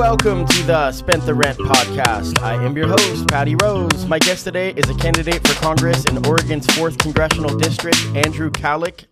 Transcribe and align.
Welcome 0.00 0.46
to 0.46 0.62
the 0.62 0.92
Spent 0.92 1.26
the 1.26 1.34
Rent 1.34 1.58
podcast. 1.58 2.42
I 2.42 2.54
am 2.54 2.74
your 2.74 2.88
host, 2.88 3.28
Patty 3.28 3.54
Rose. 3.56 4.06
My 4.06 4.18
guest 4.18 4.44
today 4.44 4.70
is 4.70 4.88
a 4.88 4.94
candidate 4.94 5.46
for 5.46 5.52
Congress 5.60 6.06
in 6.06 6.24
Oregon's 6.26 6.66
4th 6.68 6.98
Congressional 6.98 7.54
District, 7.58 7.98
Andrew 8.14 8.50
Kalloch. 8.50 9.04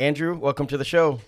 Andrew, 0.00 0.36
welcome 0.36 0.66
to 0.66 0.76
the 0.76 0.84
show. 0.84 1.20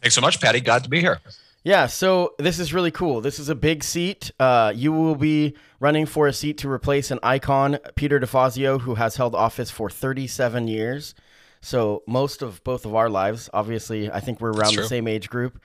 Thanks 0.00 0.14
so 0.14 0.22
much, 0.22 0.40
Patty. 0.40 0.62
Glad 0.62 0.84
to 0.84 0.88
be 0.88 1.02
here. 1.02 1.20
Yeah, 1.64 1.86
so 1.86 2.34
this 2.38 2.58
is 2.58 2.72
really 2.72 2.90
cool. 2.90 3.20
This 3.20 3.38
is 3.38 3.50
a 3.50 3.54
big 3.54 3.84
seat. 3.84 4.30
Uh, 4.40 4.72
you 4.74 4.90
will 4.90 5.16
be 5.16 5.54
running 5.78 6.06
for 6.06 6.26
a 6.26 6.32
seat 6.32 6.56
to 6.58 6.70
replace 6.70 7.10
an 7.10 7.18
icon, 7.22 7.76
Peter 7.94 8.18
DeFazio, 8.18 8.80
who 8.80 8.94
has 8.94 9.16
held 9.16 9.34
office 9.34 9.70
for 9.70 9.90
37 9.90 10.66
years. 10.66 11.14
So 11.60 12.04
most 12.06 12.40
of 12.40 12.64
both 12.64 12.86
of 12.86 12.94
our 12.94 13.10
lives, 13.10 13.50
obviously, 13.52 14.10
I 14.10 14.20
think 14.20 14.40
we're 14.40 14.52
around 14.52 14.76
the 14.76 14.88
same 14.88 15.06
age 15.06 15.28
group. 15.28 15.60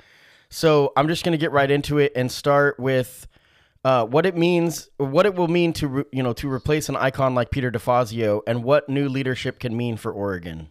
So 0.51 0.91
I'm 0.97 1.07
just 1.07 1.23
going 1.23 1.31
to 1.31 1.37
get 1.37 1.53
right 1.53 1.71
into 1.71 1.97
it 1.97 2.11
and 2.13 2.29
start 2.29 2.77
with 2.77 3.25
uh, 3.85 4.05
what 4.05 4.25
it 4.25 4.35
means, 4.35 4.89
what 4.97 5.25
it 5.25 5.33
will 5.33 5.47
mean 5.47 5.71
to 5.73 5.87
re- 5.87 6.03
you 6.11 6.21
know 6.21 6.33
to 6.33 6.51
replace 6.51 6.89
an 6.89 6.97
icon 6.97 7.33
like 7.33 7.49
Peter 7.49 7.71
DeFazio, 7.71 8.41
and 8.45 8.63
what 8.63 8.87
new 8.89 9.07
leadership 9.07 9.59
can 9.59 9.75
mean 9.75 9.97
for 9.97 10.11
Oregon 10.11 10.69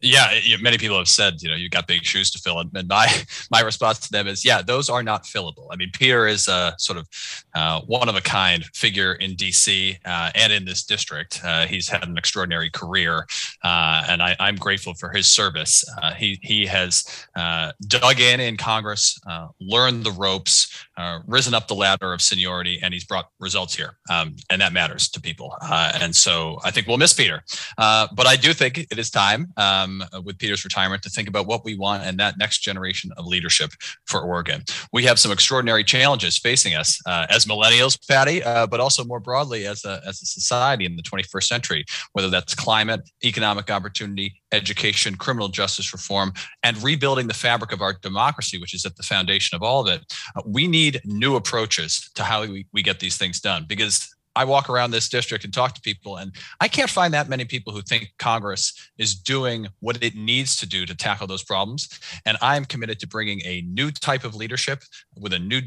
yeah, 0.00 0.30
many 0.60 0.78
people 0.78 0.96
have 0.96 1.08
said, 1.08 1.42
you 1.42 1.48
know, 1.48 1.56
you've 1.56 1.72
got 1.72 1.86
big 1.86 2.04
shoes 2.04 2.30
to 2.30 2.38
fill, 2.38 2.60
and 2.60 2.88
my 2.88 3.08
my 3.50 3.60
response 3.60 3.98
to 4.00 4.12
them 4.12 4.28
is, 4.28 4.44
yeah, 4.44 4.62
those 4.62 4.88
are 4.88 5.02
not 5.02 5.24
fillable. 5.24 5.66
I 5.70 5.76
mean, 5.76 5.90
Peter 5.92 6.26
is 6.26 6.46
a 6.48 6.74
sort 6.78 6.98
of 6.98 7.08
uh, 7.54 7.80
one 7.82 8.08
of 8.08 8.14
a 8.14 8.20
kind 8.20 8.64
figure 8.74 9.14
in 9.14 9.32
DC 9.32 9.96
uh, 10.04 10.30
and 10.34 10.52
in 10.52 10.64
this 10.64 10.84
district. 10.84 11.40
Uh, 11.44 11.66
he's 11.66 11.88
had 11.88 12.06
an 12.06 12.16
extraordinary 12.16 12.70
career, 12.70 13.26
uh, 13.64 14.04
and 14.08 14.22
I, 14.22 14.36
am 14.38 14.56
grateful 14.56 14.94
for 14.94 15.10
his 15.10 15.26
service. 15.26 15.84
Uh, 16.00 16.14
he 16.14 16.38
he 16.42 16.66
has 16.66 17.26
uh, 17.36 17.72
dug 17.86 18.20
in 18.20 18.40
in 18.40 18.56
Congress, 18.56 19.20
learned 19.60 20.04
the 20.04 20.12
ropes, 20.12 20.86
risen 21.26 21.54
up 21.54 21.66
the 21.66 21.74
ladder 21.74 22.12
of 22.12 22.22
seniority, 22.22 22.78
and 22.82 22.94
he's 22.94 23.04
brought 23.04 23.30
results 23.40 23.74
here, 23.74 23.98
um, 24.10 24.36
and 24.50 24.60
that 24.60 24.72
matters 24.72 25.08
to 25.08 25.20
people. 25.20 25.56
and 25.62 26.14
so 26.14 26.58
I 26.64 26.70
think 26.70 26.86
we'll 26.86 26.98
miss 26.98 27.12
Peter, 27.12 27.42
but 27.76 28.26
I 28.26 28.36
do 28.36 28.52
think 28.52 28.78
it 28.78 28.98
is 28.98 29.10
time. 29.10 29.52
Um, 29.56 29.87
um, 29.88 30.24
with 30.24 30.38
Peter's 30.38 30.64
retirement 30.64 31.02
to 31.02 31.10
think 31.10 31.28
about 31.28 31.46
what 31.46 31.64
we 31.64 31.76
want 31.76 32.02
and 32.02 32.18
that 32.18 32.38
next 32.38 32.58
generation 32.58 33.10
of 33.16 33.26
leadership 33.26 33.70
for 34.06 34.20
Oregon. 34.20 34.62
We 34.92 35.04
have 35.04 35.18
some 35.18 35.32
extraordinary 35.32 35.84
challenges 35.84 36.38
facing 36.38 36.74
us 36.74 37.00
uh, 37.06 37.26
as 37.30 37.46
millennials, 37.46 37.98
Patty, 38.08 38.42
uh, 38.42 38.66
but 38.66 38.80
also 38.80 39.04
more 39.04 39.20
broadly 39.20 39.66
as 39.66 39.84
a, 39.84 40.00
as 40.06 40.22
a 40.22 40.26
society 40.26 40.84
in 40.84 40.96
the 40.96 41.02
21st 41.02 41.44
century, 41.44 41.84
whether 42.12 42.30
that's 42.30 42.54
climate, 42.54 43.08
economic 43.24 43.70
opportunity, 43.70 44.40
education, 44.52 45.16
criminal 45.16 45.48
justice 45.48 45.92
reform, 45.92 46.32
and 46.62 46.82
rebuilding 46.82 47.26
the 47.26 47.34
fabric 47.34 47.72
of 47.72 47.82
our 47.82 47.94
democracy, 48.02 48.58
which 48.58 48.74
is 48.74 48.84
at 48.84 48.96
the 48.96 49.02
foundation 49.02 49.56
of 49.56 49.62
all 49.62 49.80
of 49.80 49.88
it. 49.88 50.04
Uh, 50.36 50.42
we 50.46 50.66
need 50.66 51.00
new 51.04 51.36
approaches 51.36 52.10
to 52.14 52.22
how 52.22 52.42
we, 52.42 52.66
we 52.72 52.82
get 52.82 53.00
these 53.00 53.16
things 53.16 53.40
done 53.40 53.64
because 53.68 54.14
I 54.38 54.44
walk 54.44 54.70
around 54.70 54.92
this 54.92 55.08
district 55.08 55.44
and 55.44 55.52
talk 55.52 55.74
to 55.74 55.80
people, 55.80 56.16
and 56.16 56.32
I 56.60 56.68
can't 56.68 56.88
find 56.88 57.12
that 57.12 57.28
many 57.28 57.44
people 57.44 57.72
who 57.72 57.82
think 57.82 58.12
Congress 58.18 58.72
is 58.96 59.14
doing 59.14 59.66
what 59.80 60.02
it 60.02 60.14
needs 60.14 60.56
to 60.56 60.66
do 60.66 60.86
to 60.86 60.94
tackle 60.94 61.26
those 61.26 61.42
problems. 61.42 61.88
And 62.24 62.36
I 62.40 62.56
am 62.56 62.64
committed 62.64 63.00
to 63.00 63.08
bringing 63.08 63.40
a 63.44 63.62
new 63.62 63.90
type 63.90 64.24
of 64.24 64.34
leadership 64.34 64.84
with 65.16 65.32
a 65.32 65.38
new, 65.38 65.60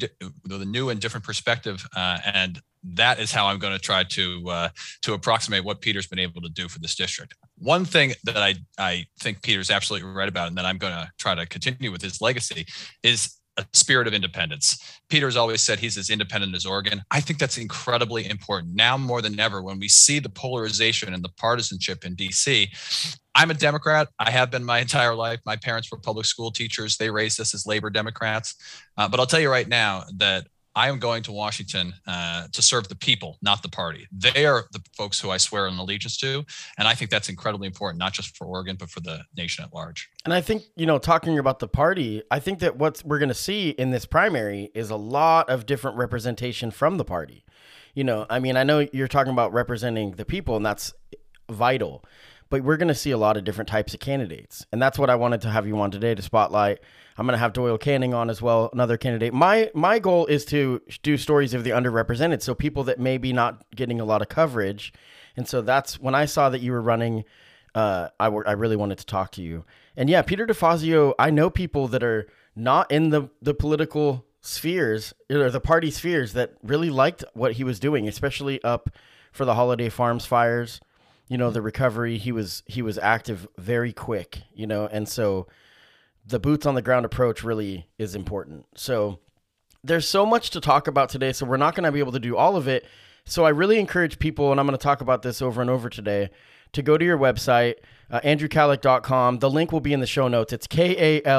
with 0.50 0.62
a 0.62 0.66
new 0.66 0.90
and 0.90 1.02
different 1.02 1.26
perspective. 1.26 1.86
Uh, 1.96 2.20
and 2.26 2.62
that 2.84 3.20
is 3.20 3.32
how 3.32 3.48
I'm 3.48 3.59
going 3.59 3.74
to 3.74 3.80
try 3.80 4.04
to 4.04 4.50
uh, 4.50 4.70
to 5.03 5.14
approximate 5.14 5.64
what 5.64 5.82
Peter's 5.82 6.08
been 6.08 6.20
able 6.20 6.42
to 6.42 6.50
do 6.50 6.68
for 6.68 6.80
this 6.80 6.96
district. 6.96 7.36
One 7.58 7.86
thing 7.86 8.14
that 8.24 8.38
I 8.38 8.56
I 8.78 9.06
think 9.20 9.44
Peter's 9.44 9.70
absolutely 9.70 10.09
right 10.09 10.30
about, 10.30 10.48
and 10.48 10.58
that 10.58 10.66
I'm 10.66 10.78
going 10.78 10.94
to 10.94 11.09
try 11.20 11.36
to 11.36 11.46
continue 11.46 11.92
with 11.92 12.02
his 12.02 12.22
legacy, 12.22 12.66
is 13.03 13.38
a 13.58 13.66
spirit 13.74 14.08
of 14.08 14.14
independence. 14.14 15.00
Peter's 15.10 15.36
always 15.36 15.62
said 15.62 15.80
he's 15.80 15.98
as 15.98 16.10
independent 16.10 16.56
as 16.56 16.66
Oregon. 16.66 17.02
I 17.12 17.20
think 17.20 17.38
that's 17.38 17.58
incredibly 17.58 18.30
important 18.30 18.76
now 18.76 18.98
more 18.98 19.22
than 19.22 19.40
ever 19.40 19.62
when 19.62 19.80
we 19.80 19.90
see 19.90 20.20
the 20.20 20.30
polarization 20.30 21.14
and 21.14 21.24
the 21.24 21.30
partisanship 21.38 22.06
in 22.06 22.16
DC. 22.16 22.68
I'm 23.36 23.52
a 23.52 23.54
Democrat. 23.54 24.08
I 24.20 24.32
have 24.32 24.52
been 24.52 24.64
my 24.64 24.80
entire 24.86 25.16
life. 25.16 25.40
My 25.46 25.58
parents 25.58 25.92
were 25.92 25.98
public 25.98 26.26
school 26.26 26.52
teachers. 26.52 26.98
They 26.98 27.10
raised 27.10 27.40
us 27.40 27.54
as 27.54 27.66
labor 27.66 27.90
Democrats. 27.90 28.56
Uh, 28.98 29.08
but 29.08 29.20
I'll 29.20 29.28
tell 29.28 29.40
you 29.40 29.52
right 29.52 29.68
now 29.68 30.06
that 30.18 30.48
I 30.76 30.88
am 30.88 31.00
going 31.00 31.24
to 31.24 31.32
Washington 31.32 31.94
uh, 32.08 32.48
to 32.52 32.62
serve 32.62 32.88
the 32.88 32.96
people, 32.96 33.38
not 33.42 33.62
the 33.62 33.70
party. 33.70 34.08
They 34.12 34.46
are 34.46 34.66
the 34.72 34.82
folks 34.96 35.20
who 35.20 35.30
I 35.30 35.38
swear 35.38 35.68
an 35.68 35.78
allegiance 35.78 36.18
to. 36.18 36.46
And 36.78 36.88
I 36.88 36.94
think 36.94 37.12
that's 37.12 37.30
incredibly 37.30 37.68
important, 37.68 38.00
not 38.00 38.14
just 38.14 38.38
for 38.38 38.46
Oregon, 38.46 38.78
but 38.80 38.90
for 38.90 39.02
the 39.02 39.24
nation 39.36 39.66
at 39.66 39.74
large. 39.74 40.09
And 40.26 40.34
I 40.34 40.42
think, 40.42 40.64
you 40.76 40.86
know, 40.86 40.98
talking 40.98 41.38
about 41.40 41.59
the 41.59 41.68
party, 41.68 42.24
I 42.32 42.40
think 42.40 42.59
that 42.59 42.78
what 42.78 43.02
we're 43.06 43.20
going 43.20 43.30
to 43.30 43.36
see 43.36 43.70
in 43.72 43.92
this 43.92 44.06
primary 44.06 44.72
is 44.74 44.90
a 44.90 44.96
lot 44.96 45.50
of 45.50 45.66
different 45.66 45.98
representation 45.98 46.72
from 46.72 46.98
the 46.98 47.06
party. 47.06 47.44
You 47.94 48.06
know, 48.06 48.26
I 48.30 48.40
mean, 48.40 48.56
I 48.56 48.64
know 48.64 48.88
you're 48.94 49.09
talking 49.09 49.34
about 49.34 49.52
representing 49.52 50.12
the 50.12 50.26
people, 50.26 50.56
and 50.56 50.66
that's 50.66 50.94
vital 51.50 52.06
but 52.52 52.64
we're 52.64 52.78
going 52.78 52.90
to 52.90 52.94
see 52.94 53.10
a 53.10 53.18
lot 53.18 53.38
of 53.38 53.44
different 53.44 53.68
types 53.68 53.96
of 53.96 54.00
candidates. 54.00 54.66
And 54.72 54.80
that's 54.80 55.00
what 55.00 55.10
I 55.10 55.16
wanted 55.16 55.42
to 55.42 55.50
have 55.50 55.66
you 55.66 55.80
on 55.80 55.90
today 55.90 56.14
to 56.14 56.22
spotlight. 56.22 56.80
I'm 57.18 57.26
going 57.26 57.34
to 57.34 57.40
have 57.40 57.54
Doyle 57.54 57.80
Canning 57.80 58.14
on 58.14 58.30
as 58.30 58.42
well, 58.42 58.70
another 58.74 58.98
candidate. 58.98 59.34
My 59.34 59.72
my 59.74 59.98
goal 59.98 60.28
is 60.28 60.46
to 60.46 60.82
do 61.02 61.18
stories 61.18 61.56
of 61.56 61.64
the 61.64 61.72
underrepresented, 61.72 62.44
so 62.44 62.54
people 62.54 62.84
that 62.84 63.00
may 63.00 63.18
be 63.18 63.34
not 63.34 63.64
getting 63.76 64.00
a 64.00 64.06
lot 64.06 64.22
of 64.22 64.30
coverage. 64.30 64.94
And 65.36 65.48
so 65.48 65.62
that's 65.62 66.00
when 66.00 66.14
I 66.14 66.26
saw 66.26 66.50
that 66.50 66.62
you 66.62 66.72
were 66.72 66.82
running 66.82 67.24
uh, 67.74 68.10
I, 68.20 68.26
w- 68.26 68.44
I 68.46 68.52
really 68.52 68.76
wanted 68.76 68.98
to 69.00 69.06
talk 69.06 69.32
to 69.32 69.42
you. 69.42 69.64
And 69.96 70.10
yeah, 70.10 70.22
Peter 70.22 70.46
DeFazio, 70.46 71.14
I 71.18 71.32
know 71.32 71.50
people 71.50 71.88
that 71.90 72.04
are 72.04 72.28
not 72.56 72.92
in 72.92 73.10
the, 73.10 73.30
the 73.42 73.54
political 73.54 74.26
spheres 74.42 75.14
or 75.30 75.50
the 75.50 75.62
party 75.62 75.92
spheres 75.92 76.34
that 76.34 76.56
really 76.64 76.90
liked 76.90 77.24
what 77.34 77.54
he 77.54 77.64
was 77.64 77.80
doing, 77.80 78.08
especially 78.08 78.62
up 78.64 78.90
for 79.32 79.46
the 79.46 79.56
Holiday 79.56 79.88
Farms 79.88 80.26
fires 80.26 80.82
you 81.31 81.38
know 81.38 81.50
the 81.50 81.62
recovery 81.62 82.18
he 82.18 82.34
was 82.34 82.62
he 82.66 82.81
was 82.81 82.97
active 82.97 83.47
very 83.58 83.94
quick 83.94 84.42
you 84.53 84.68
know 84.68 84.86
and 84.88 85.08
so 85.08 85.47
the 86.25 86.40
boots 86.40 86.66
on 86.66 86.76
the 86.76 86.82
ground 86.82 87.06
approach 87.06 87.41
really 87.41 87.88
is 87.97 88.16
important. 88.16 88.66
So 88.76 89.20
there's 89.84 90.08
so 90.08 90.26
much 90.26 90.50
to 90.52 90.59
talk 90.59 90.88
about 90.88 91.08
today 91.08 91.32
so 91.32 91.46
we're 91.46 91.56
not 91.56 91.73
going 91.73 91.85
to 91.85 91.91
be 91.91 92.00
able 92.00 92.11
to 92.11 92.20
do 92.20 92.35
all 92.35 92.58
of 92.58 92.67
it. 92.67 92.85
So 93.23 93.46
i 93.46 93.50
really 93.50 93.79
encourage 93.79 94.20
people 94.20 94.52
and 94.52 94.59
i'm 94.59 94.67
going 94.67 94.78
to 94.78 94.84
talk 94.84 95.00
about 95.00 95.22
this 95.22 95.41
over 95.41 95.61
and 95.61 95.70
over 95.70 95.90
today 95.90 96.29
to 96.73 96.82
go 96.82 96.97
to 96.97 97.06
your 97.06 97.17
website 97.17 97.76
uh, 98.09 98.20
the 99.40 99.50
link 99.50 99.72
will 99.72 99.79
be 99.79 99.94
in 99.94 100.02
the 100.02 100.08
show 100.08 100.28
notes. 100.28 100.52
It's 100.52 100.67
k-a-l-l-o-c-h 100.67 101.32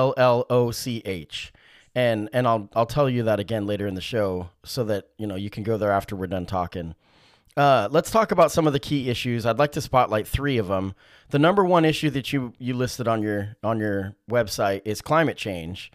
and 1.94 2.31
and 2.32 2.49
i'll 2.49 2.70
i'll 2.75 2.87
tell 2.87 3.11
you 3.11 3.25
that 3.25 3.38
again 3.38 3.67
later 3.67 3.87
in 3.87 3.94
the 3.94 4.00
show 4.00 4.49
so 4.64 4.84
that 4.84 5.08
you 5.19 5.26
know 5.26 5.34
you 5.34 5.50
can 5.50 5.62
go 5.62 5.76
there 5.76 5.93
after 5.93 6.17
we're 6.17 6.26
done 6.26 6.46
talking 6.46 6.94
uh, 7.56 7.88
let's 7.90 8.10
talk 8.10 8.32
about 8.32 8.52
some 8.52 8.66
of 8.66 8.72
the 8.72 8.81
key 8.81 9.10
issues. 9.10 9.44
I'd 9.44 9.58
like 9.58 9.72
to 9.72 9.81
spotlight 9.81 10.26
three 10.26 10.58
of 10.58 10.69
them. 10.69 10.94
The 11.31 11.38
number 11.38 11.64
one 11.64 11.84
issue 11.84 12.10
that 12.10 12.32
you 12.32 12.52
you 12.58 12.75
listed 12.75 13.08
on 13.08 13.22
your 13.22 13.56
on 13.62 13.78
your 13.78 14.14
website 14.31 14.82
is 14.84 15.02
climate 15.02 15.37
change. 15.37 15.90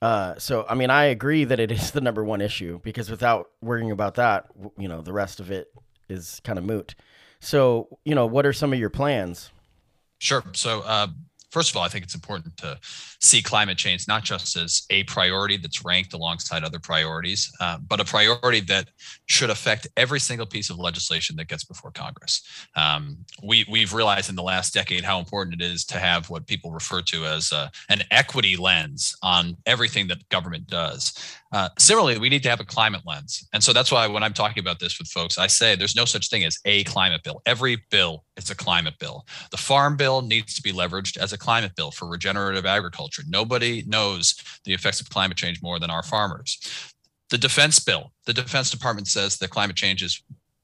Uh, 0.00 0.36
so, 0.36 0.66
I 0.68 0.74
mean, 0.74 0.90
I 0.90 1.04
agree 1.04 1.44
that 1.44 1.60
it 1.60 1.70
is 1.70 1.92
the 1.92 2.00
number 2.00 2.24
one 2.24 2.40
issue 2.40 2.80
because 2.82 3.08
without 3.08 3.50
worrying 3.60 3.92
about 3.92 4.16
that, 4.16 4.46
you 4.76 4.88
know, 4.88 5.00
the 5.00 5.12
rest 5.12 5.38
of 5.38 5.52
it 5.52 5.72
is 6.08 6.40
kind 6.42 6.58
of 6.58 6.64
moot. 6.64 6.96
So, 7.38 7.98
you 8.04 8.14
know, 8.14 8.26
what 8.26 8.44
are 8.44 8.52
some 8.52 8.72
of 8.72 8.78
your 8.80 8.90
plans? 8.90 9.50
Sure. 10.18 10.42
So, 10.52 10.82
uh, 10.82 11.08
first 11.52 11.70
of 11.70 11.76
all, 11.76 11.84
I 11.84 11.88
think 11.88 12.04
it's 12.04 12.14
important 12.14 12.56
to 12.58 12.78
see 13.20 13.42
climate 13.42 13.76
change 13.76 14.08
not 14.08 14.24
just 14.24 14.56
as 14.56 14.82
a 14.90 15.04
priority 15.04 15.58
that's 15.58 15.84
ranked 15.84 16.14
alongside 16.14 16.64
other 16.64 16.78
priorities, 16.78 17.52
uh, 17.60 17.78
but 17.86 18.00
a 18.00 18.04
priority 18.04 18.60
that 18.60 18.88
should 19.26 19.50
affect 19.50 19.86
every 19.96 20.18
single 20.18 20.46
piece 20.46 20.70
of 20.70 20.78
legislation 20.78 21.36
that 21.36 21.48
gets 21.48 21.64
before 21.64 21.90
Congress. 21.90 22.42
Um, 22.74 23.18
we, 23.44 23.66
we've 23.70 23.92
realized 23.92 24.30
in 24.30 24.34
the 24.34 24.42
last 24.42 24.72
decade 24.72 25.04
how 25.04 25.18
important 25.18 25.60
it 25.60 25.64
is 25.64 25.84
to 25.86 25.98
have 25.98 26.30
what 26.30 26.46
people 26.46 26.72
refer 26.72 27.02
to 27.02 27.26
as 27.26 27.52
uh, 27.52 27.68
an 27.90 28.02
equity 28.10 28.56
lens 28.56 29.14
on 29.22 29.56
everything 29.66 30.08
that 30.08 30.26
government 30.30 30.66
does. 30.66 31.12
Uh, 31.52 31.68
similarly, 31.78 32.18
we 32.18 32.30
need 32.30 32.42
to 32.42 32.48
have 32.48 32.60
a 32.60 32.64
climate 32.64 33.02
lens. 33.06 33.46
And 33.52 33.62
so 33.62 33.72
that's 33.72 33.92
why 33.92 34.06
when 34.06 34.22
I'm 34.22 34.32
talking 34.32 34.60
about 34.60 34.80
this 34.80 34.98
with 34.98 35.08
folks, 35.08 35.36
I 35.36 35.46
say 35.46 35.74
there's 35.74 35.94
no 35.94 36.06
such 36.06 36.30
thing 36.30 36.44
as 36.44 36.58
a 36.64 36.84
climate 36.84 37.22
bill. 37.22 37.42
Every 37.44 37.76
bill 37.90 38.24
is 38.36 38.50
a 38.50 38.54
climate 38.54 38.94
bill. 38.98 39.26
The 39.50 39.58
farm 39.58 39.96
bill 39.96 40.22
needs 40.22 40.54
to 40.54 40.62
be 40.62 40.72
leveraged 40.72 41.18
as 41.18 41.32
a 41.32 41.38
climate 41.38 41.72
bill 41.76 41.90
for 41.90 42.08
regenerative 42.08 42.64
agriculture. 42.64 43.22
Nobody 43.28 43.84
knows 43.86 44.34
the 44.64 44.72
effects 44.72 45.00
of 45.00 45.10
climate 45.10 45.36
change 45.36 45.62
more 45.62 45.78
than 45.78 45.90
our 45.90 46.02
farmers. 46.02 46.58
The 47.28 47.38
defense 47.38 47.78
bill, 47.78 48.12
the 48.26 48.34
Defense 48.34 48.70
Department 48.70 49.08
says 49.08 49.38
that 49.38 49.48
climate 49.48 49.76
change 49.76 50.02
is 50.02 50.22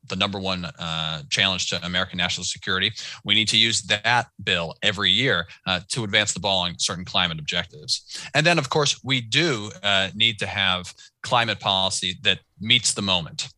the 0.09 0.17
number 0.17 0.39
one 0.39 0.65
uh, 0.65 1.23
challenge 1.31 1.69
to 1.71 1.85
American 1.85 2.19
national 2.19 2.45
security. 2.45 2.93
We 3.25 3.35
need 3.35 3.49
to 3.49 3.59
use 3.59 3.83
that 3.83 4.29
bill 4.43 4.75
every 4.83 5.11
year 5.11 5.47
uh, 5.67 5.81
to 5.89 6.05
advance 6.05 6.33
the 6.33 6.41
ball 6.41 6.61
on 6.61 6.79
certain 6.79 7.05
climate 7.05 7.39
objectives. 7.39 8.21
And 8.35 8.47
then, 8.47 8.59
of 8.59 8.71
course, 8.71 9.03
we 9.05 9.21
do 9.21 9.71
uh, 9.83 10.11
need 10.15 10.39
to 10.41 10.47
have 10.47 10.95
climate 11.23 11.61
policy 11.61 12.17
that 12.23 12.41
meets 12.61 12.95
the 12.95 13.03
moment. 13.03 13.49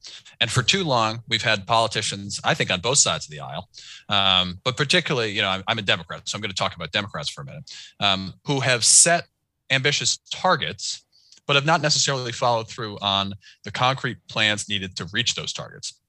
And 0.40 0.50
for 0.50 0.62
too 0.62 0.84
long, 0.84 1.22
we've 1.28 1.42
had 1.42 1.66
politicians, 1.66 2.40
I 2.42 2.54
think, 2.54 2.70
on 2.70 2.80
both 2.80 2.98
sides 2.98 3.26
of 3.26 3.30
the 3.30 3.40
aisle, 3.40 3.68
um, 4.08 4.58
but 4.64 4.76
particularly, 4.76 5.32
you 5.32 5.42
know, 5.42 5.48
I'm, 5.48 5.62
I'm, 5.68 5.78
a 5.78 5.82
Democrat, 5.82 6.22
so 6.28 6.36
I'm 6.36 6.40
going 6.40 6.50
to 6.50 6.56
talk 6.56 6.74
about 6.74 6.92
Democrats 6.92 7.28
for 7.28 7.42
a 7.42 7.44
minute, 7.44 7.70
um, 8.00 8.34
who 8.46 8.60
have 8.60 8.84
set 8.84 9.24
ambitious 9.70 10.18
targets, 10.32 11.04
but 11.46 11.56
have 11.56 11.66
not 11.66 11.82
necessarily 11.82 12.32
followed 12.32 12.68
through 12.68 12.98
on 13.00 13.34
the 13.64 13.70
concrete 13.70 14.18
plans 14.28 14.68
needed 14.68 14.96
to 14.96 15.08
reach 15.12 15.34
those 15.34 15.52
targets. 15.52 15.99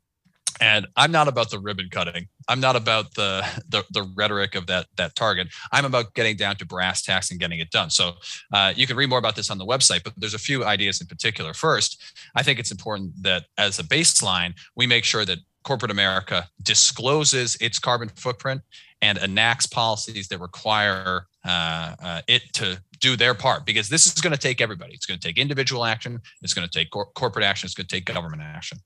And 0.59 0.87
I'm 0.95 1.11
not 1.11 1.27
about 1.27 1.49
the 1.49 1.59
ribbon 1.59 1.89
cutting. 1.89 2.27
I'm 2.47 2.59
not 2.59 2.75
about 2.75 3.13
the, 3.15 3.45
the, 3.69 3.83
the 3.91 4.03
rhetoric 4.15 4.55
of 4.55 4.67
that 4.67 4.87
that 4.97 5.15
target. 5.15 5.47
I'm 5.71 5.85
about 5.85 6.13
getting 6.13 6.35
down 6.35 6.55
to 6.57 6.65
brass 6.65 7.01
tacks 7.01 7.31
and 7.31 7.39
getting 7.39 7.59
it 7.59 7.71
done. 7.71 7.89
So 7.89 8.13
uh, 8.53 8.73
you 8.75 8.87
can 8.87 8.97
read 8.97 9.09
more 9.09 9.19
about 9.19 9.35
this 9.35 9.49
on 9.49 9.57
the 9.57 9.65
website, 9.65 10.03
but 10.03 10.13
there's 10.17 10.33
a 10.33 10.39
few 10.39 10.65
ideas 10.65 11.01
in 11.01 11.07
particular. 11.07 11.53
First, 11.53 12.01
I 12.35 12.43
think 12.43 12.59
it's 12.59 12.71
important 12.71 13.13
that 13.23 13.45
as 13.57 13.79
a 13.79 13.83
baseline, 13.83 14.53
we 14.75 14.87
make 14.87 15.03
sure 15.03 15.25
that 15.25 15.39
corporate 15.63 15.91
America 15.91 16.47
discloses 16.61 17.55
its 17.57 17.79
carbon 17.79 18.09
footprint 18.09 18.61
and 19.01 19.17
enacts 19.17 19.67
policies 19.67 20.27
that 20.27 20.39
require 20.39 21.27
uh, 21.45 21.95
uh, 22.01 22.21
it 22.27 22.43
to 22.53 22.81
do 22.99 23.15
their 23.15 23.33
part 23.33 23.65
because 23.65 23.89
this 23.89 24.05
is 24.05 24.21
going 24.21 24.31
to 24.31 24.39
take 24.39 24.61
everybody. 24.61 24.93
It's 24.93 25.05
going 25.05 25.19
to 25.19 25.27
take 25.27 25.37
individual 25.37 25.85
action. 25.85 26.21
It's 26.41 26.53
going 26.53 26.67
to 26.67 26.79
take 26.79 26.91
cor- 26.91 27.07
corporate 27.15 27.43
action. 27.43 27.65
It's 27.65 27.73
going 27.73 27.87
to 27.87 27.95
take 27.95 28.05
government 28.05 28.43
action. 28.43 28.77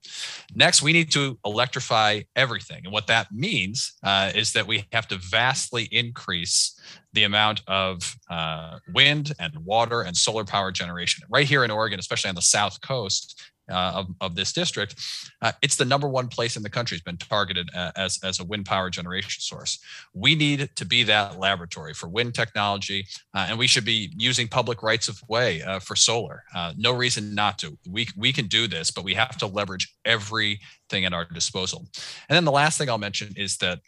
Next, 0.55 0.81
we 0.81 0.93
need 0.93 1.11
to 1.11 1.37
electrify 1.45 2.21
everything. 2.35 2.81
And 2.85 2.93
what 2.93 3.07
that 3.07 3.27
means 3.31 3.93
uh, 4.03 4.31
is 4.33 4.53
that 4.53 4.65
we 4.65 4.85
have 4.93 5.07
to 5.09 5.17
vastly 5.17 5.89
increase 5.91 6.79
the 7.11 7.23
amount 7.23 7.61
of 7.67 8.15
uh, 8.29 8.79
wind 8.93 9.33
and 9.39 9.53
water 9.65 10.01
and 10.01 10.15
solar 10.15 10.45
power 10.45 10.71
generation. 10.71 11.25
Right 11.29 11.47
here 11.47 11.63
in 11.63 11.71
Oregon, 11.71 11.99
especially 11.99 12.29
on 12.29 12.35
the 12.35 12.41
South 12.41 12.79
Coast, 12.81 13.41
uh, 13.69 13.93
of, 13.95 14.07
of 14.21 14.35
this 14.35 14.53
district, 14.53 14.95
uh, 15.41 15.51
it's 15.61 15.75
the 15.75 15.85
number 15.85 16.07
one 16.07 16.27
place 16.27 16.55
in 16.55 16.63
the 16.63 16.69
country 16.69 16.95
has 16.95 17.01
been 17.01 17.17
targeted 17.17 17.69
uh, 17.75 17.91
as, 17.95 18.19
as 18.23 18.39
a 18.39 18.43
wind 18.43 18.65
power 18.65 18.89
generation 18.89 19.41
source. 19.41 19.79
We 20.13 20.35
need 20.35 20.69
to 20.75 20.85
be 20.85 21.03
that 21.03 21.39
laboratory 21.39 21.93
for 21.93 22.07
wind 22.07 22.35
technology, 22.35 23.07
uh, 23.33 23.47
and 23.49 23.57
we 23.57 23.67
should 23.67 23.85
be 23.85 24.13
using 24.17 24.47
public 24.47 24.83
rights 24.83 25.07
of 25.07 25.21
way 25.27 25.61
uh, 25.61 25.79
for 25.79 25.95
solar. 25.95 26.43
No 26.77 26.91
reason 26.91 27.33
not 27.33 27.57
to. 27.59 27.77
We, 27.89 28.07
we 28.15 28.31
can 28.33 28.47
do 28.47 28.67
this, 28.67 28.91
but 28.91 29.03
we 29.03 29.13
have 29.13 29.37
to 29.37 29.47
leverage 29.47 29.93
everything 30.05 31.05
at 31.05 31.13
our 31.13 31.25
disposal. 31.25 31.87
And 32.29 32.35
then 32.35 32.45
the 32.45 32.51
last 32.51 32.77
thing 32.77 32.89
I'll 32.89 32.97
mention 32.97 33.33
is 33.35 33.57
that 33.57 33.79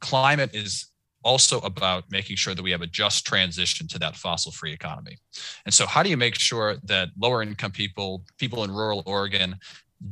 climate 0.00 0.50
is 0.54 0.86
also 1.24 1.60
about 1.60 2.04
making 2.10 2.36
sure 2.36 2.54
that 2.54 2.62
we 2.62 2.70
have 2.70 2.82
a 2.82 2.86
just 2.86 3.26
transition 3.26 3.88
to 3.88 3.98
that 3.98 4.16
fossil 4.16 4.52
free 4.52 4.72
economy. 4.72 5.16
And 5.64 5.74
so, 5.74 5.86
how 5.86 6.02
do 6.02 6.10
you 6.10 6.16
make 6.16 6.38
sure 6.38 6.76
that 6.84 7.08
lower 7.18 7.42
income 7.42 7.72
people, 7.72 8.24
people 8.38 8.64
in 8.64 8.70
rural 8.70 9.02
Oregon, 9.06 9.56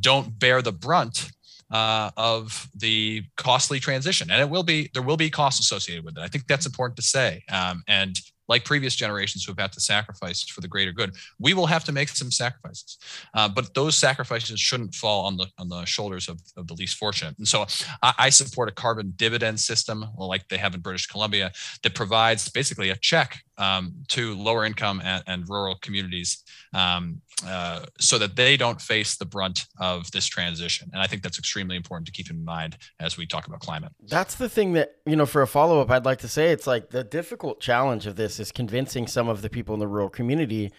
don't 0.01 0.39
bear 0.39 0.63
the 0.63 0.73
brunt 0.73 1.31
uh, 1.71 2.11
of 2.17 2.69
the 2.75 3.23
costly 3.37 3.79
transition? 3.79 4.31
And 4.31 4.41
it 4.41 4.49
will 4.49 4.63
be 4.63 4.91
there 4.95 5.03
will 5.03 5.17
be 5.17 5.31
costs 5.31 5.61
associated 5.61 6.05
with 6.05 6.17
it. 6.17 6.21
I 6.21 6.29
think 6.29 6.47
that's 6.47 6.67
important 6.67 6.97
to 6.97 7.03
say. 7.03 7.45
Um, 7.51 7.83
and 7.87 8.19
like 8.53 8.65
previous 8.65 8.95
generations 8.95 9.45
who 9.45 9.53
have 9.53 9.59
had 9.59 9.73
to 9.73 9.81
sacrifice 9.81 10.43
for 10.43 10.61
the 10.61 10.69
greater 10.69 10.93
good. 10.93 11.11
We 11.39 11.55
will 11.55 11.67
have 11.67 11.85
to 11.85 11.93
make 11.93 12.11
some 12.11 12.31
sacrifices, 12.31 12.99
uh, 13.35 13.49
but 13.49 13.73
those 13.75 13.97
sacrifices 13.97 14.61
shouldn't 14.61 14.95
fall 14.95 15.25
on 15.25 15.37
the 15.39 15.47
on 15.59 15.69
the 15.69 15.85
shoulders 15.87 16.29
of, 16.29 16.39
of 16.59 16.67
the 16.69 16.75
least 16.75 16.97
fortunate. 16.97 17.35
And 17.39 17.49
so, 17.49 17.67
I, 18.03 18.13
I, 18.27 18.29
support 18.31 18.69
a 18.69 18.73
carbon 18.73 19.15
dividend 19.17 19.59
system 19.59 20.05
like 20.17 20.49
they 20.49 20.59
have 20.59 20.75
in 20.75 20.81
British 20.81 21.07
Columbia 21.07 21.51
that 21.83 21.95
provides 21.95 22.49
basically 22.51 22.91
a 22.91 22.97
check 22.97 23.43
um, 23.59 23.95
to 24.09 24.35
lower 24.35 24.65
income 24.65 25.01
and, 25.05 25.23
and 25.27 25.49
rural 25.49 25.77
communities 25.83 26.43
um, 26.75 27.21
uh, 27.47 27.85
so 27.99 28.19
that 28.19 28.37
they 28.37 28.57
don't 28.57 28.81
face 28.81 29.17
the 29.17 29.25
brunt 29.25 29.67
of 29.79 30.11
this 30.11 30.27
transition. 30.27 30.91
And 30.93 31.03
I 31.03 31.07
think 31.07 31.23
that's 31.23 31.39
extremely 31.39 31.77
important 31.77 32.07
to 32.07 32.13
keep 32.13 32.31
in 32.31 32.45
mind 32.45 32.77
as 33.01 33.17
we 33.17 33.27
talk 33.27 33.47
about 33.47 33.61
climate. 33.61 33.93
That's 34.09 34.35
the 34.35 34.49
thing 34.49 34.73
that, 34.75 34.97
you 35.07 35.17
know, 35.17 35.27
for 35.27 35.43
a 35.43 35.47
follow 35.47 35.81
up, 35.81 35.91
I'd 35.91 36.05
like 36.05 36.19
to 36.21 36.29
say 36.29 36.51
it's 36.51 36.67
like 36.67 36.91
the 36.91 37.05
difficult 37.05 37.61
challenge 37.61 38.07
of 38.07 38.17
this 38.17 38.41
is 38.41 38.53
convincing 38.53 39.07
some 39.07 39.29
of 39.29 39.43
the 39.43 39.51
people 39.51 39.75
in 39.75 39.81
the 39.81 39.89
rural 39.89 40.09
community, 40.09 40.73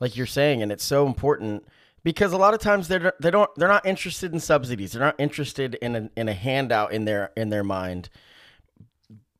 like 0.00 0.16
you're 0.16 0.26
saying. 0.26 0.62
And 0.62 0.70
it's 0.70 0.84
so 0.84 1.06
important 1.06 1.64
because 2.04 2.32
a 2.32 2.38
lot 2.38 2.54
of 2.54 2.60
times 2.60 2.88
they're 2.88 3.12
they 3.20 3.30
don't 3.30 3.50
they're 3.56 3.68
not 3.68 3.84
interested 3.84 4.32
in 4.32 4.40
subsidies 4.40 4.92
they're 4.92 5.02
not 5.02 5.18
interested 5.18 5.74
in 5.76 5.96
a, 5.96 6.10
in 6.16 6.28
a 6.28 6.32
handout 6.32 6.92
in 6.92 7.04
their 7.04 7.32
in 7.36 7.48
their 7.48 7.64
mind 7.64 8.08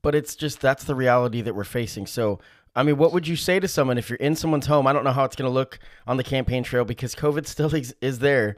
but 0.02 0.14
it's 0.14 0.34
just 0.34 0.60
that's 0.60 0.84
the 0.84 0.94
reality 0.94 1.40
that 1.40 1.54
we're 1.54 1.64
facing 1.64 2.06
so 2.06 2.38
I 2.78 2.84
mean, 2.84 2.96
what 2.96 3.12
would 3.12 3.26
you 3.26 3.34
say 3.34 3.58
to 3.58 3.66
someone 3.66 3.98
if 3.98 4.08
you're 4.08 4.18
in 4.18 4.36
someone's 4.36 4.66
home? 4.66 4.86
I 4.86 4.92
don't 4.92 5.02
know 5.02 5.10
how 5.10 5.24
it's 5.24 5.34
going 5.34 5.50
to 5.50 5.52
look 5.52 5.80
on 6.06 6.16
the 6.16 6.22
campaign 6.22 6.62
trail 6.62 6.84
because 6.84 7.12
COVID 7.16 7.44
still 7.48 7.74
is, 7.74 7.92
is 8.00 8.20
there, 8.20 8.56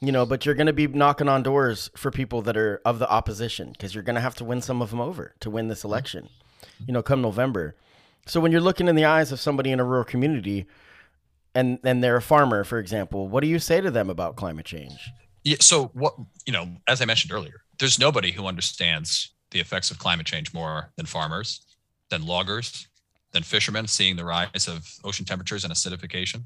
you 0.00 0.10
know, 0.10 0.26
but 0.26 0.44
you're 0.44 0.56
going 0.56 0.66
to 0.66 0.72
be 0.72 0.88
knocking 0.88 1.28
on 1.28 1.44
doors 1.44 1.88
for 1.96 2.10
people 2.10 2.42
that 2.42 2.56
are 2.56 2.82
of 2.84 2.98
the 2.98 3.08
opposition 3.08 3.70
because 3.70 3.94
you're 3.94 4.02
going 4.02 4.16
to 4.16 4.20
have 4.20 4.34
to 4.34 4.44
win 4.44 4.60
some 4.60 4.82
of 4.82 4.90
them 4.90 5.00
over 5.00 5.36
to 5.38 5.50
win 5.50 5.68
this 5.68 5.84
election, 5.84 6.28
you 6.84 6.92
know, 6.92 7.00
come 7.00 7.22
November. 7.22 7.76
So 8.26 8.40
when 8.40 8.50
you're 8.50 8.60
looking 8.60 8.88
in 8.88 8.96
the 8.96 9.04
eyes 9.04 9.30
of 9.30 9.38
somebody 9.38 9.70
in 9.70 9.78
a 9.78 9.84
rural 9.84 10.04
community 10.04 10.66
and 11.54 11.78
and 11.84 12.02
they're 12.02 12.16
a 12.16 12.22
farmer, 12.22 12.64
for 12.64 12.80
example, 12.80 13.28
what 13.28 13.40
do 13.40 13.46
you 13.46 13.60
say 13.60 13.80
to 13.80 13.92
them 13.92 14.10
about 14.10 14.34
climate 14.34 14.66
change? 14.66 15.10
Yeah, 15.44 15.58
so 15.60 15.92
what, 15.94 16.14
you 16.44 16.52
know, 16.52 16.68
as 16.88 17.00
I 17.00 17.04
mentioned 17.04 17.32
earlier, 17.32 17.62
there's 17.78 18.00
nobody 18.00 18.32
who 18.32 18.46
understands 18.46 19.30
the 19.52 19.60
effects 19.60 19.92
of 19.92 20.00
climate 20.00 20.26
change 20.26 20.52
more 20.52 20.90
than 20.96 21.06
farmers, 21.06 21.60
than 22.08 22.26
loggers, 22.26 22.88
than 23.32 23.42
fishermen, 23.42 23.86
seeing 23.86 24.16
the 24.16 24.24
rise 24.24 24.68
of 24.68 24.88
ocean 25.04 25.24
temperatures 25.24 25.64
and 25.64 25.72
acidification. 25.72 26.42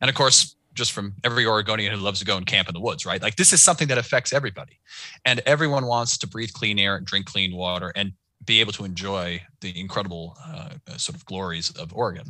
And 0.00 0.08
of 0.08 0.14
course, 0.14 0.56
just 0.74 0.92
from 0.92 1.14
every 1.22 1.46
Oregonian 1.46 1.92
who 1.94 2.00
loves 2.00 2.18
to 2.20 2.24
go 2.24 2.36
and 2.36 2.46
camp 2.46 2.68
in 2.68 2.74
the 2.74 2.80
woods, 2.80 3.04
right? 3.04 3.20
Like 3.20 3.36
this 3.36 3.52
is 3.52 3.60
something 3.60 3.88
that 3.88 3.98
affects 3.98 4.32
everybody. 4.32 4.80
And 5.24 5.40
everyone 5.44 5.86
wants 5.86 6.16
to 6.18 6.26
breathe 6.26 6.52
clean 6.52 6.78
air 6.78 6.96
and 6.96 7.06
drink 7.06 7.26
clean 7.26 7.54
water 7.54 7.92
and 7.94 8.12
be 8.44 8.60
able 8.60 8.72
to 8.72 8.84
enjoy 8.84 9.40
the 9.60 9.78
incredible 9.78 10.36
uh, 10.44 10.70
sort 10.96 11.14
of 11.14 11.24
glories 11.26 11.70
of 11.70 11.92
Oregon. 11.94 12.26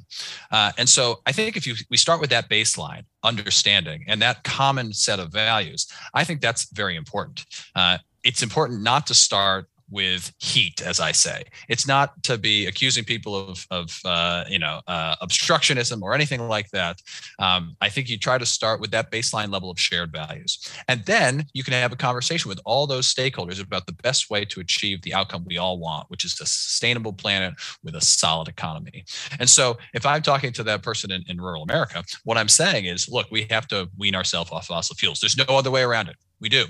Uh, 0.50 0.72
and 0.76 0.88
so 0.88 1.20
I 1.24 1.32
think 1.32 1.56
if 1.56 1.66
you 1.66 1.74
we 1.90 1.96
start 1.96 2.20
with 2.20 2.30
that 2.30 2.50
baseline 2.50 3.04
understanding 3.22 4.04
and 4.08 4.20
that 4.20 4.44
common 4.44 4.92
set 4.92 5.18
of 5.18 5.32
values, 5.32 5.86
I 6.12 6.24
think 6.24 6.40
that's 6.40 6.70
very 6.72 6.96
important. 6.96 7.46
Uh, 7.74 7.98
it's 8.24 8.42
important 8.42 8.82
not 8.82 9.06
to 9.06 9.14
start 9.14 9.68
with 9.92 10.32
heat, 10.38 10.82
as 10.82 10.98
I 10.98 11.12
say. 11.12 11.44
It's 11.68 11.86
not 11.86 12.20
to 12.24 12.38
be 12.38 12.66
accusing 12.66 13.04
people 13.04 13.36
of, 13.36 13.66
of 13.70 14.00
uh, 14.04 14.44
you 14.48 14.58
know, 14.58 14.80
uh, 14.88 15.14
obstructionism 15.22 16.02
or 16.02 16.14
anything 16.14 16.48
like 16.48 16.70
that. 16.70 17.00
Um, 17.38 17.76
I 17.80 17.90
think 17.90 18.08
you 18.08 18.18
try 18.18 18.38
to 18.38 18.46
start 18.46 18.80
with 18.80 18.90
that 18.92 19.12
baseline 19.12 19.52
level 19.52 19.70
of 19.70 19.78
shared 19.78 20.10
values. 20.10 20.58
And 20.88 21.04
then 21.04 21.46
you 21.52 21.62
can 21.62 21.74
have 21.74 21.92
a 21.92 21.96
conversation 21.96 22.48
with 22.48 22.58
all 22.64 22.86
those 22.86 23.12
stakeholders 23.12 23.62
about 23.62 23.86
the 23.86 23.92
best 23.92 24.30
way 24.30 24.44
to 24.46 24.60
achieve 24.60 25.02
the 25.02 25.14
outcome 25.14 25.44
we 25.46 25.58
all 25.58 25.78
want, 25.78 26.10
which 26.10 26.24
is 26.24 26.32
a 26.40 26.46
sustainable 26.46 27.12
planet 27.12 27.54
with 27.84 27.94
a 27.94 28.00
solid 28.00 28.48
economy. 28.48 29.04
And 29.38 29.48
so 29.48 29.76
if 29.92 30.06
I'm 30.06 30.22
talking 30.22 30.52
to 30.54 30.62
that 30.64 30.82
person 30.82 31.10
in, 31.10 31.22
in 31.28 31.40
rural 31.40 31.62
America, 31.62 32.02
what 32.24 32.38
I'm 32.38 32.48
saying 32.48 32.86
is, 32.86 33.08
look, 33.08 33.26
we 33.30 33.46
have 33.50 33.68
to 33.68 33.90
wean 33.98 34.14
ourselves 34.14 34.50
off 34.50 34.66
fossil 34.66 34.96
fuels. 34.96 35.20
There's 35.20 35.36
no 35.36 35.44
other 35.48 35.70
way 35.70 35.82
around 35.82 36.08
it. 36.08 36.16
We 36.42 36.48
do. 36.48 36.66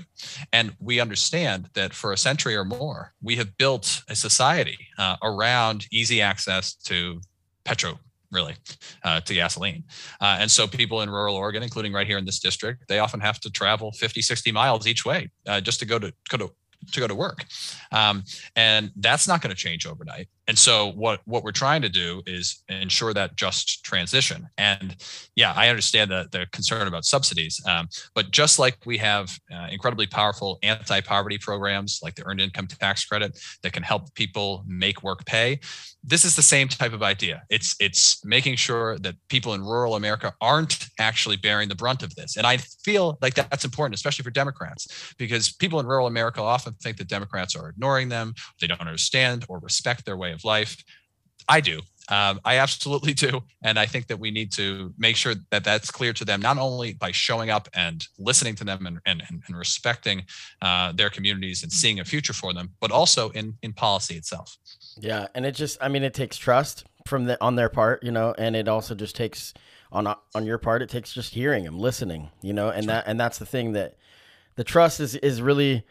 And 0.53 0.75
we 0.79 0.99
understand 0.99 1.69
that 1.73 1.95
for 1.95 2.13
a 2.13 2.17
century 2.17 2.55
or 2.55 2.63
more, 2.63 3.13
we 3.23 3.35
have 3.37 3.57
built 3.57 4.03
a 4.07 4.15
society 4.15 4.77
uh, 4.99 5.17
around 5.23 5.87
easy 5.91 6.21
access 6.21 6.75
to 6.85 7.19
petrol 7.65 7.99
really 8.31 8.55
uh, 9.03 9.19
to 9.21 9.33
gasoline. 9.33 9.83
Uh, 10.21 10.37
and 10.39 10.49
so 10.49 10.67
people 10.67 11.01
in 11.01 11.09
rural 11.09 11.35
oregon 11.35 11.61
including 11.61 11.93
right 11.93 12.07
here 12.07 12.17
in 12.17 12.25
this 12.25 12.39
district 12.39 12.83
they 12.87 12.97
often 12.97 13.19
have 13.19 13.39
to 13.39 13.51
travel 13.51 13.91
50 13.91 14.23
60 14.23 14.51
miles 14.51 14.87
each 14.87 15.05
way 15.05 15.29
uh, 15.47 15.61
just 15.61 15.79
to 15.79 15.85
go 15.85 15.99
to, 15.99 16.11
go 16.29 16.37
to 16.37 16.51
to 16.91 16.99
go 16.99 17.07
to 17.07 17.15
work. 17.15 17.45
Um, 17.91 18.23
and 18.55 18.91
that's 18.97 19.27
not 19.27 19.41
going 19.41 19.55
to 19.55 19.55
change 19.55 19.85
overnight 19.85 20.27
and 20.47 20.57
so 20.57 20.91
what 20.91 21.21
what 21.25 21.43
we're 21.43 21.51
trying 21.51 21.81
to 21.81 21.89
do 21.89 22.21
is 22.25 22.63
ensure 22.67 23.13
that 23.13 23.35
just 23.35 23.83
transition. 23.85 24.47
And 24.57 24.95
yeah, 25.35 25.53
I 25.55 25.69
understand 25.69 26.11
the 26.11 26.27
the 26.31 26.47
concern 26.51 26.87
about 26.87 27.05
subsidies, 27.05 27.61
um, 27.67 27.87
but 28.13 28.31
just 28.31 28.59
like 28.59 28.77
we 28.85 28.97
have 28.97 29.37
uh, 29.53 29.67
incredibly 29.71 30.07
powerful 30.07 30.59
anti-poverty 30.63 31.37
programs 31.37 31.99
like 32.03 32.15
the 32.15 32.25
earned 32.25 32.41
income 32.41 32.67
tax 32.67 33.05
credit 33.05 33.39
that 33.61 33.73
can 33.73 33.83
help 33.83 34.13
people 34.15 34.63
make 34.67 35.01
work 35.01 35.25
pay, 35.25 35.59
this 36.03 36.25
is 36.25 36.35
the 36.35 36.41
same 36.41 36.67
type 36.67 36.91
of 36.91 37.01
idea. 37.01 37.43
It's 37.49 37.75
it's 37.79 38.23
making 38.25 38.57
sure 38.57 38.99
that 38.99 39.15
people 39.29 39.53
in 39.53 39.61
rural 39.61 39.95
America 39.95 40.33
aren't 40.41 40.87
actually 40.99 41.37
bearing 41.37 41.69
the 41.69 41.75
brunt 41.75 42.03
of 42.03 42.13
this. 42.15 42.35
And 42.35 42.45
I 42.45 42.57
feel 42.57 43.17
like 43.21 43.35
that's 43.35 43.63
important, 43.63 43.95
especially 43.95 44.23
for 44.23 44.31
Democrats, 44.31 45.13
because 45.17 45.53
people 45.53 45.79
in 45.79 45.85
rural 45.85 46.07
America 46.07 46.41
often 46.41 46.73
think 46.73 46.97
that 46.97 47.07
Democrats 47.07 47.55
are 47.55 47.69
ignoring 47.69 48.09
them, 48.09 48.33
they 48.59 48.67
don't 48.67 48.81
understand 48.81 49.45
or 49.47 49.59
respect 49.59 50.05
their 50.05 50.17
way 50.17 50.32
of 50.33 50.43
life. 50.43 50.83
I 51.47 51.61
do. 51.61 51.81
Um, 52.09 52.41
I 52.43 52.57
absolutely 52.57 53.13
do. 53.13 53.43
And 53.63 53.79
I 53.79 53.85
think 53.85 54.07
that 54.07 54.19
we 54.19 54.31
need 54.31 54.51
to 54.53 54.93
make 54.97 55.15
sure 55.15 55.35
that 55.51 55.63
that's 55.63 55.89
clear 55.89 56.13
to 56.13 56.25
them, 56.25 56.41
not 56.41 56.57
only 56.57 56.93
by 56.93 57.11
showing 57.11 57.49
up 57.49 57.69
and 57.73 58.05
listening 58.19 58.55
to 58.55 58.63
them 58.63 58.85
and, 58.85 58.99
and, 59.05 59.23
and 59.29 59.57
respecting 59.57 60.25
uh, 60.61 60.91
their 60.91 61.09
communities 61.09 61.63
and 61.63 61.71
seeing 61.71 61.99
a 61.99 62.05
future 62.05 62.33
for 62.33 62.53
them, 62.53 62.71
but 62.81 62.91
also 62.91 63.29
in, 63.29 63.55
in 63.61 63.73
policy 63.73 64.15
itself. 64.15 64.57
Yeah, 64.99 65.27
and 65.33 65.45
it 65.45 65.55
just 65.55 65.77
I 65.81 65.87
mean 65.87 66.03
it 66.03 66.13
takes 66.13 66.37
trust 66.37 66.85
from 67.07 67.25
the 67.25 67.41
on 67.41 67.55
their 67.55 67.69
part, 67.69 68.03
you 68.03 68.11
know, 68.11 68.35
and 68.37 68.55
it 68.55 68.67
also 68.67 68.95
just 68.95 69.15
takes 69.15 69.53
on 69.91 70.13
on 70.35 70.45
your 70.45 70.57
part 70.57 70.81
it 70.81 70.89
takes 70.89 71.13
just 71.13 71.33
hearing 71.33 71.63
them, 71.63 71.79
listening, 71.79 72.29
you 72.41 72.53
know, 72.53 72.69
and 72.69 72.89
that 72.89 73.05
and 73.07 73.19
that's 73.19 73.37
the 73.37 73.45
thing 73.45 73.73
that 73.73 73.95
the 74.55 74.63
trust 74.63 74.99
is 74.99 75.15
is 75.15 75.41
really 75.41 75.85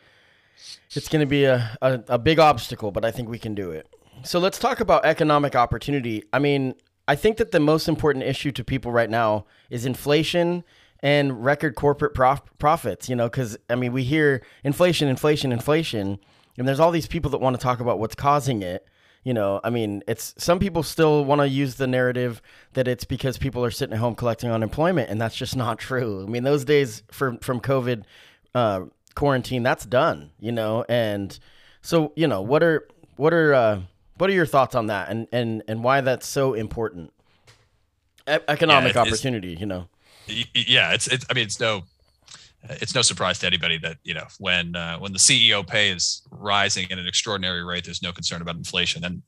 it's 0.94 1.08
going 1.08 1.20
to 1.20 1.26
be 1.26 1.44
a, 1.44 1.76
a, 1.80 2.00
a 2.08 2.18
big 2.18 2.38
obstacle, 2.38 2.92
but 2.92 3.04
I 3.04 3.10
think 3.10 3.28
we 3.28 3.38
can 3.38 3.54
do 3.54 3.70
it. 3.70 3.88
So 4.24 4.38
let's 4.38 4.58
talk 4.58 4.80
about 4.80 5.04
economic 5.04 5.54
opportunity. 5.56 6.22
I 6.32 6.38
mean, 6.38 6.74
I 7.08 7.16
think 7.16 7.36
that 7.38 7.50
the 7.50 7.60
most 7.60 7.88
important 7.88 8.24
issue 8.24 8.52
to 8.52 8.64
people 8.64 8.92
right 8.92 9.10
now 9.10 9.46
is 9.70 9.84
inflation 9.84 10.64
and 11.00 11.44
record 11.44 11.74
corporate 11.74 12.14
prof- 12.14 12.42
profits, 12.58 13.08
you 13.08 13.16
know, 13.16 13.28
because 13.28 13.56
I 13.68 13.74
mean, 13.74 13.92
we 13.92 14.04
hear 14.04 14.42
inflation, 14.62 15.08
inflation, 15.08 15.50
inflation, 15.50 16.18
and 16.56 16.68
there's 16.68 16.78
all 16.78 16.90
these 16.92 17.08
people 17.08 17.30
that 17.32 17.38
want 17.38 17.58
to 17.58 17.62
talk 17.62 17.80
about 17.80 17.98
what's 17.98 18.14
causing 18.14 18.62
it 18.62 18.86
you 19.24 19.32
know, 19.32 19.60
I 19.62 19.70
mean, 19.70 20.02
it's 20.08 20.34
some 20.36 20.58
people 20.58 20.82
still 20.82 21.24
want 21.24 21.40
to 21.40 21.48
use 21.48 21.76
the 21.76 21.86
narrative 21.86 22.42
that 22.72 22.88
it's 22.88 23.04
because 23.04 23.38
people 23.38 23.64
are 23.64 23.70
sitting 23.70 23.94
at 23.94 24.00
home 24.00 24.16
collecting 24.16 24.50
unemployment, 24.50 25.10
and 25.10 25.20
that's 25.20 25.36
just 25.36 25.56
not 25.64 25.78
true. 25.78 26.24
I 26.24 26.28
mean, 26.28 26.42
those 26.42 26.64
days 26.64 27.02
from 27.10 27.38
from 27.38 27.60
COVID 27.60 28.02
uh, 28.54 28.82
quarantine, 29.14 29.62
that's 29.62 29.86
done. 29.86 30.32
You 30.40 30.52
know, 30.52 30.84
and 30.88 31.38
so 31.82 32.12
you 32.16 32.26
know, 32.26 32.42
what 32.42 32.62
are 32.62 32.88
what 33.16 33.32
are 33.32 33.54
uh, 33.54 33.80
what 34.18 34.30
are 34.30 34.34
your 34.34 34.46
thoughts 34.46 34.74
on 34.74 34.86
that, 34.86 35.08
and 35.08 35.26
and 35.32 35.62
and 35.68 35.82
why 35.82 36.00
that's 36.00 36.26
so 36.26 36.54
important? 36.54 37.12
E- 38.28 38.38
economic 38.48 38.94
yeah, 38.94 39.00
opportunity, 39.00 39.56
you 39.58 39.66
know. 39.66 39.88
Yeah, 40.26 40.92
it's 40.92 41.06
it's. 41.08 41.26
I 41.30 41.34
mean, 41.34 41.44
it's 41.44 41.60
no 41.60 41.82
it's 42.68 42.94
no 42.94 43.02
surprise 43.02 43.38
to 43.40 43.46
anybody 43.46 43.78
that 43.78 43.98
you 44.04 44.14
know 44.14 44.26
when 44.38 44.76
uh, 44.76 44.98
when 44.98 45.12
the 45.12 45.18
CEO 45.18 45.66
pay 45.66 45.90
is 45.90 46.22
rising 46.30 46.90
at 46.92 46.98
an 46.98 47.06
extraordinary 47.06 47.64
rate, 47.64 47.84
there's 47.84 48.02
no 48.02 48.12
concern 48.12 48.42
about 48.42 48.56
inflation. 48.56 49.04
And 49.04 49.22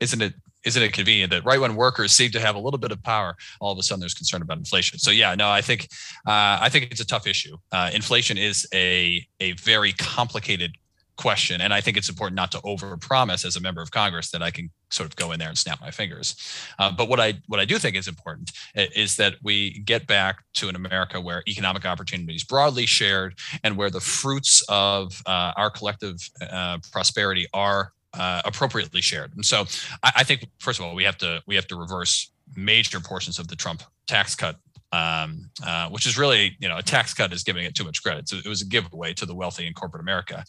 isn't 0.00 0.22
it 0.22 0.34
isn't 0.64 0.82
it 0.82 0.92
convenient 0.92 1.30
that 1.30 1.44
right 1.44 1.60
when 1.60 1.76
workers 1.76 2.12
seem 2.12 2.30
to 2.30 2.40
have 2.40 2.54
a 2.54 2.58
little 2.58 2.78
bit 2.78 2.90
of 2.90 3.02
power, 3.02 3.36
all 3.60 3.72
of 3.72 3.78
a 3.78 3.82
sudden 3.82 4.00
there's 4.00 4.14
concern 4.14 4.40
about 4.40 4.56
inflation? 4.56 4.98
So 4.98 5.10
yeah, 5.10 5.34
no, 5.34 5.50
I 5.50 5.60
think 5.60 5.88
uh, 6.26 6.58
I 6.60 6.68
think 6.70 6.90
it's 6.90 7.00
a 7.00 7.06
tough 7.06 7.26
issue. 7.26 7.56
Uh, 7.70 7.90
inflation 7.92 8.38
is 8.38 8.66
a 8.72 9.26
a 9.40 9.52
very 9.52 9.92
complicated 9.92 10.72
question 11.16 11.60
and 11.60 11.72
i 11.72 11.80
think 11.80 11.96
it's 11.96 12.08
important 12.08 12.34
not 12.34 12.50
to 12.50 12.58
overpromise 12.58 13.44
as 13.44 13.56
a 13.56 13.60
member 13.60 13.80
of 13.80 13.90
congress 13.90 14.30
that 14.30 14.42
i 14.42 14.50
can 14.50 14.70
sort 14.90 15.08
of 15.08 15.16
go 15.16 15.32
in 15.32 15.40
there 15.40 15.48
and 15.48 15.58
snap 15.58 15.80
my 15.80 15.90
fingers. 15.90 16.36
Uh, 16.78 16.90
but 16.90 17.08
what 17.08 17.18
i 17.20 17.34
what 17.46 17.58
i 17.58 17.64
do 17.64 17.78
think 17.78 17.96
is 17.96 18.06
important 18.06 18.52
is 18.74 19.16
that 19.16 19.34
we 19.42 19.80
get 19.80 20.06
back 20.06 20.42
to 20.54 20.68
an 20.68 20.76
america 20.76 21.20
where 21.20 21.42
economic 21.48 21.84
opportunity 21.84 22.34
is 22.34 22.44
broadly 22.44 22.86
shared 22.86 23.36
and 23.64 23.76
where 23.76 23.90
the 23.90 24.00
fruits 24.00 24.62
of 24.68 25.22
uh, 25.26 25.52
our 25.56 25.70
collective 25.70 26.30
uh, 26.50 26.78
prosperity 26.92 27.46
are 27.52 27.92
uh, 28.14 28.42
appropriately 28.44 29.00
shared. 29.00 29.34
And 29.34 29.44
so 29.44 29.64
I, 30.02 30.12
I 30.18 30.24
think 30.24 30.48
first 30.58 30.78
of 30.78 30.86
all 30.86 30.94
we 30.94 31.04
have 31.04 31.18
to 31.18 31.42
we 31.46 31.54
have 31.54 31.66
to 31.68 31.76
reverse 31.76 32.30
major 32.56 33.00
portions 33.00 33.38
of 33.38 33.48
the 33.48 33.56
trump 33.56 33.82
tax 34.06 34.34
cut 34.34 34.56
um, 34.94 35.50
uh, 35.66 35.88
which 35.88 36.06
is 36.06 36.16
really, 36.16 36.56
you 36.60 36.68
know, 36.68 36.78
a 36.78 36.82
tax 36.82 37.12
cut 37.12 37.32
is 37.32 37.42
giving 37.42 37.64
it 37.64 37.74
too 37.74 37.84
much 37.84 38.02
credit. 38.02 38.28
So 38.28 38.36
it 38.36 38.48
was 38.48 38.62
a 38.62 38.66
giveaway 38.66 39.12
to 39.14 39.26
the 39.26 39.34
wealthy 39.34 39.66
in 39.66 39.74
corporate 39.74 40.02
America. 40.02 40.44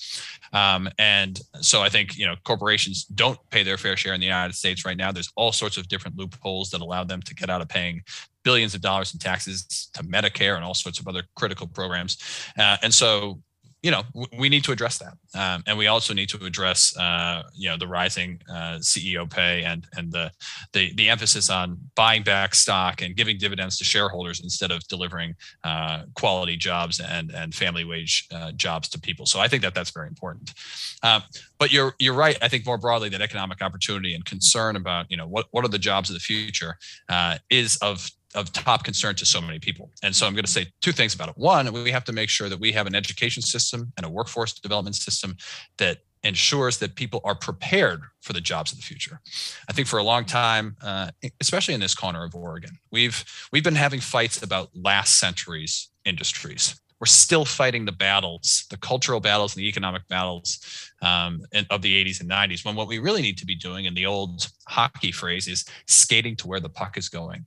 Um, 0.53 0.87
and 0.99 1.39
so 1.61 1.81
I 1.81 1.89
think, 1.89 2.15
you 2.15 2.27
know, 2.27 2.35
corporations 2.43 3.05
don't 3.05 3.39
pay 3.49 3.63
their 3.63 3.77
fair 3.77 3.97
share 3.97 4.13
in 4.13 4.19
the 4.19 4.27
United 4.27 4.53
States 4.53 4.85
right 4.85 4.97
now. 4.97 5.11
There's 5.11 5.31
all 5.35 5.51
sorts 5.51 5.77
of 5.77 5.87
different 5.87 6.15
loopholes 6.17 6.69
that 6.69 6.81
allow 6.81 7.03
them 7.03 7.21
to 7.23 7.33
get 7.33 7.49
out 7.49 7.61
of 7.61 7.69
paying 7.69 8.01
billions 8.43 8.75
of 8.75 8.81
dollars 8.81 9.13
in 9.13 9.19
taxes 9.19 9.89
to 9.93 10.03
Medicare 10.03 10.55
and 10.55 10.63
all 10.63 10.75
sorts 10.75 10.99
of 10.99 11.07
other 11.07 11.23
critical 11.35 11.65
programs. 11.65 12.17
Uh, 12.57 12.77
and 12.83 12.93
so 12.93 13.41
you 13.85 13.91
know 13.91 14.01
we 14.35 14.49
need 14.49 14.63
to 14.63 14.71
address 14.71 14.97
that. 14.97 15.13
Um, 15.39 15.61
and 15.67 15.77
we 15.77 15.85
also 15.85 16.11
need 16.15 16.29
to 16.29 16.43
address 16.43 16.97
uh, 16.97 17.43
you 17.53 17.69
know 17.69 17.77
the 17.77 17.87
rising 17.87 18.41
uh, 18.49 18.79
ceo 18.79 19.29
pay 19.29 19.63
and 19.63 19.85
and 19.95 20.11
the, 20.11 20.31
the 20.73 20.91
the 20.95 21.07
emphasis 21.07 21.51
on 21.51 21.77
buying 21.93 22.23
back 22.23 22.55
stock 22.55 23.03
and 23.03 23.15
giving 23.15 23.37
dividends 23.37 23.77
to 23.77 23.83
shareholders 23.83 24.39
instead 24.41 24.71
of 24.71 24.79
delivering 24.87 25.35
uh, 25.63 26.01
quality 26.15 26.57
jobs 26.57 26.99
and 26.99 27.29
and 27.29 27.53
family 27.53 27.85
wage 27.85 28.27
uh, 28.33 28.51
jobs 28.53 28.89
to 28.89 28.99
people. 28.99 29.27
So 29.27 29.39
i 29.39 29.47
think 29.47 29.61
that 29.61 29.75
that's 29.75 29.91
very 29.91 30.07
important. 30.07 30.51
Um, 31.03 31.21
but 31.59 31.71
you're 31.71 31.93
you're 31.99 32.15
right. 32.15 32.37
I 32.41 32.47
think 32.47 32.65
more 32.65 32.79
broadly 32.79 33.09
that 33.09 33.21
economic 33.21 33.61
opportunity 33.61 34.15
and 34.15 34.25
concern 34.25 34.75
about 34.77 35.05
you 35.11 35.17
know 35.17 35.27
what 35.27 35.45
what 35.51 35.63
are 35.63 35.73
the 35.77 35.85
jobs 35.91 36.09
of 36.09 36.15
the 36.15 36.25
future 36.31 36.75
uh, 37.07 37.37
is 37.51 37.77
of 37.83 38.09
of 38.35 38.51
top 38.51 38.83
concern 38.83 39.15
to 39.15 39.25
so 39.25 39.41
many 39.41 39.59
people. 39.59 39.89
And 40.03 40.15
so 40.15 40.27
I'm 40.27 40.33
going 40.33 40.45
to 40.45 40.51
say 40.51 40.67
two 40.81 40.91
things 40.91 41.15
about 41.15 41.29
it. 41.29 41.37
One, 41.37 41.71
we 41.73 41.91
have 41.91 42.03
to 42.05 42.11
make 42.11 42.29
sure 42.29 42.49
that 42.49 42.59
we 42.59 42.71
have 42.73 42.85
an 42.85 42.93
education 42.93 43.41
system 43.41 43.91
and 43.97 44.05
a 44.05 44.09
workforce 44.09 44.53
development 44.53 44.95
system 44.95 45.37
that 45.77 45.99
ensures 46.23 46.79
that 46.79 46.95
people 46.95 47.21
are 47.23 47.35
prepared 47.35 48.01
for 48.21 48.33
the 48.33 48.41
jobs 48.41 48.71
of 48.71 48.79
the 48.79 48.83
future. 48.83 49.21
I 49.69 49.73
think 49.73 49.87
for 49.87 49.99
a 49.99 50.03
long 50.03 50.25
time, 50.25 50.75
uh, 50.81 51.11
especially 51.39 51.75
in 51.75 51.79
this 51.79 51.95
corner 51.95 52.23
of 52.23 52.35
Oregon, 52.35 52.71
we've 52.91 53.23
we've 53.51 53.63
been 53.63 53.75
having 53.75 53.99
fights 53.99 54.41
about 54.41 54.69
last 54.75 55.19
century's 55.19 55.89
industries. 56.03 56.79
We're 56.99 57.07
still 57.07 57.45
fighting 57.45 57.85
the 57.85 57.91
battles, 57.91 58.65
the 58.69 58.77
cultural 58.77 59.19
battles 59.19 59.55
and 59.55 59.61
the 59.61 59.67
economic 59.67 60.07
battles 60.07 60.59
um, 61.01 61.41
of 61.69 61.81
the 61.81 62.03
80s 62.03 62.21
and 62.21 62.29
90s. 62.29 62.65
When 62.65 62.75
what 62.75 62.87
we 62.87 62.99
really 62.99 63.21
need 63.21 63.37
to 63.39 63.45
be 63.45 63.53
doing, 63.53 63.83
in 63.83 63.93
the 63.93 64.05
old 64.05 64.47
hockey 64.67 65.11
phrase, 65.11 65.47
is 65.47 65.65
skating 65.87 66.37
to 66.37 66.47
where 66.47 66.61
the 66.61 66.69
puck 66.69 66.97
is 66.97 67.09
going 67.09 67.45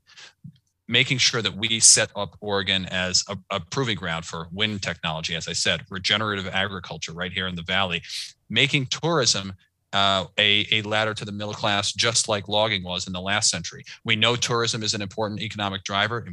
making 0.88 1.18
sure 1.18 1.42
that 1.42 1.54
we 1.54 1.78
set 1.80 2.10
up 2.16 2.36
Oregon 2.40 2.86
as 2.86 3.22
a, 3.28 3.36
a, 3.50 3.60
proving 3.60 3.96
ground 3.96 4.24
for 4.24 4.48
wind 4.50 4.82
technology, 4.82 5.34
as 5.34 5.46
I 5.46 5.52
said, 5.52 5.84
regenerative 5.90 6.48
agriculture 6.48 7.12
right 7.12 7.32
here 7.32 7.46
in 7.46 7.54
the 7.54 7.62
valley, 7.62 8.02
making 8.48 8.86
tourism 8.86 9.52
uh, 9.92 10.24
a, 10.38 10.66
a 10.72 10.82
ladder 10.82 11.14
to 11.14 11.24
the 11.24 11.32
middle 11.32 11.54
class, 11.54 11.92
just 11.92 12.28
like 12.28 12.48
logging 12.48 12.82
was 12.82 13.06
in 13.06 13.12
the 13.12 13.20
last 13.20 13.50
century. 13.50 13.84
We 14.04 14.16
know 14.16 14.36
tourism 14.36 14.82
is 14.82 14.94
an 14.94 15.02
important 15.02 15.40
economic 15.40 15.84
driver, 15.84 16.26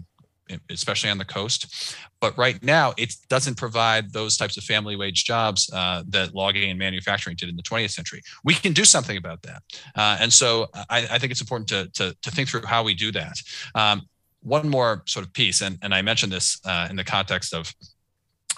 especially 0.70 1.10
on 1.10 1.18
the 1.18 1.26
coast. 1.26 1.96
But 2.20 2.38
right 2.38 2.62
now, 2.64 2.94
it 2.98 3.16
doesn't 3.30 3.58
provide 3.58 4.12
those 4.14 4.38
types 4.38 4.58
of 4.58 4.64
family 4.64 4.96
wage 4.96 5.26
jobs 5.26 5.70
uh, 5.74 6.04
that 6.10 6.34
logging 6.34 6.70
and 6.70 6.80
manufacturing 6.80 7.36
did 7.36 7.50
in 7.50 7.56
the 7.56 7.64
20th 7.64 7.92
century. 7.92 8.22
We 8.44 8.54
can 8.54 8.74
do 8.74 8.86
something 8.86 9.18
about 9.18 9.42
that. 9.44 9.64
Uh, 9.96 10.18
and 10.20 10.32
so 10.32 10.68
I, 10.90 11.08
I, 11.12 11.20
think 11.20 11.32
it's 11.32 11.42
important 11.42 11.68
to, 11.70 11.90
to, 11.94 12.16
to, 12.22 12.32
think 12.32 12.50
through 12.50 12.64
how 12.66 12.84
we 12.84 12.94
do 12.94 13.12
that. 13.12 13.42
Um, 13.74 14.04
one 14.46 14.70
more 14.70 15.02
sort 15.08 15.26
of 15.26 15.34
piece, 15.34 15.62
and, 15.62 15.78
and 15.82 15.94
I 15.94 16.02
mentioned 16.02 16.32
this 16.32 16.60
uh, 16.66 16.88
in 16.90 16.96
the 16.96 17.04
context 17.04 17.54
of 17.54 17.74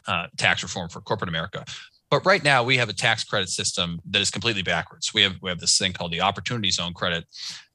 uh, 0.07 0.27
tax 0.37 0.61
reform 0.61 0.89
for 0.89 1.01
corporate 1.01 1.29
America. 1.29 1.63
But 2.09 2.25
right 2.25 2.43
now, 2.43 2.63
we 2.63 2.77
have 2.77 2.87
a 2.87 2.93
tax 2.93 3.23
credit 3.25 3.49
system 3.49 3.99
that 4.11 4.21
is 4.21 4.31
completely 4.31 4.63
backwards. 4.63 5.13
We 5.13 5.21
have 5.23 5.35
we 5.41 5.49
have 5.49 5.59
this 5.59 5.77
thing 5.77 5.91
called 5.91 6.11
the 6.11 6.21
Opportunity 6.21 6.71
Zone 6.71 6.93
credit 6.93 7.25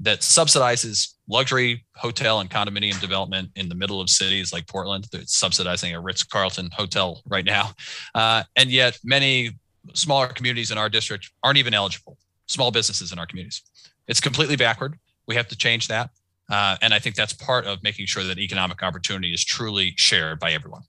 that 0.00 0.20
subsidizes 0.20 1.14
luxury 1.28 1.84
hotel 1.96 2.40
and 2.40 2.48
condominium 2.48 2.98
development 3.00 3.50
in 3.56 3.68
the 3.68 3.74
middle 3.74 4.00
of 4.00 4.08
cities 4.08 4.52
like 4.52 4.66
Portland. 4.66 5.06
It's 5.12 5.36
subsidizing 5.36 5.94
a 5.94 6.00
Ritz 6.00 6.22
Carlton 6.22 6.70
hotel 6.72 7.22
right 7.26 7.44
now, 7.44 7.72
uh, 8.14 8.44
and 8.56 8.70
yet 8.70 8.98
many 9.04 9.50
smaller 9.94 10.28
communities 10.28 10.70
in 10.70 10.78
our 10.78 10.88
district 10.88 11.30
aren't 11.42 11.58
even 11.58 11.74
eligible. 11.74 12.16
Small 12.46 12.70
businesses 12.70 13.12
in 13.12 13.18
our 13.18 13.26
communities. 13.26 13.62
It's 14.08 14.20
completely 14.20 14.56
backward. 14.56 14.98
We 15.26 15.34
have 15.34 15.48
to 15.48 15.56
change 15.56 15.88
that. 15.88 16.10
Uh, 16.52 16.76
and 16.82 16.92
I 16.92 16.98
think 16.98 17.16
that's 17.16 17.32
part 17.32 17.64
of 17.64 17.82
making 17.82 18.04
sure 18.04 18.22
that 18.24 18.38
economic 18.38 18.82
opportunity 18.82 19.32
is 19.32 19.42
truly 19.42 19.94
shared 19.96 20.38
by 20.38 20.52
everyone. 20.52 20.82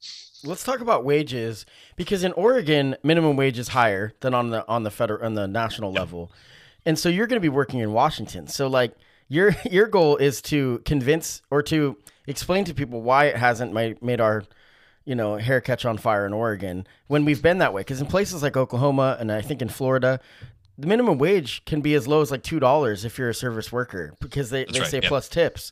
Let's 0.44 0.66
talk 0.66 0.82
about 0.82 1.06
wages 1.06 1.66
because 1.96 2.26
in 2.26 2.34
Oregon, 2.34 2.98
minimum 3.02 3.38
wage 3.38 3.58
is 3.58 3.70
higher 3.70 4.14
than 4.20 4.34
on 4.34 4.50
the 4.50 4.68
on 4.68 4.84
the 4.84 4.92
federal 4.92 5.26
on 5.26 5.36
the 5.36 5.48
national 5.48 5.94
yep. 5.94 6.00
level, 6.02 6.32
and 6.86 7.00
so 7.00 7.08
you're 7.08 7.28
going 7.28 7.38
to 7.38 7.42
be 7.42 7.48
working 7.48 7.80
in 7.80 7.94
Washington. 7.94 8.48
So 8.48 8.68
like 8.68 8.94
your 9.30 9.56
your 9.72 9.88
goal 9.88 10.18
is 10.18 10.42
to 10.44 10.82
convince 10.84 11.42
or 11.50 11.64
to 11.64 11.98
explain 12.28 12.66
to 12.66 12.74
people 12.74 13.02
why 13.02 13.26
it 13.26 13.38
hasn't 13.38 13.72
made, 13.72 14.02
made 14.02 14.20
our 14.20 14.44
you 15.06 15.16
know 15.16 15.38
hair 15.38 15.62
catch 15.62 15.86
on 15.86 15.98
fire 15.98 16.26
in 16.26 16.34
Oregon 16.34 16.86
when 17.08 17.24
we've 17.24 17.42
been 17.42 17.60
that 17.60 17.74
way. 17.74 17.80
Because 17.80 18.02
in 18.02 18.08
places 18.08 18.44
like 18.44 18.58
Oklahoma 18.58 19.16
and 19.18 19.32
I 19.32 19.40
think 19.40 19.62
in 19.62 19.70
Florida, 19.70 20.20
the 20.78 20.88
minimum 20.88 21.18
wage 21.18 21.64
can 21.66 21.82
be 21.82 21.94
as 21.94 22.08
low 22.08 22.22
as 22.22 22.32
like 22.32 22.44
two 22.44 22.60
dollars 22.60 23.06
if 23.06 23.18
you're 23.18 23.30
a 23.30 23.34
service 23.34 23.72
worker 23.72 24.16
because 24.20 24.50
they, 24.50 24.66
they 24.66 24.80
right, 24.80 24.90
say 24.90 25.02
plus 25.02 25.30
tips. 25.30 25.72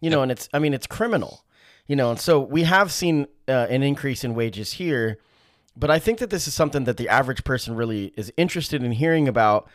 You 0.00 0.10
know, 0.10 0.22
and 0.22 0.30
it's 0.30 0.48
I 0.52 0.58
mean 0.58 0.74
it's 0.74 0.86
criminal. 0.86 1.44
You 1.86 1.96
know, 1.96 2.10
and 2.10 2.20
so 2.20 2.40
we 2.40 2.62
have 2.62 2.90
seen 2.90 3.26
uh, 3.46 3.66
an 3.68 3.82
increase 3.82 4.24
in 4.24 4.34
wages 4.34 4.74
here, 4.74 5.18
but 5.76 5.90
I 5.90 5.98
think 5.98 6.18
that 6.18 6.30
this 6.30 6.48
is 6.48 6.54
something 6.54 6.84
that 6.84 6.96
the 6.96 7.10
average 7.10 7.44
person 7.44 7.76
really 7.76 8.14
is 8.16 8.32
interested 8.38 8.82
in 8.82 8.92
hearing 8.92 9.28
about 9.28 9.68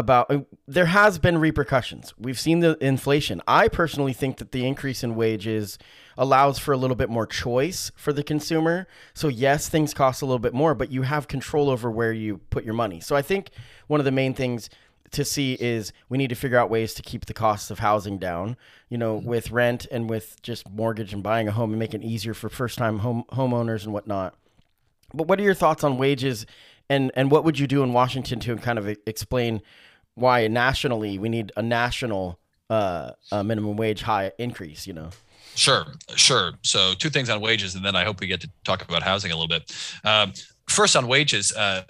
about 0.00 0.30
uh, 0.30 0.40
there 0.66 0.86
has 0.86 1.18
been 1.18 1.38
repercussions. 1.38 2.12
We've 2.18 2.40
seen 2.40 2.60
the 2.60 2.76
inflation. 2.84 3.40
I 3.46 3.68
personally 3.68 4.12
think 4.12 4.38
that 4.38 4.50
the 4.50 4.66
increase 4.66 5.04
in 5.04 5.14
wages 5.14 5.78
allows 6.18 6.58
for 6.58 6.72
a 6.72 6.76
little 6.76 6.96
bit 6.96 7.08
more 7.08 7.26
choice 7.26 7.92
for 7.94 8.12
the 8.12 8.24
consumer. 8.24 8.88
So 9.14 9.28
yes, 9.28 9.68
things 9.68 9.94
cost 9.94 10.22
a 10.22 10.26
little 10.26 10.40
bit 10.40 10.54
more, 10.54 10.74
but 10.74 10.90
you 10.90 11.02
have 11.02 11.28
control 11.28 11.70
over 11.70 11.90
where 11.90 12.12
you 12.12 12.38
put 12.50 12.64
your 12.64 12.74
money. 12.74 13.00
So 13.00 13.14
I 13.14 13.22
think 13.22 13.50
one 13.86 14.00
of 14.00 14.04
the 14.04 14.10
main 14.10 14.34
things 14.34 14.68
to 15.12 15.24
see 15.24 15.54
is 15.54 15.92
we 16.08 16.18
need 16.18 16.28
to 16.28 16.36
figure 16.36 16.58
out 16.58 16.70
ways 16.70 16.94
to 16.94 17.02
keep 17.02 17.26
the 17.26 17.34
costs 17.34 17.70
of 17.70 17.80
housing 17.80 18.18
down, 18.18 18.56
you 18.88 18.96
know, 18.96 19.18
mm-hmm. 19.18 19.28
with 19.28 19.50
rent 19.50 19.86
and 19.90 20.08
with 20.08 20.40
just 20.42 20.68
mortgage 20.68 21.12
and 21.12 21.22
buying 21.22 21.48
a 21.48 21.52
home 21.52 21.70
and 21.70 21.78
make 21.78 21.94
it 21.94 22.02
easier 22.02 22.34
for 22.34 22.48
first 22.48 22.78
time 22.78 23.00
home 23.00 23.24
homeowners 23.32 23.84
and 23.84 23.92
whatnot. 23.92 24.34
But 25.12 25.26
what 25.26 25.40
are 25.40 25.42
your 25.42 25.54
thoughts 25.54 25.84
on 25.84 25.98
wages 25.98 26.46
and 26.90 27.10
and 27.14 27.30
what 27.30 27.44
would 27.44 27.58
you 27.58 27.66
do 27.66 27.82
in 27.82 27.92
Washington 27.92 28.40
to 28.40 28.56
kind 28.56 28.78
of 28.78 28.88
explain 29.06 29.62
why 30.20 30.46
nationally 30.48 31.18
we 31.18 31.28
need 31.28 31.52
a 31.56 31.62
national 31.62 32.38
uh, 32.68 33.12
minimum 33.32 33.76
wage 33.76 34.02
high 34.02 34.32
increase? 34.38 34.86
You 34.86 34.92
know. 34.92 35.10
Sure, 35.54 35.86
sure. 36.14 36.52
So 36.62 36.94
two 36.94 37.10
things 37.10 37.28
on 37.28 37.40
wages, 37.40 37.74
and 37.74 37.84
then 37.84 37.96
I 37.96 38.04
hope 38.04 38.20
we 38.20 38.26
get 38.26 38.40
to 38.42 38.50
talk 38.64 38.82
about 38.82 39.02
housing 39.02 39.32
a 39.32 39.34
little 39.34 39.48
bit. 39.48 39.74
Um, 40.04 40.32
first 40.68 40.96
on 40.96 41.08
wages. 41.08 41.52
Uh, 41.52 41.82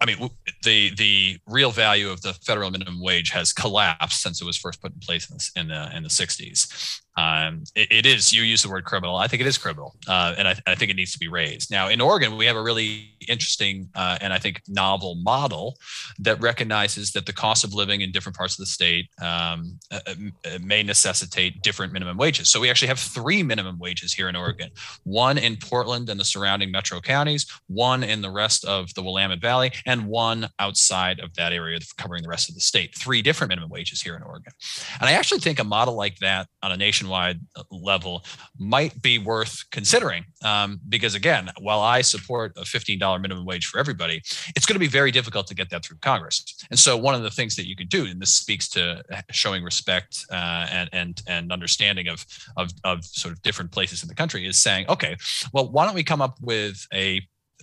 I 0.00 0.06
mean, 0.06 0.30
the 0.64 0.94
the 0.96 1.38
real 1.46 1.70
value 1.70 2.10
of 2.10 2.20
the 2.20 2.34
federal 2.34 2.70
minimum 2.70 3.00
wage 3.00 3.30
has 3.30 3.52
collapsed 3.52 4.22
since 4.22 4.40
it 4.40 4.44
was 4.44 4.56
first 4.56 4.82
put 4.82 4.92
in 4.92 5.00
place 5.00 5.30
in 5.30 5.36
the 5.36 5.60
in 5.60 5.68
the, 5.68 5.96
in 5.96 6.02
the 6.02 6.08
60s. 6.08 7.00
Um, 7.16 7.64
it, 7.74 7.92
it 7.92 8.06
is 8.06 8.32
you 8.32 8.42
use 8.42 8.62
the 8.62 8.70
word 8.70 8.84
criminal. 8.84 9.16
I 9.16 9.26
think 9.26 9.42
it 9.42 9.46
is 9.46 9.58
criminal, 9.58 9.94
uh, 10.08 10.34
and 10.38 10.48
I, 10.48 10.56
I, 10.66 10.74
think 10.74 10.90
it 10.90 10.94
needs 10.94 11.12
to 11.12 11.18
be 11.18 11.28
raised. 11.28 11.70
Now, 11.70 11.88
in 11.88 12.00
Oregon, 12.00 12.38
we 12.38 12.46
have 12.46 12.56
a 12.56 12.62
really 12.62 13.10
interesting 13.28 13.88
uh, 13.94 14.18
and 14.20 14.32
I 14.32 14.38
think 14.38 14.62
novel 14.66 15.16
model 15.16 15.76
that 16.18 16.40
recognizes 16.40 17.12
that 17.12 17.26
the 17.26 17.32
cost 17.32 17.64
of 17.64 17.74
living 17.74 18.00
in 18.00 18.12
different 18.12 18.36
parts 18.36 18.54
of 18.54 18.58
the 18.58 18.66
state 18.66 19.08
um, 19.20 19.78
uh, 19.90 20.00
uh, 20.08 20.58
may 20.62 20.82
necessitate 20.82 21.62
different 21.62 21.92
minimum 21.92 22.16
wages. 22.16 22.48
So 22.48 22.60
we 22.60 22.70
actually 22.70 22.88
have 22.88 22.98
three 22.98 23.42
minimum 23.42 23.78
wages 23.78 24.14
here 24.14 24.28
in 24.30 24.36
Oregon: 24.36 24.70
one 25.04 25.36
in 25.36 25.56
Portland 25.56 26.08
and 26.08 26.18
the 26.18 26.24
surrounding 26.24 26.70
metro 26.70 27.00
counties, 27.00 27.46
one 27.66 28.02
in 28.02 28.22
the 28.22 28.30
rest 28.30 28.64
of 28.64 28.92
the 28.94 29.02
Willamette 29.02 29.40
Valley, 29.40 29.70
and 29.84 30.06
one 30.06 30.48
outside 30.58 31.20
of 31.20 31.34
that 31.34 31.52
area, 31.52 31.78
covering 31.98 32.22
the 32.22 32.28
rest 32.28 32.48
of 32.48 32.54
the 32.54 32.60
state. 32.62 32.94
Three 32.96 33.20
different 33.20 33.50
minimum 33.50 33.68
wages 33.68 34.00
here 34.00 34.16
in 34.16 34.22
Oregon, 34.22 34.52
and 34.98 35.10
I 35.10 35.12
actually 35.12 35.40
think 35.40 35.58
a 35.58 35.64
model 35.64 35.94
like 35.94 36.18
that 36.20 36.48
on 36.62 36.72
a 36.72 36.76
nation 36.76 37.01
nationwide 37.02 37.40
level 37.70 38.24
might 38.58 39.00
be 39.02 39.18
worth 39.18 39.64
considering. 39.70 40.24
Um, 40.44 40.80
because 40.88 41.14
again, 41.14 41.50
while 41.60 41.80
I 41.80 42.02
support 42.02 42.52
a 42.56 42.62
$15 42.62 43.20
minimum 43.20 43.44
wage 43.44 43.66
for 43.66 43.78
everybody, 43.78 44.22
it's 44.56 44.66
going 44.66 44.74
to 44.74 44.80
be 44.80 44.88
very 44.88 45.10
difficult 45.10 45.46
to 45.48 45.54
get 45.54 45.70
that 45.70 45.84
through 45.84 45.98
Congress. 45.98 46.44
And 46.70 46.78
so 46.78 46.96
one 46.96 47.14
of 47.14 47.22
the 47.22 47.30
things 47.30 47.56
that 47.56 47.66
you 47.66 47.76
can 47.76 47.88
do, 47.88 48.06
and 48.06 48.20
this 48.20 48.32
speaks 48.32 48.68
to 48.70 49.02
showing 49.30 49.62
respect 49.64 50.24
uh, 50.30 50.66
and 50.70 50.88
and 50.92 51.22
and 51.26 51.52
understanding 51.52 52.08
of, 52.08 52.24
of 52.56 52.70
of 52.84 53.04
sort 53.04 53.32
of 53.32 53.42
different 53.42 53.70
places 53.70 54.02
in 54.02 54.08
the 54.08 54.14
country, 54.14 54.46
is 54.46 54.62
saying, 54.62 54.86
okay, 54.88 55.16
well, 55.52 55.70
why 55.70 55.84
don't 55.84 55.94
we 55.94 56.04
come 56.04 56.22
up 56.22 56.38
with 56.40 56.86
a 56.92 57.20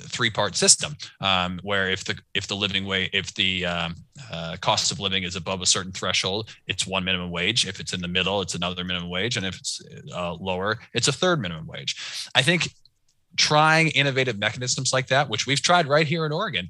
three 0.07 0.29
part 0.29 0.55
system 0.55 0.95
um, 1.21 1.59
where 1.63 1.89
if 1.89 2.03
the 2.03 2.17
if 2.33 2.47
the 2.47 2.55
living 2.55 2.85
wage 2.85 3.09
if 3.13 3.33
the 3.35 3.65
um, 3.65 3.95
uh, 4.31 4.55
cost 4.61 4.91
of 4.91 4.99
living 4.99 5.23
is 5.23 5.35
above 5.35 5.61
a 5.61 5.65
certain 5.65 5.91
threshold 5.91 6.49
it's 6.67 6.85
one 6.87 7.03
minimum 7.03 7.31
wage. 7.31 7.67
If 7.67 7.79
it's 7.79 7.93
in 7.93 8.01
the 8.01 8.07
middle 8.07 8.41
it's 8.41 8.55
another 8.55 8.83
minimum 8.83 9.09
wage. 9.09 9.37
And 9.37 9.45
if 9.45 9.57
it's 9.57 9.81
uh, 10.13 10.33
lower 10.33 10.79
it's 10.93 11.07
a 11.07 11.13
third 11.13 11.41
minimum 11.41 11.67
wage. 11.67 11.95
I 12.35 12.41
think 12.41 12.73
trying 13.37 13.89
innovative 13.89 14.39
mechanisms 14.39 14.91
like 14.91 15.07
that 15.07 15.29
which 15.29 15.45
we've 15.45 15.61
tried 15.61 15.87
right 15.87 16.07
here 16.07 16.25
in 16.25 16.31
oregon 16.31 16.67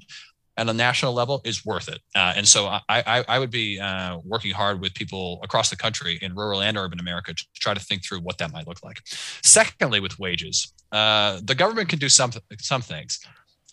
at 0.60 0.68
a 0.68 0.74
national 0.74 1.14
level 1.14 1.40
is 1.44 1.64
worth 1.64 1.88
it. 1.88 2.00
Uh, 2.14 2.34
and 2.36 2.46
so 2.46 2.66
I, 2.66 2.82
I, 2.90 3.24
I 3.26 3.38
would 3.38 3.50
be 3.50 3.80
uh, 3.80 4.18
working 4.24 4.52
hard 4.52 4.78
with 4.82 4.92
people 4.92 5.40
across 5.42 5.70
the 5.70 5.76
country 5.76 6.18
in 6.20 6.34
rural 6.34 6.60
and 6.60 6.76
urban 6.76 7.00
America 7.00 7.32
to 7.32 7.44
try 7.54 7.72
to 7.72 7.80
think 7.80 8.04
through 8.04 8.20
what 8.20 8.36
that 8.38 8.52
might 8.52 8.68
look 8.68 8.84
like. 8.84 9.00
Secondly, 9.42 10.00
with 10.00 10.18
wages, 10.18 10.74
uh, 10.92 11.40
the 11.44 11.54
government 11.54 11.88
can 11.88 11.98
do 11.98 12.10
some 12.10 12.32
some 12.58 12.82
things, 12.82 13.20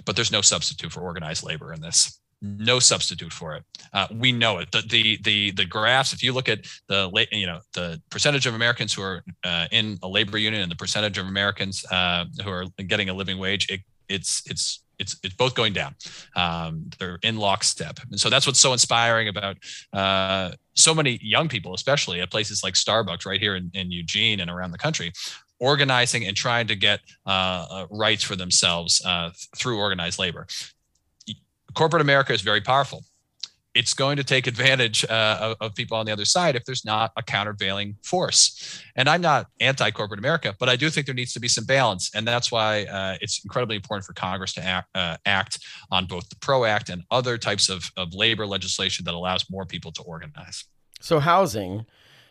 but 0.05 0.15
there's 0.15 0.31
no 0.31 0.41
substitute 0.41 0.91
for 0.93 1.01
organized 1.01 1.43
labor 1.43 1.73
in 1.73 1.81
this. 1.81 2.21
No 2.41 2.77
substitute 2.79 3.33
for 3.33 3.55
it. 3.55 3.63
Uh, 3.93 4.07
we 4.13 4.31
know 4.31 4.59
it. 4.59 4.71
The, 4.71 4.83
the 4.87 5.17
the 5.23 5.51
the 5.51 5.65
graphs. 5.65 6.13
If 6.13 6.21
you 6.23 6.31
look 6.33 6.47
at 6.47 6.59
the 6.87 7.09
you 7.31 7.47
know 7.47 7.59
the 7.73 7.99
percentage 8.11 8.45
of 8.45 8.53
Americans 8.53 8.93
who 8.93 9.01
are 9.01 9.23
uh, 9.43 9.67
in 9.71 9.97
a 10.03 10.07
labor 10.07 10.37
union 10.37 10.61
and 10.61 10.71
the 10.71 10.75
percentage 10.75 11.17
of 11.17 11.25
Americans 11.25 11.83
uh, 11.91 12.25
who 12.43 12.51
are 12.51 12.65
getting 12.85 13.09
a 13.09 13.13
living 13.13 13.39
wage, 13.39 13.67
it, 13.71 13.81
it's 14.09 14.43
it's 14.45 14.83
it's 14.99 15.17
it's 15.23 15.35
both 15.35 15.55
going 15.55 15.73
down. 15.73 15.95
Um, 16.35 16.89
they're 16.99 17.19
in 17.23 17.37
lockstep, 17.37 17.99
and 18.09 18.19
so 18.19 18.29
that's 18.29 18.47
what's 18.47 18.59
so 18.59 18.73
inspiring 18.73 19.27
about 19.27 19.57
uh, 19.93 20.51
so 20.73 20.93
many 20.93 21.19
young 21.21 21.47
people, 21.47 21.73
especially 21.73 22.21
at 22.21 22.31
places 22.31 22.63
like 22.63 22.73
Starbucks 22.73 23.25
right 23.25 23.39
here 23.39 23.55
in, 23.55 23.69
in 23.73 23.91
Eugene 23.91 24.39
and 24.39 24.49
around 24.49 24.71
the 24.71 24.77
country, 24.77 25.11
organizing 25.59 26.25
and 26.25 26.35
trying 26.35 26.67
to 26.67 26.75
get 26.75 26.99
uh, 27.25 27.65
uh 27.69 27.85
rights 27.91 28.23
for 28.23 28.35
themselves 28.35 29.03
uh, 29.05 29.29
through 29.55 29.79
organized 29.79 30.19
labor. 30.19 30.47
Corporate 31.73 32.01
America 32.01 32.33
is 32.33 32.41
very 32.41 32.61
powerful 32.61 33.03
it's 33.77 33.93
going 33.93 34.17
to 34.17 34.23
take 34.23 34.47
advantage 34.47 35.05
uh, 35.05 35.37
of, 35.39 35.57
of, 35.61 35.75
people 35.75 35.95
on 35.95 36.07
the 36.07 36.11
other 36.11 36.25
side 36.25 36.55
if 36.55 36.65
there's 36.65 36.83
not 36.83 37.11
a 37.15 37.21
countervailing 37.21 37.95
force. 38.03 38.81
And 38.95 39.07
I'm 39.07 39.21
not 39.21 39.45
anti 39.59 39.91
corporate 39.91 40.19
America, 40.19 40.55
but 40.57 40.67
I 40.67 40.75
do 40.75 40.89
think 40.89 41.05
there 41.05 41.13
needs 41.13 41.31
to 41.33 41.39
be 41.39 41.47
some 41.47 41.63
balance. 41.63 42.09
And 42.15 42.27
that's 42.27 42.51
why 42.51 42.85
uh, 42.85 43.17
it's 43.21 43.43
incredibly 43.45 43.75
important 43.75 44.07
for 44.07 44.13
Congress 44.13 44.53
to 44.53 44.63
act, 44.63 44.89
uh, 44.95 45.17
act, 45.27 45.59
on 45.91 46.05
both 46.05 46.27
the 46.29 46.35
PRO 46.37 46.65
Act 46.65 46.89
and 46.89 47.03
other 47.11 47.37
types 47.37 47.69
of, 47.69 47.91
of 47.97 48.15
labor 48.15 48.47
legislation 48.47 49.05
that 49.05 49.13
allows 49.13 49.47
more 49.47 49.65
people 49.65 49.91
to 49.91 50.01
organize. 50.01 50.65
So, 50.99 51.19
housing, 51.19 51.85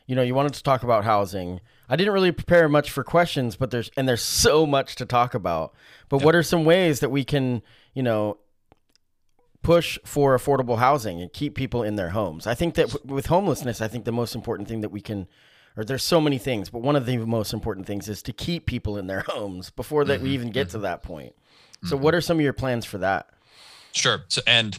you 0.07 0.17
know, 0.17 0.23
you 0.23 0.35
wanted 0.35 0.55
to 0.55 0.65
talk 0.65 0.83
about 0.83 1.05
housing. 1.05 1.61
I 1.89 1.95
didn't 1.95 2.13
really 2.13 2.33
prepare 2.33 2.69
much 2.69 2.91
for 2.91 3.05
questions, 3.05 3.55
but 3.55 3.71
there's, 3.71 3.89
and 3.97 4.09
there's 4.09 4.23
so 4.23 4.67
much 4.67 4.97
to 4.97 5.07
talk 5.07 5.35
about. 5.35 5.75
But 6.09 6.17
yep. 6.17 6.25
what 6.25 6.35
are 6.35 6.43
some 6.43 6.65
ways 6.65 6.99
that 6.99 7.11
we 7.11 7.23
can, 7.23 7.63
you 7.95 8.03
know, 8.03 8.39
push 9.67 9.99
for 10.05 10.39
affordable 10.39 10.79
housing 10.79 11.21
and 11.21 11.33
keep 11.33 11.57
people 11.57 11.83
in 11.83 11.97
their 11.97 12.11
homes. 12.11 12.47
I 12.47 12.55
think 12.55 12.77
that 12.77 12.91
w- 12.91 13.15
with 13.15 13.27
homelessness, 13.27 13.81
I 13.81 13.89
think 13.89 14.05
the 14.05 14.13
most 14.13 14.37
important 14.37 14.69
thing 14.69 14.81
that 14.83 14.91
we 14.91 15.01
can, 15.01 15.27
or 15.77 15.85
there's 15.85 16.05
so 16.05 16.21
many 16.21 16.39
things, 16.39 16.71
but 16.71 16.83
one 16.83 16.95
of 16.95 17.05
the 17.05 17.17
most 17.19 17.53
important 17.53 17.85
things 17.85 18.09
is 18.09 18.23
to 18.23 18.33
keep 18.33 18.65
people 18.65 18.97
in 18.97 19.09
their 19.09 19.21
homes 19.27 19.71
before 19.71 20.05
that 20.05 20.19
mm-hmm. 20.19 20.23
we 20.23 20.31
even 20.31 20.51
get 20.53 20.69
mm-hmm. 20.69 20.79
to 20.79 20.83
that 20.83 21.03
point. 21.03 21.35
So, 21.83 21.97
mm-hmm. 21.97 22.05
what 22.05 22.15
are 22.15 22.21
some 22.21 22.39
of 22.39 22.45
your 22.45 22.53
plans 22.53 22.85
for 22.85 22.99
that? 22.99 23.29
Sure. 23.91 24.23
So, 24.29 24.41
and 24.47 24.79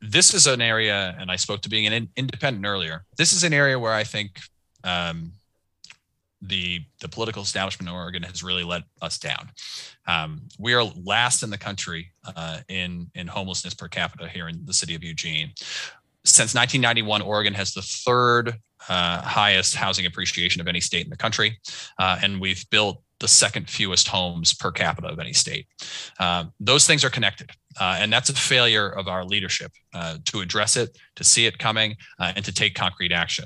this 0.00 0.32
is 0.32 0.46
an 0.46 0.62
area, 0.62 1.16
and 1.18 1.28
I 1.28 1.34
spoke 1.34 1.62
to 1.62 1.68
being 1.68 1.88
an 1.88 1.92
in- 1.92 2.10
independent 2.16 2.64
earlier. 2.66 3.04
This 3.16 3.32
is 3.32 3.42
an 3.42 3.52
area 3.52 3.80
where 3.80 3.92
I 3.92 4.04
think 4.04 4.38
um, 4.84 5.32
the 6.40 6.80
the 7.00 7.08
political 7.08 7.42
establishment 7.42 7.88
in 7.88 7.94
Oregon 7.94 8.22
has 8.22 8.42
really 8.42 8.64
let 8.64 8.82
us 9.02 9.18
down. 9.18 9.50
Um, 10.06 10.42
we 10.58 10.72
are 10.74 10.84
last 10.84 11.42
in 11.42 11.50
the 11.50 11.58
country 11.58 12.12
uh, 12.24 12.60
in 12.68 13.10
in 13.14 13.26
homelessness 13.26 13.74
per 13.74 13.88
capita 13.88 14.28
here 14.28 14.48
in 14.48 14.64
the 14.64 14.72
city 14.72 14.94
of 14.94 15.02
Eugene. 15.02 15.52
Since 16.28 16.54
1991, 16.54 17.22
Oregon 17.22 17.54
has 17.54 17.72
the 17.72 17.82
third 17.82 18.54
uh, 18.88 19.22
highest 19.22 19.74
housing 19.74 20.06
appreciation 20.06 20.60
of 20.60 20.68
any 20.68 20.80
state 20.80 21.04
in 21.04 21.10
the 21.10 21.16
country, 21.16 21.58
uh, 21.98 22.18
and 22.22 22.40
we've 22.40 22.64
built 22.70 23.02
the 23.20 23.28
second 23.28 23.68
fewest 23.68 24.06
homes 24.08 24.54
per 24.54 24.70
capita 24.70 25.08
of 25.08 25.18
any 25.18 25.32
state. 25.32 25.66
Uh, 26.20 26.44
those 26.60 26.86
things 26.86 27.04
are 27.04 27.10
connected. 27.10 27.50
Uh, 27.80 27.96
and 27.98 28.12
that's 28.12 28.28
a 28.28 28.34
failure 28.34 28.88
of 28.88 29.08
our 29.08 29.24
leadership 29.24 29.70
uh, 29.94 30.18
to 30.24 30.40
address 30.40 30.76
it, 30.76 30.96
to 31.16 31.22
see 31.22 31.46
it 31.46 31.58
coming, 31.58 31.96
uh, 32.18 32.32
and 32.34 32.44
to 32.44 32.52
take 32.52 32.74
concrete 32.74 33.12
action. 33.12 33.44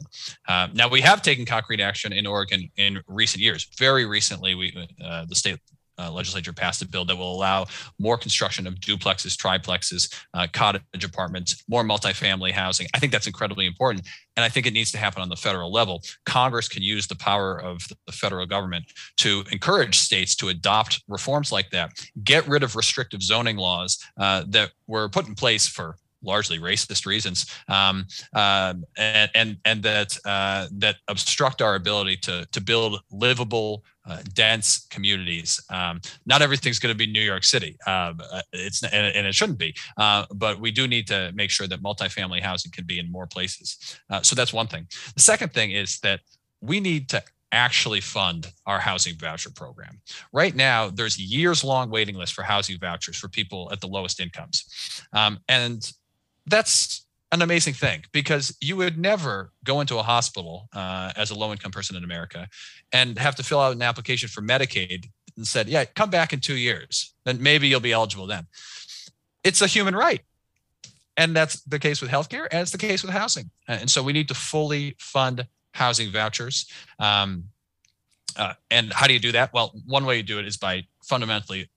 Uh, 0.49 0.69
now, 0.73 0.89
we 0.89 1.01
have 1.01 1.23
taken 1.23 1.45
concrete 1.45 1.81
action 1.81 2.13
in 2.13 2.27
Oregon 2.27 2.69
in 2.77 3.01
recent 3.07 3.43
years. 3.43 3.69
Very 3.79 4.07
recently, 4.07 4.55
we, 4.55 4.89
uh, 5.05 5.27
the 5.29 5.35
state 5.35 5.59
uh, 6.03 6.11
legislature 6.11 6.53
passed 6.53 6.83
a 6.83 6.89
bill 6.89 7.05
that 7.05 7.17
will 7.17 7.35
allow 7.35 7.67
more 7.99 8.19
construction 8.19 8.67
of 8.67 8.75
duplexes, 8.75 9.37
triplexes, 9.37 10.13
uh, 10.35 10.47
cottage 10.53 11.05
apartments, 11.05 11.63
more 11.69 11.85
multifamily 11.85 12.51
housing. 12.51 12.87
I 12.95 12.99
think 12.99 13.13
that's 13.13 13.27
incredibly 13.27 13.67
important. 13.67 14.07
And 14.37 14.45
I 14.45 14.49
think 14.49 14.67
it 14.67 14.73
needs 14.73 14.91
to 14.93 14.99
happen 14.99 15.23
on 15.23 15.29
the 15.29 15.37
federal 15.37 15.71
level. 15.71 16.03
Congress 16.25 16.69
can 16.69 16.83
use 16.83 17.07
the 17.07 17.17
power 17.17 17.61
of 17.61 17.83
the 18.07 18.13
federal 18.13 18.47
government 18.47 18.87
to 19.19 19.45
encourage 19.53 19.99
states 19.99 20.35
to 20.37 20.49
adopt 20.49 21.03
reforms 21.09 21.53
like 21.53 21.71
that, 21.71 21.93
get 22.25 22.47
rid 22.49 22.63
of 22.63 22.75
restrictive 22.75 23.23
zoning 23.23 23.57
laws 23.57 23.99
uh, 24.19 24.45
that 24.49 24.71
were 24.87 25.09
put 25.09 25.29
in 25.29 25.35
place 25.35 25.67
for 25.67 25.97
largely 26.23 26.59
racist 26.59 27.07
reasons, 27.07 27.47
um, 27.69 28.07
uh, 28.35 28.75
and 28.97 29.31
and 29.35 29.57
and 29.65 29.83
that 29.83 30.17
uh, 30.25 30.67
that 30.73 30.97
obstruct 31.09 31.63
our 31.63 31.75
ability 31.75 32.17
to 32.19 32.47
to 32.53 32.61
build 32.61 33.01
livable, 33.11 33.85
uh, 34.07 34.19
dense 34.35 34.87
communities. 34.91 35.61
Um, 35.71 36.01
not 36.27 36.43
everything's 36.43 36.79
going 36.79 36.95
to 36.95 36.99
be 36.99 37.07
New 37.07 37.21
York 37.23 37.45
City. 37.45 37.77
Um, 37.87 38.21
uh, 38.33 38.43
it's 38.53 38.83
and, 38.83 39.15
and, 39.17 39.27
it 39.27 39.35
shouldn't 39.35 39.59
be. 39.59 39.75
Uh, 39.97 40.27
but 40.35 40.61
we 40.61 40.71
do 40.71 40.89
need 40.89 41.07
to 41.09 41.33
make 41.35 41.51
sure 41.51 41.67
that 41.67 41.83
multifamily 41.83 42.41
housing 42.41 42.73
can 42.73 42.85
be 42.85 42.99
in 42.99 43.11
more 43.11 43.27
places. 43.27 43.99
Uh, 44.11 44.23
so 44.23 44.35
that's 44.35 44.53
one 44.53 44.67
thing. 44.67 44.87
The 45.15 45.23
second 45.23 45.53
thing 45.53 45.73
is 45.73 45.99
that 46.01 46.21
we 46.61 46.81
need 46.81 47.09
to 47.11 47.23
actually 47.53 48.01
fund 48.01 48.51
our 48.67 48.81
housing 48.81 49.15
voucher 49.17 49.51
program. 49.51 50.01
Right 50.33 50.57
now, 50.57 50.89
there's 50.89 51.19
years 51.19 51.63
long 51.63 51.91
waiting 51.91 52.17
lists 52.17 52.35
for 52.35 52.43
housing 52.43 52.79
vouchers 52.79 53.19
for 53.19 53.29
people 53.29 53.69
at 53.71 53.81
the 53.81 53.87
lowest 53.87 54.21
incomes. 54.21 54.65
Um, 55.13 55.39
and 55.49 55.93
that's 56.47 57.07
an 57.33 57.41
amazing 57.41 57.73
thing 57.73 58.05
because 58.13 58.57
you 58.61 58.77
would 58.77 58.99
never 58.99 59.53
go 59.65 59.81
into 59.81 59.99
a 59.99 60.03
hospital 60.03 60.69
uh, 60.75 61.13
as 61.17 61.31
a 61.31 61.35
low 61.35 61.51
income 61.51 61.73
person 61.73 61.97
in 61.97 62.05
America 62.05 62.47
and 62.93 63.19
have 63.19 63.35
to 63.37 63.43
fill 63.43 63.61
out 63.61 63.75
an 63.75 63.83
application 63.83 64.29
for 64.29 64.43
Medicaid 64.43 65.07
and 65.37 65.47
said, 65.47 65.69
yeah, 65.69 65.85
come 65.85 66.11
back 66.11 66.33
in 66.33 66.41
two 66.41 66.57
years, 66.57 67.15
then 67.25 67.43
maybe 67.43 67.69
you'll 67.69 67.81
be 67.81 67.93
eligible 67.93 68.27
then. 68.27 68.47
It's 69.45 69.63
a 69.63 69.67
human 69.67 69.97
right. 69.97 70.21
And 71.17 71.35
that's 71.35 71.63
the 71.63 71.79
case 71.79 72.01
with 72.01 72.11
healthcare, 72.11 72.47
and 72.51 72.61
it's 72.61 72.71
the 72.71 72.79
case 72.79 73.03
with 73.03 73.13
housing. 73.13 73.51
And 73.69 73.91
so 73.91 74.03
we 74.03 74.13
need 74.13 74.29
to 74.29 74.35
fully 74.35 74.97
fund 74.99 75.47
housing 75.73 76.11
vouchers. 76.11 76.71
Um, 76.99 77.45
uh, 78.37 78.55
and 78.71 78.93
how 78.93 79.07
do 79.07 79.13
you 79.13 79.19
do 79.19 79.33
that? 79.33 79.53
Well, 79.53 79.73
one 79.87 80.07
way 80.07 80.17
you 80.17 80.23
do 80.23 80.39
it 80.39 80.47
is 80.47 80.57
by 80.57 80.85
fundamentally 81.05 81.69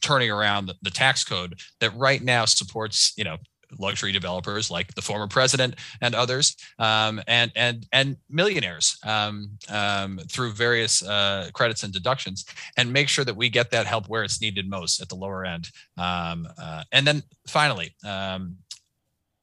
turning 0.00 0.30
around 0.30 0.66
the, 0.66 0.74
the 0.80 0.90
tax 0.90 1.24
code 1.24 1.60
that 1.80 1.94
right 1.94 2.22
now 2.22 2.46
supports, 2.46 3.12
you 3.16 3.24
know, 3.24 3.36
luxury 3.78 4.12
developers 4.12 4.70
like 4.70 4.94
the 4.94 5.02
former 5.02 5.26
president 5.26 5.74
and 6.00 6.14
others, 6.14 6.56
um, 6.78 7.20
and 7.26 7.52
and 7.56 7.86
and 7.92 8.16
millionaires 8.28 8.98
um, 9.04 9.50
um, 9.68 10.18
through 10.28 10.52
various 10.52 11.02
uh, 11.02 11.50
credits 11.52 11.82
and 11.82 11.92
deductions, 11.92 12.44
and 12.76 12.92
make 12.92 13.08
sure 13.08 13.24
that 13.24 13.36
we 13.36 13.48
get 13.48 13.70
that 13.70 13.86
help 13.86 14.08
where 14.08 14.24
it's 14.24 14.40
needed 14.40 14.68
most 14.68 15.00
at 15.00 15.08
the 15.08 15.16
lower 15.16 15.44
end. 15.44 15.68
Um, 15.96 16.48
uh, 16.58 16.84
and 16.92 17.06
then 17.06 17.22
finally, 17.46 17.94
um, 18.04 18.56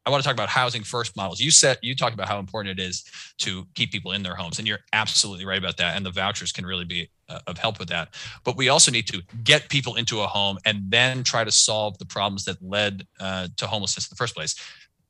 I 0.07 0.09
want 0.09 0.23
to 0.23 0.27
talk 0.27 0.35
about 0.35 0.47
housing 0.47 0.83
first 0.83 1.17
models. 1.17 1.41
You 1.41 1.51
said 1.51 1.79
you 1.81 1.93
talked 1.93 2.13
about 2.13 2.29
how 2.29 2.39
important 2.39 2.79
it 2.79 2.81
is 2.81 3.03
to 3.39 3.67
keep 3.75 3.91
people 3.91 4.13
in 4.13 4.23
their 4.23 4.35
homes, 4.35 4.57
and 4.57 4.65
you're 4.65 4.79
absolutely 4.93 5.43
right 5.43 5.59
about 5.59 5.75
that. 5.77 5.97
And 5.97 6.05
the 6.05 6.11
vouchers 6.11 6.53
can 6.53 6.65
really 6.65 6.85
be 6.85 7.09
uh, 7.27 7.39
of 7.45 7.57
help 7.57 7.77
with 7.77 7.89
that. 7.89 8.15
But 8.45 8.55
we 8.55 8.69
also 8.69 8.89
need 8.89 9.05
to 9.07 9.21
get 9.43 9.67
people 9.67 9.95
into 9.95 10.21
a 10.21 10.27
home 10.27 10.59
and 10.63 10.83
then 10.87 11.23
try 11.23 11.43
to 11.43 11.51
solve 11.51 11.97
the 11.97 12.05
problems 12.05 12.45
that 12.45 12.55
led 12.61 13.05
uh, 13.19 13.49
to 13.57 13.67
homelessness 13.67 14.05
in 14.05 14.09
the 14.11 14.15
first 14.15 14.33
place 14.33 14.55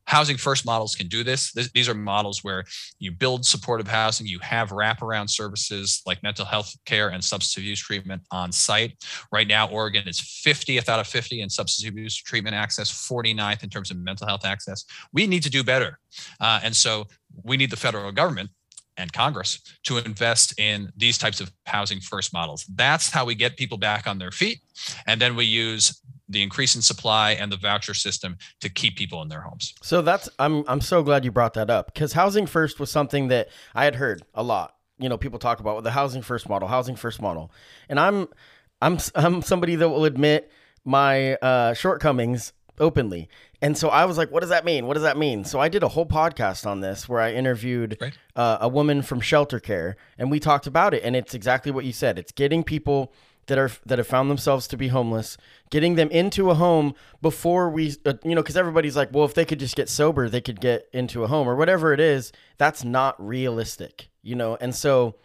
housing 0.07 0.37
first 0.37 0.65
models 0.65 0.95
can 0.95 1.07
do 1.07 1.23
this. 1.23 1.51
this. 1.51 1.69
These 1.71 1.87
are 1.89 1.93
models 1.93 2.43
where 2.43 2.63
you 2.97 3.11
build 3.11 3.45
supportive 3.45 3.87
housing, 3.87 4.25
you 4.25 4.39
have 4.39 4.69
wraparound 4.69 5.29
services 5.29 6.01
like 6.05 6.23
mental 6.23 6.45
health 6.45 6.73
care 6.85 7.09
and 7.09 7.23
substance 7.23 7.57
abuse 7.57 7.79
treatment 7.79 8.21
on 8.31 8.51
site. 8.51 9.03
Right 9.31 9.47
now, 9.47 9.67
Oregon 9.69 10.07
is 10.07 10.19
50th 10.19 10.89
out 10.89 10.99
of 10.99 11.07
50 11.07 11.41
in 11.41 11.49
substance 11.49 11.87
abuse 11.87 12.15
treatment 12.15 12.55
access, 12.55 12.89
49th 12.89 13.63
in 13.63 13.69
terms 13.69 13.91
of 13.91 13.97
mental 13.97 14.25
health 14.25 14.45
access. 14.45 14.85
We 15.11 15.27
need 15.27 15.43
to 15.43 15.49
do 15.49 15.63
better. 15.63 15.99
Uh, 16.39 16.61
and 16.63 16.75
so 16.75 17.07
we 17.43 17.57
need 17.57 17.69
the 17.69 17.77
federal 17.77 18.11
government 18.11 18.49
and 18.97 19.13
Congress 19.13 19.59
to 19.83 19.97
invest 19.97 20.59
in 20.59 20.91
these 20.97 21.17
types 21.17 21.39
of 21.39 21.51
housing 21.65 21.99
first 21.99 22.33
models. 22.33 22.65
That's 22.75 23.09
how 23.09 23.25
we 23.25 23.35
get 23.35 23.57
people 23.57 23.77
back 23.77 24.07
on 24.07 24.17
their 24.17 24.31
feet. 24.31 24.61
And 25.05 25.21
then 25.21 25.35
we 25.35 25.45
use 25.45 26.01
the 26.29 26.43
increase 26.43 26.75
in 26.75 26.81
supply 26.81 27.31
and 27.31 27.51
the 27.51 27.57
voucher 27.57 27.93
system 27.93 28.37
to 28.59 28.69
keep 28.69 28.97
people 28.97 29.21
in 29.21 29.29
their 29.29 29.41
homes. 29.41 29.73
So 29.81 30.01
that's 30.01 30.29
I'm 30.39 30.63
I'm 30.67 30.81
so 30.81 31.03
glad 31.03 31.23
you 31.25 31.31
brought 31.31 31.53
that 31.55 31.69
up 31.69 31.93
because 31.93 32.13
housing 32.13 32.45
first 32.45 32.79
was 32.79 32.91
something 32.91 33.29
that 33.29 33.49
I 33.73 33.85
had 33.85 33.95
heard 33.95 34.23
a 34.33 34.43
lot. 34.43 34.75
You 34.99 35.09
know, 35.09 35.17
people 35.17 35.39
talk 35.39 35.59
about 35.59 35.83
the 35.83 35.91
housing 35.91 36.21
first 36.21 36.49
model, 36.49 36.67
housing 36.67 36.95
first 36.95 37.21
model, 37.21 37.51
and 37.89 37.99
I'm 37.99 38.27
I'm 38.81 38.97
I'm 39.15 39.41
somebody 39.41 39.75
that 39.75 39.89
will 39.89 40.05
admit 40.05 40.51
my 40.83 41.35
uh, 41.35 41.73
shortcomings 41.73 42.53
openly. 42.79 43.27
And 43.61 43.77
so 43.77 43.89
I 43.89 44.05
was 44.05 44.17
like, 44.17 44.31
what 44.31 44.41
does 44.41 44.49
that 44.49 44.65
mean? 44.65 44.85
What 44.85 44.93
does 44.93 45.03
that 45.03 45.17
mean? 45.17 45.43
So 45.43 45.59
I 45.59 45.67
did 45.67 45.83
a 45.83 45.87
whole 45.87 46.05
podcast 46.05 46.67
on 46.67 46.81
this 46.81 47.09
where 47.09 47.19
I 47.19 47.33
interviewed 47.33 47.97
right. 47.99 48.17
uh, 48.35 48.59
a 48.61 48.69
woman 48.69 49.01
from 49.01 49.19
shelter 49.19 49.59
care 49.59 49.97
and 50.17 50.29
we 50.29 50.39
talked 50.39 50.67
about 50.67 50.93
it. 50.93 51.03
And 51.03 51.15
it's 51.15 51.33
exactly 51.33 51.71
what 51.71 51.85
you 51.85 51.91
said. 51.91 52.19
It's 52.19 52.31
getting 52.31 52.63
people 52.63 53.13
that 53.47 53.57
are 53.57 53.71
that 53.85 53.97
have 53.97 54.07
found 54.07 54.29
themselves 54.29 54.67
to 54.67 54.77
be 54.77 54.89
homeless, 54.89 55.37
getting 55.69 55.95
them 55.95 56.09
into 56.09 56.51
a 56.51 56.55
home 56.55 56.93
before 57.21 57.69
we, 57.69 57.95
uh, 58.05 58.13
you 58.23 58.35
know, 58.35 58.41
because 58.41 58.57
everybody's 58.57 58.95
like, 58.95 59.09
well, 59.11 59.25
if 59.25 59.33
they 59.33 59.45
could 59.45 59.59
just 59.59 59.75
get 59.75 59.89
sober, 59.89 60.29
they 60.29 60.41
could 60.41 60.61
get 60.61 60.87
into 60.93 61.23
a 61.23 61.27
home 61.27 61.47
or 61.47 61.55
whatever 61.55 61.93
it 61.93 61.99
is. 61.99 62.31
That's 62.57 62.83
not 62.83 63.15
realistic, 63.25 64.09
you 64.21 64.35
know. 64.35 64.57
And 64.61 64.75
so, 64.75 65.15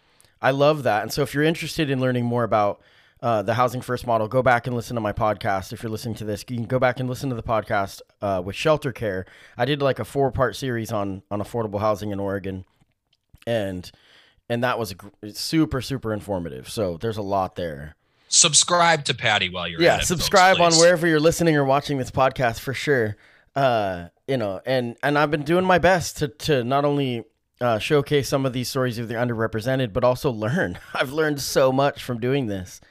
I 0.41 0.51
love 0.51 0.83
that. 0.83 1.03
And 1.03 1.13
so, 1.13 1.21
if 1.21 1.33
you're 1.33 1.43
interested 1.43 1.89
in 1.89 2.01
learning 2.01 2.25
more 2.25 2.43
about 2.43 2.81
uh, 3.21 3.41
the 3.41 3.53
housing 3.53 3.81
first 3.81 4.07
model, 4.07 4.27
go 4.27 4.41
back 4.41 4.67
and 4.67 4.75
listen 4.75 4.95
to 4.95 5.01
my 5.01 5.13
podcast. 5.13 5.73
If 5.73 5.83
you're 5.83 5.91
listening 5.91 6.15
to 6.15 6.25
this, 6.25 6.43
you 6.49 6.57
can 6.57 6.65
go 6.65 6.79
back 6.79 6.99
and 6.99 7.09
listen 7.09 7.29
to 7.29 7.35
the 7.35 7.43
podcast 7.43 8.01
uh, 8.21 8.41
with 8.43 8.55
Shelter 8.55 8.91
Care. 8.91 9.25
I 9.57 9.65
did 9.65 9.81
like 9.81 9.99
a 9.99 10.05
four 10.05 10.31
part 10.31 10.55
series 10.55 10.91
on 10.91 11.23
on 11.29 11.41
affordable 11.41 11.79
housing 11.81 12.11
in 12.11 12.19
Oregon, 12.19 12.63
and 13.45 13.91
and 14.47 14.63
that 14.63 14.79
was 14.79 14.95
super 15.33 15.81
super 15.81 16.13
informative. 16.13 16.69
So 16.69 16.97
there's 16.97 17.17
a 17.17 17.21
lot 17.21 17.55
there 17.55 17.95
subscribe 18.33 19.05
to 19.05 19.13
Patty 19.13 19.49
while 19.49 19.67
you're 19.67 19.81
yeah. 19.81 19.97
It, 19.97 20.05
subscribe 20.05 20.59
on 20.59 20.73
wherever 20.73 21.07
you're 21.07 21.19
listening 21.19 21.55
or 21.55 21.63
watching 21.63 21.97
this 21.97 22.11
podcast 22.11 22.59
for 22.59 22.73
sure. 22.73 23.15
Uh, 23.55 24.07
you 24.27 24.37
know, 24.37 24.59
and 24.65 24.97
and 25.03 25.17
I've 25.17 25.31
been 25.31 25.43
doing 25.43 25.65
my 25.65 25.77
best 25.77 26.17
to 26.17 26.27
to 26.27 26.63
not 26.63 26.83
only 26.83 27.23
uh, 27.61 27.79
showcase 27.79 28.27
some 28.27 28.45
of 28.45 28.53
these 28.53 28.67
stories 28.67 28.97
of 28.97 29.07
the 29.07 29.13
underrepresented, 29.13 29.93
but 29.93 30.03
also 30.03 30.31
learn. 30.31 30.79
I've 30.93 31.11
learned 31.11 31.39
so 31.39 31.71
much 31.71 32.03
from 32.03 32.19
doing 32.19 32.47
this. 32.47 32.81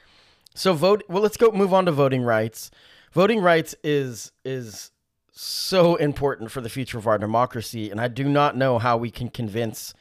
So 0.55 0.73
vote. 0.73 1.03
Well, 1.09 1.23
let's 1.23 1.37
go 1.37 1.51
move 1.51 1.75
on 1.75 1.87
to 1.87 1.93
voting 1.93 2.23
rights. 2.23 2.71
Voting 3.13 3.41
rights 3.41 3.75
is 3.83 4.33
is 4.45 4.91
so 5.33 5.97
important 5.97 6.51
for 6.51 6.61
the 6.61 6.69
future 6.69 6.99
of 6.99 7.07
our 7.07 7.19
democracy, 7.19 7.91
and 7.91 8.01
I 8.01 8.09
do 8.09 8.25
not 8.25 8.57
know 8.57 8.79
how 8.79 8.97
we 8.97 9.11
can 9.11 9.29
convince 9.29 9.95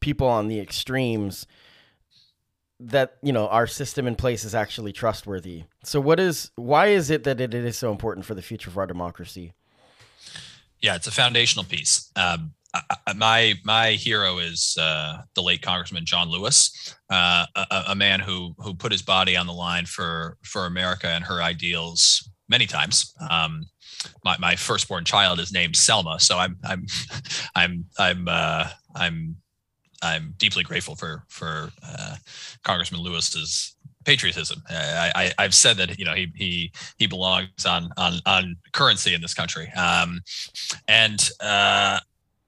people 0.00 0.26
on 0.28 0.48
the 0.48 0.60
extremes 0.60 1.46
that 2.90 3.16
you 3.22 3.32
know 3.32 3.48
our 3.48 3.66
system 3.66 4.06
in 4.06 4.14
place 4.14 4.44
is 4.44 4.54
actually 4.54 4.92
trustworthy. 4.92 5.64
So 5.82 6.00
what 6.00 6.20
is 6.20 6.50
why 6.56 6.88
is 6.88 7.10
it 7.10 7.24
that 7.24 7.40
it 7.40 7.54
is 7.54 7.76
so 7.76 7.90
important 7.90 8.26
for 8.26 8.34
the 8.34 8.42
future 8.42 8.70
of 8.70 8.78
our 8.78 8.86
democracy? 8.86 9.52
Yeah, 10.80 10.96
it's 10.96 11.06
a 11.06 11.12
foundational 11.12 11.64
piece. 11.64 12.10
Um, 12.16 12.52
I, 12.74 13.12
my 13.14 13.54
my 13.64 13.90
hero 13.92 14.38
is 14.38 14.76
uh, 14.80 15.22
the 15.34 15.42
late 15.42 15.62
Congressman 15.62 16.04
John 16.04 16.28
Lewis, 16.28 16.94
uh, 17.10 17.46
a, 17.54 17.84
a, 17.88 17.94
man 17.94 18.20
who 18.20 18.54
who 18.58 18.74
put 18.74 18.92
his 18.92 19.02
body 19.02 19.36
on 19.36 19.46
the 19.46 19.52
line 19.52 19.86
for 19.86 20.36
for 20.42 20.66
America 20.66 21.08
and 21.08 21.24
her 21.24 21.40
ideals 21.42 22.28
many 22.48 22.66
times. 22.66 23.14
Um, 23.30 23.66
my, 24.24 24.36
my 24.38 24.56
firstborn 24.56 25.04
child 25.04 25.38
is 25.40 25.52
named 25.52 25.76
Selma, 25.76 26.20
so 26.20 26.38
I'm 26.38 26.56
I'm 26.64 26.86
I'm 27.54 27.84
I'm 27.98 28.28
uh, 28.28 28.68
I'm 28.94 29.36
I'm 30.04 30.34
deeply 30.36 30.62
grateful 30.62 30.94
for 30.94 31.24
for 31.28 31.70
uh, 31.82 32.16
Congressman 32.62 33.00
Lewis's 33.00 33.74
patriotism. 34.04 34.62
I, 34.68 35.32
I 35.38 35.42
have 35.42 35.54
said 35.54 35.76
that 35.78 35.98
you 35.98 36.04
know 36.04 36.14
he 36.14 36.30
he 36.34 36.72
he 36.98 37.06
belongs 37.06 37.66
on 37.66 37.90
on 37.96 38.14
on 38.26 38.56
currency 38.72 39.14
in 39.14 39.20
this 39.20 39.34
country, 39.34 39.70
um, 39.72 40.20
and. 40.88 41.30
Uh, 41.40 41.98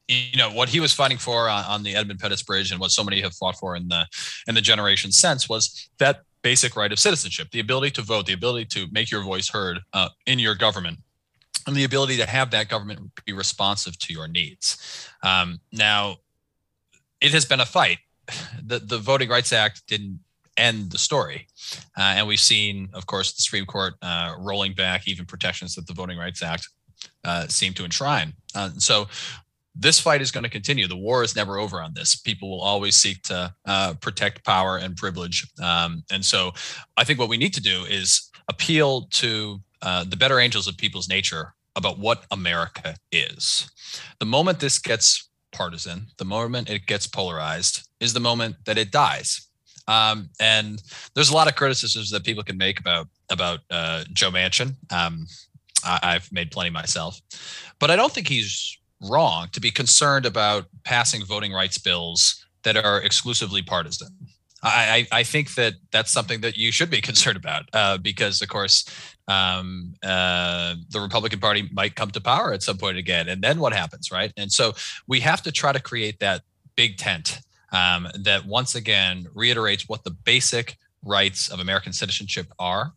you 0.09 0.37
know 0.37 0.53
what 0.53 0.69
he 0.69 0.79
was 0.79 0.92
fighting 0.92 1.19
for 1.19 1.49
on, 1.49 1.64
on, 1.64 1.83
the 1.83 1.97
Edmund 1.97 2.21
Pettus 2.21 2.40
Bridge, 2.40 2.71
and 2.71 2.79
what 2.79 2.92
so 2.92 3.03
many 3.03 3.21
have 3.23 3.35
fought 3.35 3.57
for 3.57 3.75
in 3.75 3.88
the 3.88 4.07
in 4.47 4.55
the 4.55 4.61
generation 4.61 5.11
since 5.11 5.49
was 5.49 5.90
that 5.99 6.21
basic 6.42 6.77
right 6.77 6.92
of 6.92 6.99
citizenship, 7.01 7.49
the 7.51 7.59
ability 7.59 7.90
to 7.90 8.03
vote, 8.03 8.25
the 8.25 8.33
ability 8.33 8.66
to 8.66 8.87
make 8.92 9.11
your 9.11 9.25
voice 9.25 9.49
heard 9.49 9.81
uh, 9.92 10.09
in 10.27 10.38
your 10.38 10.55
government, 10.55 10.99
and 11.66 11.75
the 11.75 11.83
ability 11.83 12.16
to 12.16 12.25
have 12.25 12.53
that 12.53 12.69
government 12.69 13.01
be 13.25 13.33
responsive 13.33 13.99
to 13.99 14.12
your 14.12 14.29
needs. 14.29 15.11
Um, 15.25 15.59
now, 15.73 16.19
it 17.20 17.33
has 17.33 17.44
been 17.44 17.61
a 17.61 17.66
fight. 17.66 17.98
The 18.62 18.81
the 18.81 18.98
Voting 18.98 19.29
Rights 19.29 19.52
Act 19.52 19.87
didn't 19.87 20.18
end 20.57 20.90
the 20.90 20.98
story, 20.98 21.46
uh, 21.96 22.14
and 22.16 22.26
we've 22.26 22.40
seen, 22.40 22.88
of 22.94 23.07
course, 23.07 23.33
the 23.33 23.42
Supreme 23.42 23.66
Court 23.66 23.94
uh, 24.02 24.35
rolling 24.40 24.72
back 24.72 25.07
even 25.07 25.24
protections 25.24 25.76
that 25.76 25.87
the 25.87 25.92
Voting 25.92 26.18
Rights 26.18 26.42
Act 26.42 26.68
uh, 27.22 27.46
seemed 27.46 27.76
to 27.76 27.85
enshrine. 27.85 28.33
Uh, 28.57 28.70
so 28.79 29.07
this 29.76 30.00
fight 30.00 30.20
is 30.20 30.33
going 30.33 30.42
to 30.42 30.50
continue. 30.50 30.88
The 30.88 30.96
war 30.96 31.22
is 31.22 31.37
never 31.37 31.59
over 31.59 31.81
on 31.81 31.94
this. 31.94 32.16
People 32.16 32.50
will 32.50 32.62
always 32.62 32.96
seek 32.96 33.22
to 33.24 33.55
uh, 33.66 33.94
protect 34.00 34.44
power 34.44 34.79
and 34.79 34.96
privilege, 34.96 35.46
um, 35.62 36.02
and 36.11 36.24
so 36.24 36.52
I 36.96 37.05
think 37.05 37.20
what 37.20 37.29
we 37.29 37.37
need 37.37 37.55
to 37.55 37.62
do 37.62 37.85
is 37.85 38.31
appeal 38.48 39.02
to 39.12 39.61
uh, 39.83 40.05
the 40.05 40.16
better 40.16 40.40
angels 40.40 40.66
of 40.66 40.76
people's 40.76 41.09
nature 41.09 41.55
about 41.76 41.98
what 41.98 42.24
America 42.31 42.96
is. 43.12 43.70
The 44.18 44.26
moment 44.26 44.59
this 44.59 44.79
gets 44.79 45.25
partisan. 45.57 46.07
The 46.19 46.25
moment 46.25 46.71
it 46.71 46.87
gets 46.87 47.07
polarized 47.07 47.88
is 48.01 48.12
the 48.12 48.21
moment 48.21 48.57
that 48.66 48.79
it 48.79 48.90
dies. 48.90 49.49
Um, 49.88 50.31
and 50.40 50.83
there's 51.14 51.31
a 51.31 51.35
lot 51.35 51.49
of 51.49 51.55
criticisms 51.55 52.11
that 52.11 52.25
people 52.25 52.42
can 52.42 52.59
make 52.59 52.81
about 52.81 53.09
about 53.31 53.61
uh, 53.71 54.05
Joe 54.12 54.31
Manchin. 54.31 54.75
Um, 54.92 55.27
I, 55.85 56.14
have 56.14 56.33
made 56.33 56.51
plenty 56.51 56.71
myself. 56.71 57.21
But 57.79 57.90
I 57.90 57.97
don't 57.97 58.12
think 58.12 58.29
he's 58.29 58.77
wrong 59.01 59.49
to 59.53 59.61
be 59.61 59.71
concerned 59.71 60.27
about 60.27 60.66
passing 60.85 61.25
voting 61.25 61.53
rights 61.53 61.79
bills 61.79 62.45
that 62.64 62.77
are 62.77 63.01
exclusively 63.01 63.62
partisan. 63.62 64.09
I, 64.62 65.07
I, 65.12 65.23
think 65.23 65.55
that 65.55 65.75
that's 65.92 66.11
something 66.11 66.40
that 66.40 66.57
you 66.57 66.73
should 66.73 66.90
be 66.90 67.01
concerned 67.11 67.37
about 67.37 67.64
uh, 67.73 67.99
because, 67.99 68.42
of 68.42 68.49
course, 68.49 68.85
um, 69.28 69.94
uh, 70.02 70.74
the 70.90 71.00
Republican 71.00 71.40
Party 71.40 71.68
might 71.72 71.94
come 71.94 72.10
to 72.12 72.20
power 72.20 72.52
at 72.52 72.62
some 72.62 72.78
point 72.78 72.96
again. 72.96 73.28
And 73.28 73.42
then 73.42 73.58
what 73.58 73.72
happens, 73.72 74.10
right? 74.10 74.32
And 74.36 74.50
so 74.50 74.72
we 75.06 75.20
have 75.20 75.42
to 75.42 75.52
try 75.52 75.72
to 75.72 75.80
create 75.80 76.20
that 76.20 76.42
big 76.76 76.96
tent 76.96 77.40
um, 77.72 78.08
that 78.20 78.46
once 78.46 78.74
again 78.74 79.26
reiterates 79.34 79.88
what 79.88 80.04
the 80.04 80.10
basic 80.10 80.76
rights 81.02 81.48
of 81.48 81.60
American 81.60 81.92
citizenship 81.92 82.46
are. 82.58 82.92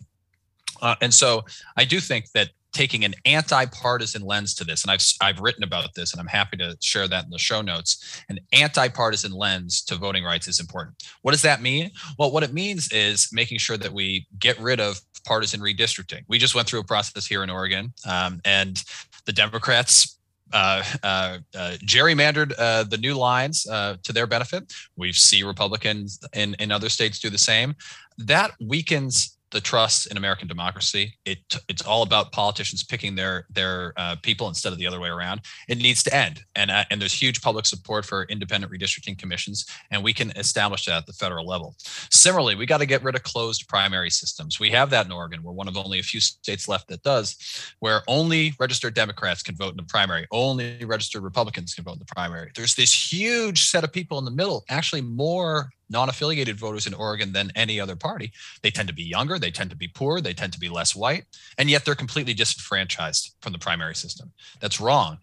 Uh, 0.82 0.96
and 1.02 1.14
so 1.14 1.44
I 1.78 1.86
do 1.86 2.00
think 2.00 2.32
that 2.34 2.50
taking 2.72 3.04
an 3.04 3.16
anti-partisan 3.26 4.22
lens 4.22 4.54
to 4.54 4.64
this 4.64 4.84
and 4.84 4.92
I've 4.92 5.02
I've 5.22 5.40
written 5.40 5.64
about 5.64 5.94
this 5.96 6.12
and 6.14 6.22
I'm 6.22 6.28
happy 6.28 6.58
to 6.58 6.78
share 6.82 7.08
that 7.08 7.26
in 7.26 7.32
the 7.32 7.40
show 7.40 7.62
notes 7.62 8.24
an 8.30 8.40
anti-partisan 8.54 9.32
lens 9.32 9.82
to 9.86 9.96
voting 9.96 10.24
rights 10.24 10.48
is 10.48 10.60
important. 10.60 11.04
What 11.24 11.32
does 11.32 11.42
that 11.42 11.62
mean? 11.62 11.90
Well, 12.18 12.32
what 12.32 12.44
it 12.44 12.54
means 12.54 12.92
is 12.92 13.30
making 13.34 13.58
sure 13.58 13.78
that 13.78 13.92
we 13.92 14.28
get 14.38 14.60
rid 14.60 14.80
of 14.80 15.02
partisan 15.26 15.62
redistricting. 15.62 16.24
We 16.28 16.38
just 16.38 16.56
went 16.56 16.68
through 16.68 16.80
a 16.80 16.84
process 16.84 17.26
here 17.26 17.44
in 17.44 17.50
Oregon 17.50 17.94
um, 18.08 18.42
and 18.46 18.84
the 19.26 19.34
Democrats 19.34 20.20
uh, 20.52 20.84
uh, 21.04 21.38
uh, 21.56 21.78
gerrymandered 21.86 22.54
uh, 22.58 22.84
the 22.84 22.98
new 22.98 23.14
lines 23.14 23.68
uh, 23.68 23.98
to 24.04 24.14
their 24.14 24.28
benefit. 24.28 24.74
We 24.96 25.14
see 25.14 25.44
Republicans 25.44 26.20
in, 26.34 26.56
in 26.56 26.72
other 26.72 26.90
states 26.90 27.20
do 27.20 27.30
the 27.30 27.38
same. 27.38 27.76
That 28.18 28.52
weakens 28.60 29.38
the 29.52 29.62
trust 29.62 30.08
in 30.08 30.18
American 30.18 30.48
democracy. 30.48 31.14
It 31.26 31.40
it's 31.68 31.82
all 31.82 32.04
about 32.04 32.32
politicians 32.32 32.84
picking 32.84 33.16
their 33.16 33.46
their 33.50 33.94
uh, 33.98 34.16
people 34.22 34.48
instead 34.48 34.72
of 34.74 34.80
the 34.80 34.88
other 34.88 35.00
way 35.00 35.10
around. 35.10 35.42
It 35.68 35.78
needs 35.78 36.04
to 36.04 36.16
end, 36.16 36.42
and 36.56 36.72
uh, 36.72 36.84
and 36.90 37.02
there's 37.02 37.14
huge 37.14 37.42
public 37.42 37.66
support 37.66 38.06
for 38.06 38.24
independent 38.24 38.72
redistricting 38.72 39.18
commissions, 39.18 39.66
and 39.92 40.04
we 40.04 40.14
can 40.14 40.32
establish 40.32 40.86
that 40.86 40.98
at 40.98 41.06
the 41.06 41.14
federal 41.14 41.46
level. 41.46 41.76
Similarly, 42.12 42.56
we 42.56 42.66
got 42.66 42.80
to 42.80 42.86
get 42.86 43.04
rid 43.04 43.16
of 43.16 43.24
closed 43.24 43.68
primary 43.68 44.10
systems. 44.10 44.60
We 44.60 44.70
have 44.72 44.90
that 44.92 45.06
in 45.06 45.12
Oregon. 45.12 45.44
We're 45.44 45.54
one 45.54 45.68
of 45.68 45.78
only 45.78 46.00
a 46.00 46.04
few 46.04 46.20
states 46.20 46.68
left 46.68 46.88
that 46.90 47.04
does, 47.04 47.38
where 47.80 48.02
only 48.08 48.54
registered 48.60 48.94
Democrats 48.94 49.44
can 49.44 49.56
vote 49.56 49.72
in 49.72 49.78
the 49.78 49.84
primary, 49.84 50.28
only 50.32 50.84
registered 50.86 51.24
Republicans 51.24 51.74
can 51.74 51.84
vote 51.84 51.94
in 51.94 52.00
the 52.00 52.06
primary. 52.06 52.52
There's 52.56 52.76
this 52.76 53.12
huge 53.12 53.70
set 53.70 53.84
of 53.84 53.92
people 53.92 54.20
in 54.20 54.26
the 54.26 54.32
middle, 54.32 54.64
actually 54.70 55.02
more 55.02 55.70
non-affiliated 55.90 56.60
voters 56.60 56.88
in 56.88 56.94
Oregon 56.94 57.32
than 57.32 57.52
any 57.56 57.80
other 57.80 57.96
party. 57.96 58.32
They 58.62 58.72
tend 58.72 58.88
to 58.88 58.94
be 58.94 59.04
younger, 59.04 59.40
they 59.40 59.52
tend 59.52 59.70
to 59.72 59.76
be 59.76 59.88
poor, 59.88 60.22
they 60.22 60.34
tend 60.34 60.54
to 60.54 60.60
be 60.60 60.70
less 60.70 60.96
white, 60.96 61.26
and 61.58 61.70
yet 61.70 61.86
they're 61.86 61.96
completely 61.96 62.34
disenfranchised 62.34 63.36
from 63.42 63.54
the 63.54 63.60
primary 63.60 63.96
system. 63.96 64.32
That's 64.60 64.80
wrong. 64.80 65.20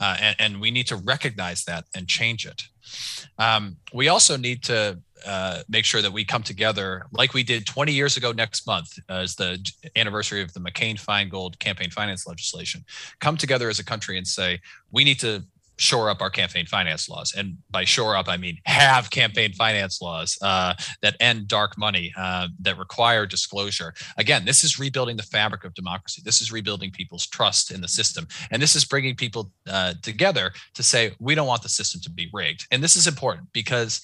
Uh, 0.00 0.16
and, 0.20 0.36
and, 0.38 0.60
we 0.60 0.70
need 0.70 0.86
to 0.86 0.94
recognize 0.94 1.64
that 1.64 1.84
and 1.92 2.06
change 2.06 2.46
it. 2.46 2.62
Um, 3.36 3.78
we 3.92 4.06
also 4.06 4.36
need 4.36 4.62
to 4.62 5.00
uh, 5.26 5.62
make 5.68 5.84
sure 5.84 6.00
that 6.02 6.12
we 6.12 6.24
come 6.24 6.42
together 6.44 7.06
like 7.10 7.34
we 7.34 7.42
did 7.42 7.66
20 7.66 7.92
years 7.92 8.16
ago 8.16 8.30
next 8.30 8.66
month 8.66 8.98
as 9.08 9.34
the 9.34 9.58
anniversary 9.96 10.40
of 10.40 10.52
the 10.52 10.60
McCain-Feingold 10.60 11.58
campaign 11.58 11.90
finance 11.90 12.26
legislation. 12.26 12.84
Come 13.20 13.36
together 13.36 13.68
as 13.68 13.80
a 13.80 13.84
country 13.84 14.16
and 14.18 14.26
say, 14.26 14.60
we 14.92 15.02
need 15.02 15.18
to 15.20 15.42
shore 15.78 16.10
up 16.10 16.20
our 16.20 16.30
campaign 16.30 16.66
finance 16.66 17.08
laws. 17.08 17.32
And 17.36 17.56
by 17.70 17.84
shore 17.84 18.16
up, 18.16 18.28
I 18.28 18.36
mean 18.36 18.58
have 18.64 19.10
campaign 19.10 19.52
finance 19.52 20.02
laws 20.02 20.36
uh, 20.42 20.74
that 21.02 21.16
end 21.20 21.48
dark 21.48 21.78
money, 21.78 22.12
uh, 22.16 22.48
that 22.60 22.78
require 22.78 23.26
disclosure. 23.26 23.94
Again, 24.18 24.44
this 24.44 24.64
is 24.64 24.78
rebuilding 24.78 25.16
the 25.16 25.22
fabric 25.22 25.64
of 25.64 25.74
democracy. 25.74 26.20
This 26.24 26.40
is 26.40 26.52
rebuilding 26.52 26.90
people's 26.90 27.26
trust 27.26 27.70
in 27.70 27.80
the 27.80 27.88
system. 27.88 28.26
And 28.50 28.60
this 28.60 28.74
is 28.74 28.84
bringing 28.84 29.14
people 29.14 29.52
uh, 29.68 29.94
together 30.02 30.52
to 30.74 30.82
say, 30.82 31.12
we 31.20 31.34
don't 31.34 31.46
want 31.46 31.62
the 31.62 31.68
system 31.68 32.00
to 32.02 32.10
be 32.10 32.28
rigged. 32.32 32.66
And 32.70 32.82
this 32.82 32.96
is 32.96 33.06
important 33.06 33.48
because 33.52 34.02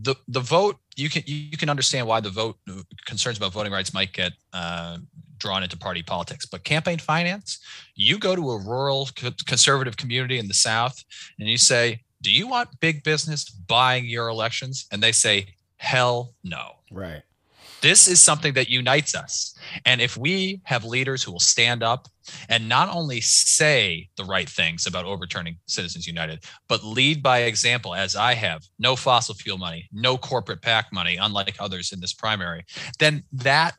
the, 0.00 0.14
the 0.28 0.40
vote, 0.40 0.76
you 0.96 1.10
can, 1.10 1.22
you 1.26 1.56
can 1.56 1.68
understand 1.68 2.06
why 2.06 2.20
the 2.20 2.30
vote 2.30 2.56
concerns 3.06 3.36
about 3.36 3.52
voting 3.52 3.72
rights 3.72 3.92
might 3.92 4.12
get 4.12 4.32
uh, 4.52 4.98
drawn 5.40 5.62
into 5.62 5.76
party 5.76 6.02
politics. 6.02 6.46
But 6.46 6.64
campaign 6.64 6.98
finance, 6.98 7.58
you 7.94 8.18
go 8.18 8.36
to 8.36 8.50
a 8.50 8.58
rural 8.58 9.08
conservative 9.46 9.96
community 9.96 10.38
in 10.38 10.48
the 10.48 10.54
South 10.54 11.02
and 11.38 11.48
you 11.48 11.58
say, 11.58 12.02
Do 12.22 12.30
you 12.30 12.46
want 12.46 12.80
big 12.80 13.02
business 13.02 13.48
buying 13.50 14.06
your 14.06 14.28
elections? 14.28 14.86
And 14.92 15.02
they 15.02 15.12
say, 15.12 15.54
Hell 15.76 16.34
no. 16.44 16.76
Right. 16.90 17.22
This 17.80 18.08
is 18.08 18.20
something 18.20 18.52
that 18.54 18.68
unites 18.68 19.14
us. 19.14 19.54
And 19.86 20.00
if 20.00 20.16
we 20.16 20.60
have 20.64 20.84
leaders 20.84 21.22
who 21.22 21.32
will 21.32 21.40
stand 21.40 21.82
up 21.82 22.08
and 22.48 22.68
not 22.68 22.94
only 22.94 23.20
say 23.20 24.08
the 24.16 24.24
right 24.24 24.48
things 24.48 24.86
about 24.86 25.06
overturning 25.06 25.56
Citizens 25.66 26.06
United, 26.06 26.44
but 26.68 26.84
lead 26.84 27.22
by 27.22 27.40
example, 27.40 27.94
as 27.94 28.16
I 28.16 28.34
have 28.34 28.62
no 28.78 28.96
fossil 28.96 29.34
fuel 29.34 29.58
money, 29.58 29.88
no 29.92 30.18
corporate 30.18 30.62
PAC 30.62 30.92
money, 30.92 31.16
unlike 31.16 31.56
others 31.58 31.92
in 31.92 32.00
this 32.00 32.12
primary, 32.12 32.64
then 32.98 33.24
that 33.32 33.76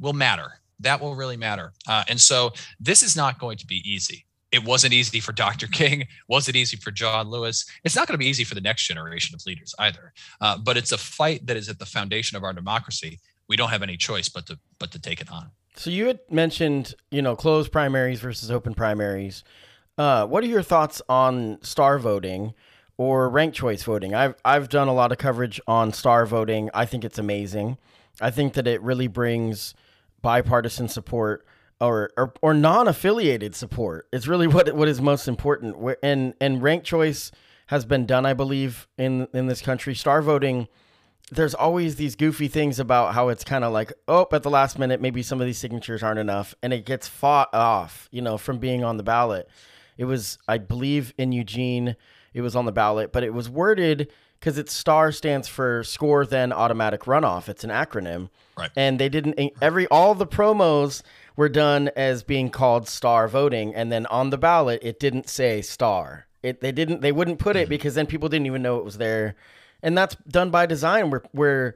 will 0.00 0.12
matter 0.12 0.60
that 0.80 1.00
will 1.00 1.14
really 1.14 1.36
matter. 1.36 1.72
Uh, 1.88 2.04
and 2.08 2.20
so 2.20 2.52
this 2.80 3.02
is 3.02 3.16
not 3.16 3.38
going 3.38 3.58
to 3.58 3.66
be 3.66 3.82
easy. 3.84 4.26
It 4.52 4.64
wasn't 4.64 4.92
easy 4.92 5.20
for 5.20 5.32
Dr. 5.44 5.66
King. 5.66 6.06
Was 6.28 6.48
it 6.48 6.56
easy 6.56 6.76
for 6.76 6.90
John 6.90 7.28
Lewis? 7.28 7.66
It's 7.84 7.96
not 7.96 8.06
going 8.06 8.14
to 8.14 8.18
be 8.18 8.28
easy 8.28 8.44
for 8.44 8.54
the 8.54 8.60
next 8.60 8.86
generation 8.86 9.34
of 9.34 9.44
leaders 9.46 9.74
either. 9.78 10.12
Uh, 10.40 10.58
but 10.58 10.76
it's 10.76 10.92
a 10.92 10.98
fight 10.98 11.46
that 11.46 11.56
is 11.56 11.68
at 11.68 11.78
the 11.78 11.86
foundation 11.86 12.36
of 12.36 12.44
our 12.44 12.52
democracy. 12.52 13.20
We 13.48 13.56
don't 13.56 13.70
have 13.70 13.82
any 13.82 13.96
choice 13.96 14.28
but 14.28 14.46
to 14.46 14.58
but 14.78 14.90
to 14.92 15.00
take 15.00 15.20
it 15.20 15.30
on. 15.30 15.50
So 15.76 15.90
you 15.90 16.06
had 16.06 16.20
mentioned, 16.30 16.94
you 17.10 17.22
know, 17.22 17.36
closed 17.36 17.70
primaries 17.70 18.20
versus 18.20 18.50
open 18.50 18.74
primaries. 18.74 19.44
Uh, 19.98 20.26
what 20.26 20.42
are 20.42 20.48
your 20.48 20.62
thoughts 20.62 21.00
on 21.08 21.58
star 21.62 21.98
voting 21.98 22.54
or 22.96 23.28
ranked 23.28 23.56
choice 23.56 23.82
voting? 23.82 24.14
I've 24.14 24.34
I've 24.44 24.68
done 24.68 24.88
a 24.88 24.94
lot 24.94 25.12
of 25.12 25.18
coverage 25.18 25.60
on 25.66 25.92
star 25.92 26.26
voting. 26.26 26.70
I 26.74 26.86
think 26.86 27.04
it's 27.04 27.18
amazing. 27.18 27.78
I 28.20 28.30
think 28.30 28.54
that 28.54 28.66
it 28.66 28.80
really 28.82 29.06
brings 29.06 29.74
bipartisan 30.26 30.88
support 30.88 31.46
or 31.80 32.10
or, 32.16 32.34
or 32.42 32.52
non-affiliated 32.52 33.54
support. 33.54 34.08
It's 34.12 34.26
really 34.26 34.46
what 34.54 34.74
what 34.74 34.88
is 34.88 35.00
most 35.00 35.28
important. 35.28 35.76
And 36.02 36.34
and 36.40 36.60
ranked 36.60 36.84
choice 36.84 37.30
has 37.68 37.84
been 37.84 38.06
done, 38.06 38.26
I 38.26 38.34
believe, 38.34 38.88
in 38.98 39.28
in 39.32 39.46
this 39.46 39.62
country. 39.62 39.94
Star 39.94 40.20
voting. 40.20 40.66
There's 41.30 41.54
always 41.54 41.96
these 41.96 42.14
goofy 42.14 42.46
things 42.46 42.78
about 42.78 43.14
how 43.14 43.30
it's 43.30 43.42
kind 43.42 43.64
of 43.64 43.72
like, 43.72 43.92
oh, 44.06 44.28
at 44.32 44.44
the 44.44 44.50
last 44.50 44.78
minute, 44.78 45.00
maybe 45.00 45.24
some 45.24 45.40
of 45.40 45.46
these 45.46 45.58
signatures 45.58 46.00
aren't 46.00 46.20
enough, 46.20 46.54
and 46.62 46.72
it 46.72 46.84
gets 46.86 47.08
fought 47.08 47.52
off, 47.52 48.08
you 48.12 48.22
know, 48.22 48.38
from 48.38 48.58
being 48.58 48.84
on 48.84 48.96
the 48.96 49.02
ballot. 49.02 49.48
It 49.98 50.04
was, 50.04 50.38
I 50.46 50.58
believe, 50.58 51.12
in 51.18 51.32
Eugene, 51.32 51.96
it 52.32 52.42
was 52.42 52.54
on 52.54 52.64
the 52.64 52.70
ballot, 52.70 53.12
but 53.12 53.24
it 53.24 53.34
was 53.34 53.50
worded 53.50 54.12
because 54.38 54.58
it's 54.58 54.72
STAR 54.72 55.12
stands 55.12 55.48
for 55.48 55.82
score 55.84 56.24
then 56.26 56.52
automatic 56.52 57.02
runoff. 57.02 57.48
It's 57.48 57.64
an 57.64 57.70
acronym. 57.70 58.28
Right. 58.56 58.70
And 58.76 58.98
they 58.98 59.08
didn't 59.08 59.52
every 59.60 59.86
all 59.88 60.14
the 60.14 60.26
promos 60.26 61.02
were 61.36 61.48
done 61.48 61.90
as 61.96 62.22
being 62.22 62.50
called 62.50 62.88
star 62.88 63.28
voting 63.28 63.74
and 63.74 63.92
then 63.92 64.06
on 64.06 64.30
the 64.30 64.38
ballot 64.38 64.80
it 64.82 64.98
didn't 64.98 65.28
say 65.28 65.62
star. 65.62 66.26
It 66.42 66.60
they 66.60 66.72
didn't 66.72 67.02
they 67.02 67.12
wouldn't 67.12 67.38
put 67.38 67.56
it 67.56 67.64
mm-hmm. 67.64 67.70
because 67.70 67.94
then 67.94 68.06
people 68.06 68.28
didn't 68.28 68.46
even 68.46 68.62
know 68.62 68.78
it 68.78 68.84
was 68.84 68.98
there. 68.98 69.36
And 69.82 69.96
that's 69.96 70.16
done 70.28 70.50
by 70.50 70.66
design 70.66 71.10
where 71.10 71.22
where 71.32 71.74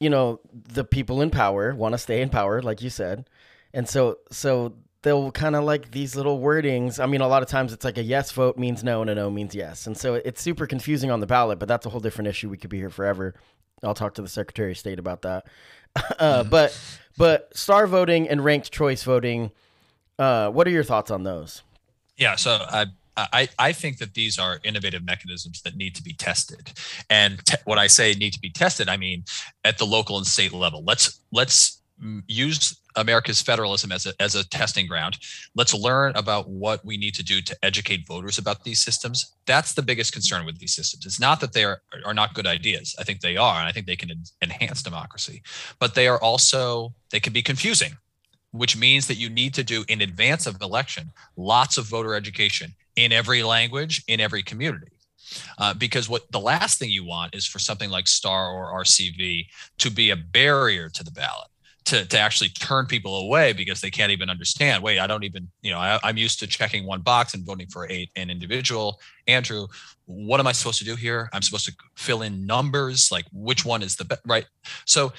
you 0.00 0.10
know 0.10 0.40
the 0.52 0.84
people 0.84 1.22
in 1.22 1.30
power 1.30 1.74
want 1.74 1.92
to 1.92 1.98
stay 1.98 2.20
in 2.20 2.28
power 2.28 2.60
like 2.60 2.82
you 2.82 2.90
said. 2.90 3.28
And 3.72 3.88
so 3.88 4.18
so 4.30 4.74
they'll 5.04 5.30
kind 5.30 5.54
of 5.54 5.64
like 5.64 5.92
these 5.92 6.16
little 6.16 6.40
wordings. 6.40 6.98
I 6.98 7.06
mean, 7.06 7.20
a 7.20 7.28
lot 7.28 7.42
of 7.42 7.48
times 7.48 7.72
it's 7.72 7.84
like 7.84 7.98
a 7.98 8.02
yes 8.02 8.32
vote 8.32 8.58
means 8.58 8.82
no 8.82 9.02
and 9.02 9.10
a 9.10 9.14
no 9.14 9.30
means 9.30 9.54
yes. 9.54 9.86
And 9.86 9.96
so 9.96 10.14
it's 10.14 10.42
super 10.42 10.66
confusing 10.66 11.10
on 11.10 11.20
the 11.20 11.26
ballot, 11.26 11.58
but 11.58 11.68
that's 11.68 11.86
a 11.86 11.90
whole 11.90 12.00
different 12.00 12.28
issue. 12.28 12.48
We 12.48 12.56
could 12.56 12.70
be 12.70 12.78
here 12.78 12.90
forever. 12.90 13.34
I'll 13.82 13.94
talk 13.94 14.14
to 14.14 14.22
the 14.22 14.28
Secretary 14.28 14.72
of 14.72 14.78
State 14.78 14.98
about 14.98 15.22
that. 15.22 15.46
uh, 16.18 16.42
but 16.42 16.76
but 17.16 17.56
star 17.56 17.86
voting 17.86 18.28
and 18.28 18.42
ranked 18.42 18.72
choice 18.72 19.04
voting, 19.04 19.52
uh, 20.18 20.50
what 20.50 20.66
are 20.66 20.70
your 20.70 20.82
thoughts 20.82 21.10
on 21.10 21.22
those? 21.22 21.62
Yeah, 22.16 22.34
so 22.36 22.64
I 22.68 22.86
I, 23.16 23.48
I 23.58 23.72
think 23.72 23.98
that 23.98 24.14
these 24.14 24.38
are 24.40 24.58
innovative 24.64 25.04
mechanisms 25.04 25.62
that 25.62 25.76
need 25.76 25.94
to 25.94 26.02
be 26.02 26.14
tested. 26.14 26.72
And 27.08 27.44
te- 27.44 27.58
what 27.64 27.78
I 27.78 27.86
say 27.86 28.14
need 28.14 28.32
to 28.32 28.40
be 28.40 28.50
tested, 28.50 28.88
I 28.88 28.96
mean 28.96 29.24
at 29.64 29.78
the 29.78 29.84
local 29.84 30.16
and 30.16 30.26
state 30.26 30.52
level. 30.52 30.82
Let's 30.82 31.20
let's 31.30 31.80
use 32.26 32.80
America's 32.96 33.40
federalism 33.40 33.92
as 33.92 34.06
a, 34.06 34.12
as 34.20 34.34
a 34.34 34.48
testing 34.48 34.86
ground. 34.86 35.18
Let's 35.54 35.74
learn 35.74 36.14
about 36.16 36.48
what 36.48 36.84
we 36.84 36.96
need 36.96 37.14
to 37.14 37.22
do 37.22 37.40
to 37.40 37.56
educate 37.62 38.06
voters 38.06 38.38
about 38.38 38.64
these 38.64 38.82
systems. 38.82 39.34
That's 39.46 39.74
the 39.74 39.82
biggest 39.82 40.12
concern 40.12 40.46
with 40.46 40.58
these 40.58 40.74
systems. 40.74 41.06
It's 41.06 41.20
not 41.20 41.40
that 41.40 41.52
they 41.52 41.64
are, 41.64 41.82
are 42.04 42.14
not 42.14 42.34
good 42.34 42.46
ideas. 42.46 42.94
I 42.98 43.04
think 43.04 43.20
they 43.20 43.36
are, 43.36 43.58
and 43.58 43.68
I 43.68 43.72
think 43.72 43.86
they 43.86 43.96
can 43.96 44.10
enhance 44.42 44.82
democracy, 44.82 45.42
but 45.78 45.94
they 45.94 46.08
are 46.08 46.20
also, 46.20 46.94
they 47.10 47.20
can 47.20 47.32
be 47.32 47.42
confusing, 47.42 47.96
which 48.52 48.76
means 48.76 49.06
that 49.08 49.16
you 49.16 49.28
need 49.28 49.54
to 49.54 49.64
do 49.64 49.84
in 49.88 50.00
advance 50.00 50.46
of 50.46 50.60
election 50.62 51.10
lots 51.36 51.78
of 51.78 51.86
voter 51.86 52.14
education 52.14 52.74
in 52.96 53.12
every 53.12 53.42
language, 53.42 54.02
in 54.06 54.20
every 54.20 54.42
community. 54.42 54.88
Uh, 55.58 55.74
because 55.74 56.08
what 56.08 56.30
the 56.30 56.38
last 56.40 56.78
thing 56.78 56.90
you 56.90 57.04
want 57.04 57.34
is 57.34 57.46
for 57.46 57.58
something 57.58 57.90
like 57.90 58.06
STAR 58.06 58.50
or 58.50 58.80
RCV 58.82 59.46
to 59.78 59.90
be 59.90 60.10
a 60.10 60.16
barrier 60.16 60.88
to 60.90 61.02
the 61.02 61.10
ballot 61.10 61.48
to, 61.84 62.06
to 62.06 62.18
actually 62.18 62.48
turn 62.48 62.86
people 62.86 63.18
away 63.18 63.52
because 63.52 63.80
they 63.80 63.90
can't 63.90 64.10
even 64.10 64.30
understand 64.30 64.82
wait 64.82 64.98
i 64.98 65.06
don't 65.06 65.24
even 65.24 65.48
you 65.62 65.70
know 65.70 65.78
I, 65.78 65.98
am 66.08 66.16
used 66.16 66.38
to 66.40 66.46
checking 66.46 66.86
one 66.86 67.00
box 67.00 67.34
and 67.34 67.44
voting 67.44 67.66
for 67.68 67.90
a, 67.90 68.08
an 68.16 68.30
individual. 68.30 69.00
Andrew 69.26 69.66
what 70.06 70.40
am 70.40 70.46
i 70.46 70.52
supposed 70.52 70.78
to 70.78 70.84
do 70.84 70.96
here? 70.96 71.28
I'm 71.32 71.42
supposed 71.42 71.66
to 71.66 71.74
fill 71.96 72.22
in 72.22 72.46
numbers 72.46 73.10
like 73.10 73.26
which 73.32 73.64
one 73.64 73.82
is 73.82 73.96
the 73.96 74.04
best 74.04 74.22
right? 74.26 74.46
So 74.84 75.12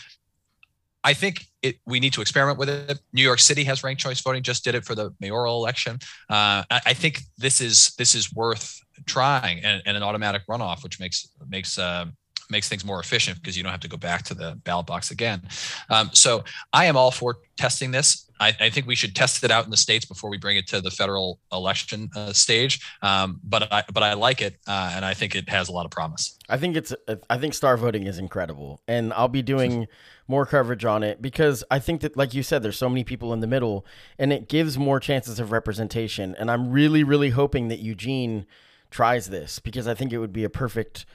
i 1.04 1.13
think 1.13 1.45
it, 1.62 1.78
we 1.86 1.99
need 1.99 2.13
to 2.13 2.21
experiment 2.21 2.58
with 2.58 2.69
it. 2.69 2.99
New 3.13 3.23
york 3.23 3.39
city 3.39 3.63
has 3.63 3.84
ranked 3.84 4.01
choice 4.01 4.21
voting 4.21 4.43
just 4.43 4.63
did 4.63 4.75
it 4.75 4.86
for 4.86 4.95
the 4.95 5.13
mayoral 5.19 5.58
election. 5.58 5.99
Uh, 6.30 6.63
I, 6.69 6.82
I, 6.88 6.93
think 6.93 7.21
this 7.38 7.62
is 7.62 7.93
this 7.97 8.15
is 8.15 8.34
worth 8.34 8.80
trying 9.06 9.63
and, 9.63 9.82
and 9.86 9.97
an 9.97 10.04
automatic 10.04 10.43
runoff 10.49 10.84
which 10.84 10.99
makes 10.99 11.28
makes 11.47 11.78
uh, 11.78 12.06
makes 12.49 12.69
things 12.69 12.86
more 12.86 12.99
efficient 12.99 13.38
because 13.39 13.58
you 13.58 13.63
don't 13.63 13.71
have 13.71 13.81
to 13.81 13.88
go 13.88 13.97
back 13.97 14.23
to 14.23 14.34
the 14.34 14.60
ballot 14.63 14.86
box 14.86 15.12
again. 15.12 15.41
Um, 15.89 16.10
so 16.13 16.43
I 16.73 16.86
am 16.86 16.97
all 16.97 17.12
for 17.12 17.38
testing 17.58 17.91
this. 17.91 18.25
I, 18.39 18.53
I, 18.60 18.69
think 18.69 18.86
we 18.86 18.95
should 18.95 19.15
test 19.15 19.43
it 19.43 19.51
out 19.51 19.63
in 19.63 19.71
the 19.71 19.77
states 19.77 20.05
before 20.05 20.29
we 20.29 20.38
bring 20.38 20.58
it 20.58 20.67
to 20.67 20.81
the 20.81 20.91
federal 20.91 21.39
election 21.51 22.10
uh, 22.15 22.34
stage. 22.34 22.81
Um, 23.01 23.39
but 23.43 23.71
I 23.71 23.84
but 23.93 24.03
I 24.03 24.13
like 24.13 24.41
it, 24.41 24.58
uh, 24.67 24.91
and 24.93 25.05
I 25.05 25.13
think 25.13 25.36
it 25.36 25.47
has 25.49 25.69
a 25.69 25.71
lot 25.71 25.86
of 25.86 25.91
promise. 25.91 26.38
I 26.49 26.58
think 26.58 26.75
it's 26.75 26.93
I 27.29 27.38
think 27.38 27.53
star 27.53 27.77
voting 27.77 28.08
is 28.08 28.17
incredible, 28.17 28.81
and 28.88 29.13
I'll 29.13 29.29
be 29.29 29.41
doing 29.41 29.88
more 30.27 30.45
coverage 30.45 30.84
on 30.84 31.03
it 31.03 31.21
because 31.21 31.63
I 31.69 31.79
think 31.79 32.01
that, 32.01 32.17
like 32.17 32.34
you 32.34 32.43
said, 32.43 32.63
there's 32.63 32.77
so 32.77 32.89
many 32.89 33.03
people 33.03 33.31
in 33.31 33.39
the 33.39 33.47
middle, 33.47 33.86
and 34.19 34.34
it 34.34 34.49
gives 34.49 34.77
more 34.77 34.99
chances 34.99 35.39
of 35.39 35.51
representation. 35.51 36.36
And 36.38 36.51
I'm 36.51 36.71
really 36.71 37.03
really 37.03 37.29
hoping 37.29 37.69
that 37.69 37.79
Eugene 37.79 38.45
tries 38.91 39.29
this 39.29 39.60
because 39.60 39.88
I 39.88 39.93
think 39.93 40.12
it 40.12 40.17
would 40.17 40.34
be 40.34 40.43
a 40.43 40.49
perfect. 40.49 41.05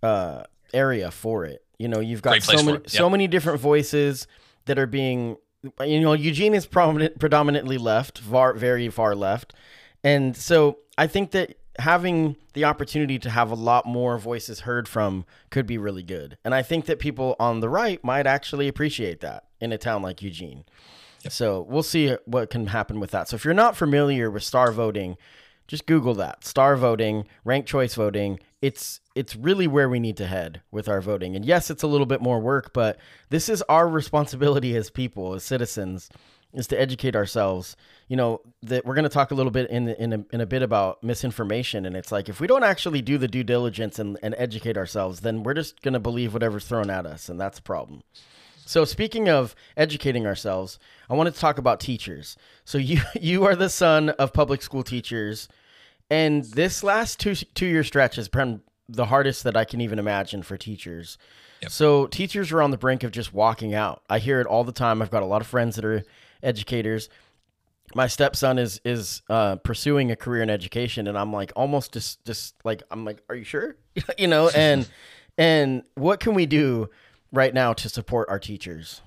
Uh, 0.00 0.44
area 0.72 1.10
for 1.10 1.44
it. 1.44 1.64
You 1.78 1.88
know, 1.88 2.00
you've 2.00 2.22
got 2.22 2.42
so 2.42 2.62
many, 2.62 2.78
yep. 2.78 2.90
so 2.90 3.08
many 3.08 3.26
different 3.26 3.60
voices 3.60 4.26
that 4.66 4.78
are 4.78 4.86
being, 4.86 5.36
you 5.80 6.00
know, 6.00 6.12
Eugene 6.12 6.54
is 6.54 6.66
prominent, 6.66 7.18
predominantly 7.18 7.78
left, 7.78 8.18
far, 8.18 8.54
very 8.54 8.88
far 8.88 9.14
left. 9.14 9.54
And 10.02 10.36
so 10.36 10.78
I 10.96 11.06
think 11.06 11.30
that 11.32 11.56
having 11.78 12.36
the 12.54 12.64
opportunity 12.64 13.18
to 13.20 13.30
have 13.30 13.50
a 13.50 13.54
lot 13.54 13.86
more 13.86 14.18
voices 14.18 14.60
heard 14.60 14.88
from 14.88 15.24
could 15.50 15.66
be 15.66 15.78
really 15.78 16.02
good. 16.02 16.36
And 16.44 16.54
I 16.54 16.62
think 16.62 16.86
that 16.86 16.98
people 16.98 17.36
on 17.38 17.60
the 17.60 17.68
right 17.68 18.02
might 18.02 18.26
actually 18.26 18.66
appreciate 18.66 19.20
that 19.20 19.44
in 19.60 19.72
a 19.72 19.78
town 19.78 20.02
like 20.02 20.20
Eugene. 20.22 20.64
Yep. 21.22 21.32
So 21.32 21.66
we'll 21.68 21.82
see 21.82 22.16
what 22.26 22.50
can 22.50 22.68
happen 22.68 23.00
with 23.00 23.10
that. 23.12 23.28
So 23.28 23.36
if 23.36 23.44
you're 23.44 23.54
not 23.54 23.76
familiar 23.76 24.30
with 24.30 24.42
star 24.42 24.72
voting, 24.72 25.16
just 25.68 25.86
Google 25.86 26.14
that 26.14 26.44
star 26.44 26.76
voting, 26.76 27.26
ranked 27.44 27.68
choice 27.68 27.94
voting. 27.94 28.40
It's 28.60 29.00
it's 29.14 29.36
really 29.36 29.68
where 29.68 29.88
we 29.88 30.00
need 30.00 30.16
to 30.16 30.26
head 30.26 30.62
with 30.72 30.88
our 30.88 31.00
voting. 31.00 31.36
And 31.36 31.44
yes, 31.44 31.70
it's 31.70 31.82
a 31.82 31.86
little 31.86 32.06
bit 32.06 32.22
more 32.22 32.40
work, 32.40 32.72
but 32.72 32.98
this 33.28 33.48
is 33.48 33.62
our 33.68 33.88
responsibility 33.88 34.74
as 34.74 34.90
people, 34.90 35.34
as 35.34 35.44
citizens, 35.44 36.08
is 36.54 36.66
to 36.68 36.80
educate 36.80 37.14
ourselves. 37.14 37.76
You 38.08 38.16
know 38.16 38.40
that 38.62 38.86
we're 38.86 38.94
going 38.94 39.04
to 39.04 39.10
talk 39.10 39.30
a 39.30 39.34
little 39.34 39.52
bit 39.52 39.70
in 39.70 39.88
in 39.88 40.12
a, 40.14 40.24
in 40.32 40.40
a 40.40 40.46
bit 40.46 40.62
about 40.62 41.04
misinformation, 41.04 41.84
and 41.84 41.94
it's 41.94 42.10
like 42.10 42.28
if 42.28 42.40
we 42.40 42.46
don't 42.46 42.64
actually 42.64 43.02
do 43.02 43.18
the 43.18 43.28
due 43.28 43.44
diligence 43.44 43.98
and, 43.98 44.18
and 44.22 44.34
educate 44.38 44.78
ourselves, 44.78 45.20
then 45.20 45.42
we're 45.42 45.54
just 45.54 45.82
going 45.82 45.94
to 45.94 46.00
believe 46.00 46.32
whatever's 46.32 46.66
thrown 46.66 46.88
at 46.88 47.06
us, 47.06 47.28
and 47.28 47.38
that's 47.38 47.58
a 47.58 47.62
problem. 47.62 48.02
So 48.68 48.84
speaking 48.84 49.30
of 49.30 49.54
educating 49.78 50.26
ourselves, 50.26 50.78
I 51.08 51.14
wanted 51.14 51.32
to 51.32 51.40
talk 51.40 51.56
about 51.56 51.80
teachers. 51.80 52.36
So 52.66 52.76
you 52.78 53.00
you 53.18 53.44
are 53.44 53.56
the 53.56 53.70
son 53.70 54.10
of 54.10 54.34
public 54.34 54.60
school 54.60 54.82
teachers, 54.82 55.48
and 56.10 56.44
this 56.44 56.84
last 56.84 57.18
two 57.18 57.34
two 57.34 57.64
year 57.66 57.82
stretch 57.82 58.16
has 58.16 58.28
been 58.28 58.60
the 58.86 59.06
hardest 59.06 59.44
that 59.44 59.56
I 59.56 59.64
can 59.64 59.80
even 59.80 59.98
imagine 59.98 60.42
for 60.42 60.58
teachers. 60.58 61.16
Yep. 61.62 61.70
So 61.70 62.06
teachers 62.08 62.52
are 62.52 62.60
on 62.60 62.70
the 62.70 62.76
brink 62.76 63.02
of 63.04 63.10
just 63.10 63.32
walking 63.32 63.72
out. 63.72 64.02
I 64.10 64.18
hear 64.18 64.38
it 64.38 64.46
all 64.46 64.64
the 64.64 64.72
time. 64.72 65.00
I've 65.00 65.10
got 65.10 65.22
a 65.22 65.26
lot 65.26 65.40
of 65.40 65.46
friends 65.46 65.76
that 65.76 65.84
are 65.86 66.04
educators. 66.42 67.08
My 67.94 68.06
stepson 68.06 68.58
is 68.58 68.82
is 68.84 69.22
uh, 69.30 69.56
pursuing 69.56 70.10
a 70.10 70.16
career 70.16 70.42
in 70.42 70.50
education, 70.50 71.06
and 71.06 71.16
I'm 71.16 71.32
like 71.32 71.52
almost 71.56 71.94
just 71.94 72.22
just 72.26 72.54
like 72.64 72.82
I'm 72.90 73.06
like, 73.06 73.22
are 73.30 73.34
you 73.34 73.44
sure? 73.44 73.76
you 74.18 74.26
know, 74.26 74.50
and 74.50 74.86
and 75.38 75.84
what 75.94 76.20
can 76.20 76.34
we 76.34 76.44
do? 76.44 76.90
Right 77.32 77.52
now 77.54 77.72
to 77.74 77.88
support 77.88 78.28
our 78.28 78.38
teachers? 78.38 79.00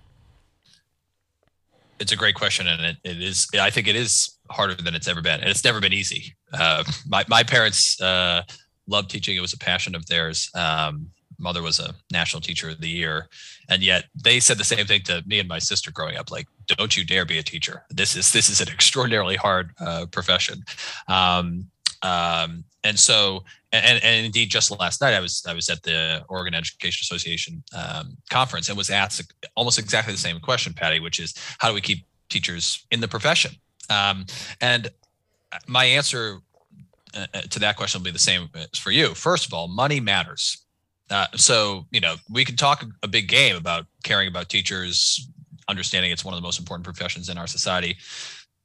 It's 1.99 2.12
a 2.12 2.15
great 2.15 2.36
question, 2.36 2.67
and 2.67 2.81
it, 2.81 2.97
it 3.03 3.21
is. 3.21 3.47
I 3.60 3.69
think 3.69 3.88
it 3.88 3.95
is 3.95 4.38
harder 4.49 4.73
than 4.75 4.95
it's 4.95 5.07
ever 5.07 5.21
been, 5.21 5.39
and 5.39 5.49
it's 5.49 5.63
never 5.63 5.79
been 5.79 5.93
easy. 5.93 6.36
Uh, 6.51 6.84
my 7.07 7.23
my 7.27 7.43
parents 7.43 8.01
uh, 8.01 8.41
loved 8.88 9.12
teaching; 9.12 9.38
it 9.38 9.41
was 9.41 9.53
a 9.53 9.57
passion 9.57 9.93
of 9.93 10.07
theirs. 10.07 10.49
Um, 10.55 11.12
mother 11.41 11.62
was 11.62 11.79
a 11.79 11.93
national 12.12 12.41
teacher 12.41 12.69
of 12.69 12.81
the 12.81 12.89
year, 12.89 13.27
and 13.69 13.84
yet 13.84 14.05
they 14.15 14.39
said 14.39 14.57
the 14.57 14.63
same 14.63 14.86
thing 14.86 15.01
to 15.03 15.23
me 15.25 15.39
and 15.39 15.47
my 15.47 15.60
sister 15.60 15.91
growing 15.91 16.17
up. 16.17 16.31
Like, 16.31 16.47
don't 16.67 16.95
you 16.95 17.03
dare 17.03 17.25
be 17.25 17.38
a 17.38 17.43
teacher. 17.43 17.84
This 17.89 18.15
is 18.15 18.31
this 18.31 18.49
is 18.49 18.62
an 18.62 18.69
extraordinarily 18.69 19.36
hard 19.36 19.71
uh, 19.79 20.05
profession. 20.12 20.63
Um, 21.07 21.69
um, 22.04 22.64
and 22.84 22.98
so 22.98 23.44
and, 23.72 24.04
and 24.04 24.26
indeed 24.26 24.50
just 24.50 24.72
last 24.80 25.02
night 25.02 25.14
i 25.14 25.20
was 25.20 25.46
i 25.48 25.54
was 25.54 25.70
at 25.70 25.82
the 25.84 26.24
oregon 26.30 26.54
education 26.54 27.02
association 27.04 27.64
um, 27.76 28.18
conference 28.30 28.70
and 28.70 28.78
was 28.78 28.90
asked 28.90 29.34
almost 29.56 29.80
exactly 29.80 30.14
the 30.14 30.20
same 30.20 30.40
question 30.40 30.74
patty 30.74 31.00
which 31.00 31.20
is 31.20 31.34
how 31.60 31.68
do 31.68 31.74
we 31.74 31.82
keep 31.82 32.06
teachers 32.32 32.86
in 32.90 33.02
the 33.02 33.08
profession? 33.08 33.52
Um, 33.90 34.26
and 34.62 34.90
my 35.68 35.84
answer 35.86 36.40
uh, 37.14 37.28
uh, 37.34 37.42
to 37.42 37.60
that 37.60 37.76
question 37.76 38.00
will 38.00 38.06
be 38.06 38.12
the 38.12 38.20
same 38.20 38.50
as 38.56 38.80
for 38.80 38.92
you. 38.92 39.14
First 39.14 39.46
of 39.46 39.54
all 39.54 39.68
money 39.68 40.00
matters. 40.00 40.66
Uh, 41.10 41.28
so 41.36 41.86
you 41.92 42.00
know 42.00 42.16
we 42.30 42.46
can 42.46 42.56
talk 42.56 42.86
a 43.04 43.08
big 43.08 43.28
game 43.28 43.58
about 43.58 43.86
caring 44.02 44.30
about 44.30 44.48
teachers 44.48 45.30
understanding 45.68 46.10
it's 46.10 46.24
one 46.24 46.34
of 46.34 46.38
the 46.38 46.44
most 46.44 46.58
important 46.58 46.86
professions 46.86 47.28
in 47.28 47.38
our 47.38 47.48
society 47.48 47.98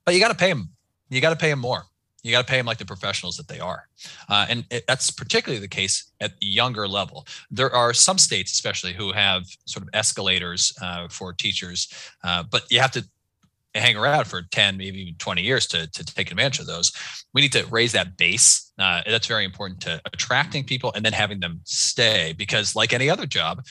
but 0.05 0.14
you 0.14 0.20
got 0.20 0.29
to 0.29 0.35
pay 0.35 0.49
them 0.49 0.70
you 1.11 1.20
got 1.20 1.31
to 1.31 1.37
pay 1.37 1.51
them 1.51 1.59
more 1.59 1.83
you 2.26 2.32
got 2.32 2.46
to 2.46 2.50
pay 2.50 2.56
them 2.56 2.66
like 2.66 2.78
the 2.78 2.84
professionals 2.84 3.36
that 3.36 3.46
they 3.46 3.60
are. 3.60 3.88
Uh, 4.28 4.46
and 4.48 4.64
it, 4.70 4.84
that's 4.88 5.10
particularly 5.10 5.60
the 5.60 5.68
case 5.68 6.10
at 6.20 6.38
the 6.40 6.46
younger 6.46 6.88
level. 6.88 7.26
There 7.50 7.72
are 7.72 7.94
some 7.94 8.18
states, 8.18 8.52
especially, 8.52 8.92
who 8.92 9.12
have 9.12 9.46
sort 9.64 9.84
of 9.84 9.90
escalators 9.92 10.76
uh, 10.82 11.06
for 11.08 11.32
teachers, 11.32 11.88
uh, 12.24 12.42
but 12.50 12.64
you 12.68 12.80
have 12.80 12.90
to 12.92 13.06
hang 13.76 13.96
around 13.96 14.26
for 14.26 14.42
10, 14.42 14.76
maybe 14.76 15.02
even 15.02 15.14
20 15.14 15.42
years 15.42 15.66
to, 15.68 15.86
to 15.86 16.04
take 16.04 16.30
advantage 16.30 16.58
of 16.58 16.66
those. 16.66 16.92
We 17.32 17.42
need 17.42 17.52
to 17.52 17.66
raise 17.66 17.92
that 17.92 18.16
base. 18.16 18.72
Uh, 18.78 19.02
that's 19.06 19.26
very 19.26 19.44
important 19.44 19.80
to 19.82 20.00
attracting 20.12 20.64
people 20.64 20.92
and 20.94 21.04
then 21.04 21.12
having 21.12 21.40
them 21.40 21.60
stay 21.64 22.34
because, 22.36 22.74
like 22.74 22.92
any 22.92 23.08
other 23.08 23.26
job, 23.26 23.64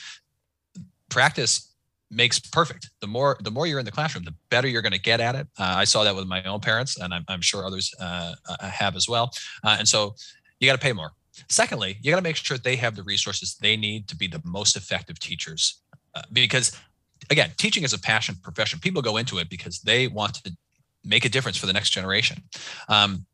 practice 1.10 1.72
makes 2.10 2.38
perfect. 2.38 2.90
The 3.00 3.06
more 3.06 3.36
the 3.40 3.50
more 3.50 3.66
you're 3.66 3.78
in 3.78 3.84
the 3.84 3.92
classroom, 3.92 4.24
the 4.24 4.34
better 4.50 4.68
you're 4.68 4.82
going 4.82 4.92
to 4.92 5.00
get 5.00 5.20
at 5.20 5.34
it. 5.34 5.46
Uh, 5.58 5.74
I 5.76 5.84
saw 5.84 6.04
that 6.04 6.14
with 6.14 6.26
my 6.26 6.42
own 6.44 6.60
parents, 6.60 6.98
and 6.98 7.12
I'm, 7.12 7.24
I'm 7.28 7.40
sure 7.40 7.64
others 7.64 7.94
uh, 8.00 8.34
uh 8.48 8.68
have 8.68 8.96
as 8.96 9.08
well. 9.08 9.30
Uh, 9.64 9.76
and 9.78 9.88
so 9.88 10.14
you 10.60 10.68
got 10.68 10.74
to 10.74 10.84
pay 10.84 10.92
more. 10.92 11.12
Secondly, 11.48 11.98
you 12.00 12.10
got 12.10 12.16
to 12.16 12.22
make 12.22 12.36
sure 12.36 12.56
they 12.56 12.76
have 12.76 12.96
the 12.96 13.02
resources 13.02 13.56
they 13.60 13.76
need 13.76 14.08
to 14.08 14.16
be 14.16 14.26
the 14.26 14.40
most 14.44 14.76
effective 14.76 15.18
teachers, 15.18 15.82
uh, 16.14 16.22
because 16.32 16.76
again, 17.30 17.50
teaching 17.58 17.82
is 17.82 17.92
a 17.92 17.98
passion 17.98 18.36
profession. 18.42 18.78
People 18.78 19.02
go 19.02 19.16
into 19.16 19.38
it 19.38 19.48
because 19.48 19.80
they 19.80 20.08
want 20.08 20.34
to 20.34 20.56
make 21.04 21.24
a 21.24 21.28
difference 21.28 21.56
for 21.56 21.66
the 21.66 21.72
next 21.72 21.90
generation. 21.90 22.42
Um, 22.88 23.26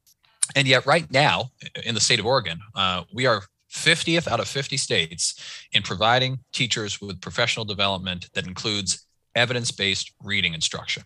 and 0.56 0.66
yet, 0.66 0.84
right 0.86 1.10
now 1.10 1.50
in 1.84 1.94
the 1.94 2.00
state 2.00 2.18
of 2.18 2.26
Oregon, 2.26 2.60
uh, 2.74 3.04
we 3.12 3.26
are 3.26 3.42
50th 3.72 4.28
out 4.28 4.40
of 4.40 4.48
50 4.48 4.76
states 4.76 5.66
in 5.72 5.82
providing 5.82 6.38
teachers 6.52 7.00
with 7.00 7.20
professional 7.20 7.64
development 7.64 8.28
that 8.34 8.46
includes 8.46 9.06
evidence 9.34 9.70
based 9.70 10.12
reading 10.22 10.54
instruction. 10.54 11.02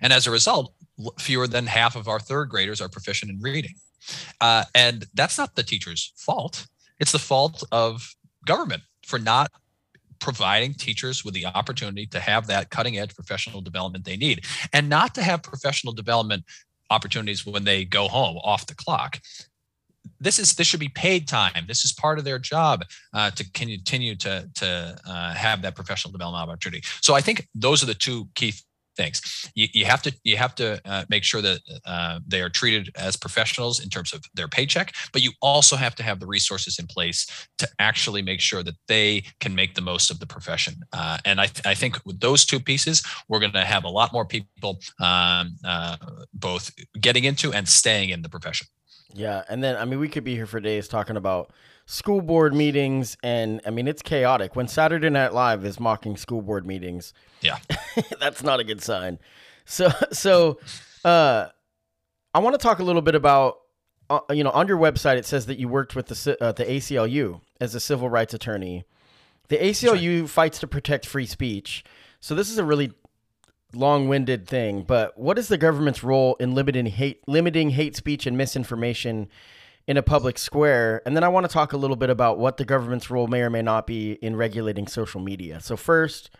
And 0.00 0.12
as 0.12 0.26
a 0.26 0.30
result, 0.30 0.72
fewer 1.18 1.46
than 1.46 1.66
half 1.66 1.94
of 1.94 2.08
our 2.08 2.18
third 2.18 2.48
graders 2.48 2.80
are 2.80 2.88
proficient 2.88 3.30
in 3.30 3.40
reading. 3.40 3.74
Uh, 4.40 4.64
and 4.74 5.04
that's 5.14 5.36
not 5.36 5.54
the 5.54 5.62
teacher's 5.62 6.12
fault, 6.16 6.66
it's 6.98 7.12
the 7.12 7.18
fault 7.18 7.62
of 7.72 8.14
government 8.46 8.82
for 9.04 9.18
not 9.18 9.50
providing 10.18 10.72
teachers 10.72 11.24
with 11.24 11.34
the 11.34 11.44
opportunity 11.44 12.06
to 12.06 12.20
have 12.20 12.46
that 12.46 12.70
cutting 12.70 12.98
edge 12.98 13.14
professional 13.14 13.60
development 13.60 14.04
they 14.04 14.16
need 14.16 14.44
and 14.72 14.88
not 14.88 15.14
to 15.14 15.22
have 15.22 15.42
professional 15.42 15.92
development 15.92 16.42
opportunities 16.90 17.44
when 17.44 17.64
they 17.64 17.84
go 17.84 18.08
home 18.08 18.38
off 18.38 18.66
the 18.66 18.74
clock 18.74 19.20
this 20.20 20.38
is 20.38 20.54
this 20.54 20.66
should 20.66 20.80
be 20.80 20.88
paid 20.88 21.28
time. 21.28 21.64
This 21.66 21.84
is 21.84 21.92
part 21.92 22.18
of 22.18 22.24
their 22.24 22.38
job 22.38 22.84
uh, 23.14 23.30
to 23.30 23.50
continue 23.52 24.16
to 24.16 24.48
to 24.54 24.96
uh, 25.06 25.34
have 25.34 25.62
that 25.62 25.74
professional 25.74 26.12
development 26.12 26.48
opportunity. 26.48 26.82
So 27.00 27.14
I 27.14 27.20
think 27.20 27.46
those 27.54 27.82
are 27.82 27.86
the 27.86 27.94
two 27.94 28.28
key 28.34 28.54
things. 28.96 29.50
You, 29.54 29.68
you 29.72 29.84
have 29.84 30.02
to 30.02 30.12
you 30.24 30.36
have 30.36 30.54
to 30.56 30.80
uh, 30.84 31.04
make 31.08 31.22
sure 31.22 31.42
that 31.42 31.60
uh, 31.84 32.20
they 32.26 32.40
are 32.40 32.48
treated 32.48 32.90
as 32.96 33.16
professionals 33.16 33.80
in 33.80 33.88
terms 33.90 34.12
of 34.12 34.24
their 34.34 34.48
paycheck, 34.48 34.94
but 35.12 35.22
you 35.22 35.32
also 35.40 35.76
have 35.76 35.94
to 35.96 36.02
have 36.02 36.18
the 36.18 36.26
resources 36.26 36.78
in 36.78 36.86
place 36.86 37.26
to 37.58 37.68
actually 37.78 38.22
make 38.22 38.40
sure 38.40 38.62
that 38.62 38.74
they 38.88 39.22
can 39.40 39.54
make 39.54 39.74
the 39.74 39.80
most 39.80 40.10
of 40.10 40.18
the 40.18 40.26
profession. 40.26 40.74
Uh, 40.92 41.18
and 41.24 41.40
I, 41.40 41.46
th- 41.46 41.66
I 41.66 41.74
think 41.74 41.98
with 42.04 42.20
those 42.20 42.44
two 42.44 42.58
pieces, 42.58 43.02
we're 43.28 43.40
going 43.40 43.52
to 43.52 43.64
have 43.64 43.84
a 43.84 43.88
lot 43.88 44.12
more 44.12 44.24
people 44.24 44.80
um, 45.00 45.56
uh, 45.64 45.96
both 46.32 46.70
getting 47.00 47.24
into 47.24 47.52
and 47.52 47.68
staying 47.68 48.10
in 48.10 48.22
the 48.22 48.28
profession. 48.28 48.66
Yeah, 49.14 49.44
and 49.48 49.62
then 49.62 49.76
I 49.76 49.84
mean 49.84 49.98
we 49.98 50.08
could 50.08 50.24
be 50.24 50.34
here 50.34 50.46
for 50.46 50.60
days 50.60 50.88
talking 50.88 51.16
about 51.16 51.50
school 51.86 52.20
board 52.20 52.54
meetings, 52.54 53.16
and 53.22 53.60
I 53.66 53.70
mean 53.70 53.88
it's 53.88 54.02
chaotic. 54.02 54.56
When 54.56 54.68
Saturday 54.68 55.10
Night 55.10 55.32
Live 55.32 55.64
is 55.64 55.80
mocking 55.80 56.16
school 56.16 56.42
board 56.42 56.66
meetings, 56.66 57.14
yeah, 57.40 57.58
that's 58.20 58.42
not 58.42 58.60
a 58.60 58.64
good 58.64 58.82
sign. 58.82 59.18
So 59.64 59.90
so, 60.12 60.58
uh, 61.04 61.48
I 62.34 62.38
want 62.40 62.54
to 62.54 62.58
talk 62.58 62.78
a 62.78 62.84
little 62.84 63.02
bit 63.02 63.14
about. 63.14 63.58
Uh, 64.08 64.20
you 64.30 64.44
know, 64.44 64.50
on 64.50 64.68
your 64.68 64.78
website, 64.78 65.16
it 65.16 65.26
says 65.26 65.46
that 65.46 65.58
you 65.58 65.66
worked 65.66 65.96
with 65.96 66.06
the 66.06 66.36
uh, 66.40 66.52
the 66.52 66.64
ACLU 66.64 67.40
as 67.60 67.74
a 67.74 67.80
civil 67.80 68.08
rights 68.08 68.34
attorney. 68.34 68.84
The 69.48 69.56
ACLU 69.56 70.20
right. 70.20 70.30
fights 70.30 70.60
to 70.60 70.68
protect 70.68 71.06
free 71.06 71.26
speech. 71.26 71.82
So 72.20 72.36
this 72.36 72.48
is 72.48 72.58
a 72.58 72.64
really 72.64 72.92
long-winded 73.74 74.46
thing, 74.46 74.82
but 74.82 75.18
what 75.18 75.38
is 75.38 75.48
the 75.48 75.58
government's 75.58 76.02
role 76.02 76.36
in 76.36 76.54
limiting 76.54 76.86
hate 76.86 77.22
limiting 77.26 77.70
hate 77.70 77.96
speech 77.96 78.26
and 78.26 78.36
misinformation 78.36 79.28
in 79.86 79.96
a 79.96 80.02
public 80.02 80.38
square? 80.38 81.02
And 81.06 81.16
then 81.16 81.24
I 81.24 81.28
want 81.28 81.46
to 81.46 81.52
talk 81.52 81.72
a 81.72 81.76
little 81.76 81.96
bit 81.96 82.10
about 82.10 82.38
what 82.38 82.56
the 82.56 82.64
government's 82.64 83.10
role 83.10 83.26
may 83.26 83.42
or 83.42 83.50
may 83.50 83.62
not 83.62 83.86
be 83.86 84.12
in 84.12 84.36
regulating 84.36 84.86
social 84.86 85.20
media. 85.20 85.60
So 85.60 85.76
first, 85.76 86.30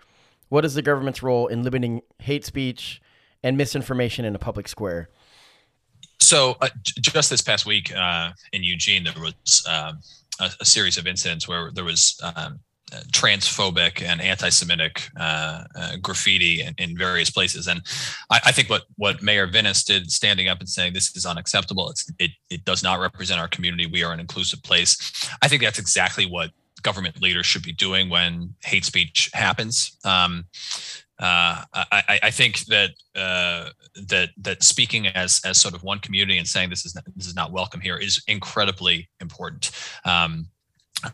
what 0.49 0.64
is 0.64 0.74
the 0.74 0.83
government's 0.83 1.22
role 1.22 1.47
in 1.47 1.62
limiting 1.62 2.03
hate 2.20 2.45
speech 2.45 3.01
and 3.43 3.57
misinformation 3.57 4.24
in 4.24 4.35
a 4.35 4.39
public 4.39 4.68
square? 4.68 5.09
So 6.18 6.57
uh, 6.61 6.68
just 7.01 7.31
this 7.31 7.43
past 7.43 7.66
week 7.66 7.95
uh, 7.95 8.33
in 8.53 8.64
Eugene, 8.64 9.05
there 9.05 9.14
was 9.20 9.66
um, 9.68 10.01
a, 10.41 10.51
a, 10.61 10.64
series 10.64 10.97
of 10.97 11.07
incidents 11.07 11.47
where 11.47 11.70
there 11.72 11.85
was 11.85 12.18
um, 12.22 12.61
transphobic 13.12 14.03
and 14.03 14.20
anti-Semitic 14.20 15.09
uh, 15.18 15.64
uh, 15.74 15.97
graffiti 16.01 16.62
in, 16.62 16.74
in, 16.78 16.97
various 16.97 17.30
places. 17.30 17.66
And 17.66 17.80
I, 18.30 18.41
I, 18.47 18.53
think 18.53 18.70
what 18.70 18.82
what 18.97 19.22
Mayor 19.22 19.49
Vinis 19.49 19.84
did, 19.84 20.11
standing 20.11 20.49
up 20.49 20.61
and 20.61 20.68
saying 20.68 20.93
this 20.93 21.16
is 21.16 21.26
unacceptable, 21.26 21.93
it 22.18 22.30
it 22.49 22.64
does 22.64 22.82
not 22.82 23.01
represent 23.01 23.41
our 23.41 23.49
community. 23.49 23.87
We 23.87 24.05
are 24.05 24.12
an 24.12 24.20
inclusive 24.20 24.62
place. 24.62 24.97
I 25.43 25.49
think 25.49 25.62
that's 25.62 25.80
exactly 25.80 26.26
what 26.26 26.51
government 26.82 27.20
leaders 27.20 27.47
should 27.47 27.64
be 27.64 27.72
doing 27.72 28.09
when 28.09 28.55
hate 28.64 28.84
speech 28.84 29.30
happens. 29.34 29.97
Um, 30.05 30.45
uh, 31.18 31.64
I, 31.72 32.20
I, 32.24 32.30
think 32.30 32.66
that 32.66 32.91
uh, 33.14 33.70
that 34.09 34.30
that 34.37 34.62
speaking 34.62 35.07
as 35.07 35.41
as 35.47 35.59
sort 35.59 35.74
of 35.74 35.82
one 35.82 35.99
community 35.99 36.37
and 36.37 36.47
saying 36.47 36.68
this 36.68 36.84
is 36.84 36.95
not, 36.95 37.05
this 37.16 37.26
is 37.26 37.34
not 37.34 37.53
welcome 37.53 37.80
here 37.80 37.97
is 37.97 38.22
incredibly 38.28 39.09
important. 39.20 39.70
Um, 40.05 40.49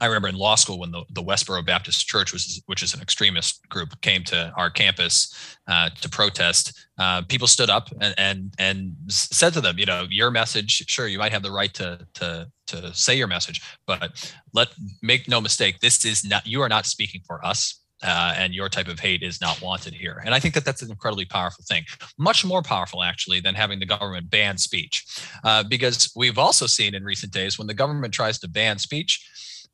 I 0.00 0.06
remember 0.06 0.28
in 0.28 0.36
law 0.36 0.54
school 0.54 0.78
when 0.78 0.92
the, 0.92 1.04
the 1.10 1.22
Westboro 1.22 1.64
Baptist 1.66 2.06
Church, 2.06 2.32
which 2.32 2.46
is, 2.46 2.62
which 2.66 2.82
is 2.82 2.94
an 2.94 3.00
extremist 3.00 3.68
group, 3.68 4.00
came 4.00 4.22
to 4.24 4.52
our 4.56 4.70
campus 4.70 5.56
uh, 5.66 5.90
to 6.00 6.08
protest. 6.08 6.86
Uh, 6.98 7.22
people 7.22 7.48
stood 7.48 7.68
up 7.68 7.88
and, 8.00 8.14
and 8.16 8.54
and 8.58 8.94
said 9.08 9.52
to 9.54 9.60
them, 9.60 9.78
you 9.78 9.86
know, 9.86 10.06
your 10.08 10.30
message. 10.30 10.84
Sure, 10.88 11.08
you 11.08 11.18
might 11.18 11.32
have 11.32 11.42
the 11.42 11.50
right 11.50 11.74
to 11.74 12.06
to 12.14 12.48
to 12.68 12.94
say 12.94 13.16
your 13.16 13.26
message, 13.26 13.60
but 13.86 14.32
let 14.54 14.68
make 15.02 15.28
no 15.28 15.40
mistake, 15.40 15.80
this 15.80 16.04
is 16.04 16.24
not. 16.24 16.46
You 16.46 16.62
are 16.62 16.68
not 16.68 16.86
speaking 16.86 17.22
for 17.26 17.44
us. 17.44 17.80
Uh, 18.04 18.34
and 18.36 18.52
your 18.52 18.68
type 18.68 18.88
of 18.88 18.98
hate 18.98 19.22
is 19.22 19.40
not 19.40 19.62
wanted 19.62 19.94
here. 19.94 20.20
And 20.24 20.34
I 20.34 20.40
think 20.40 20.54
that 20.54 20.64
that's 20.64 20.82
an 20.82 20.90
incredibly 20.90 21.24
powerful 21.24 21.64
thing, 21.68 21.84
much 22.18 22.44
more 22.44 22.60
powerful 22.60 23.00
actually 23.00 23.38
than 23.38 23.54
having 23.54 23.78
the 23.78 23.86
government 23.86 24.28
ban 24.28 24.58
speech, 24.58 25.04
uh, 25.44 25.62
because 25.62 26.10
we've 26.16 26.36
also 26.36 26.66
seen 26.66 26.96
in 26.96 27.04
recent 27.04 27.32
days 27.32 27.58
when 27.58 27.68
the 27.68 27.74
government 27.74 28.12
tries 28.12 28.40
to 28.40 28.48
ban 28.48 28.78
speech, 28.78 29.24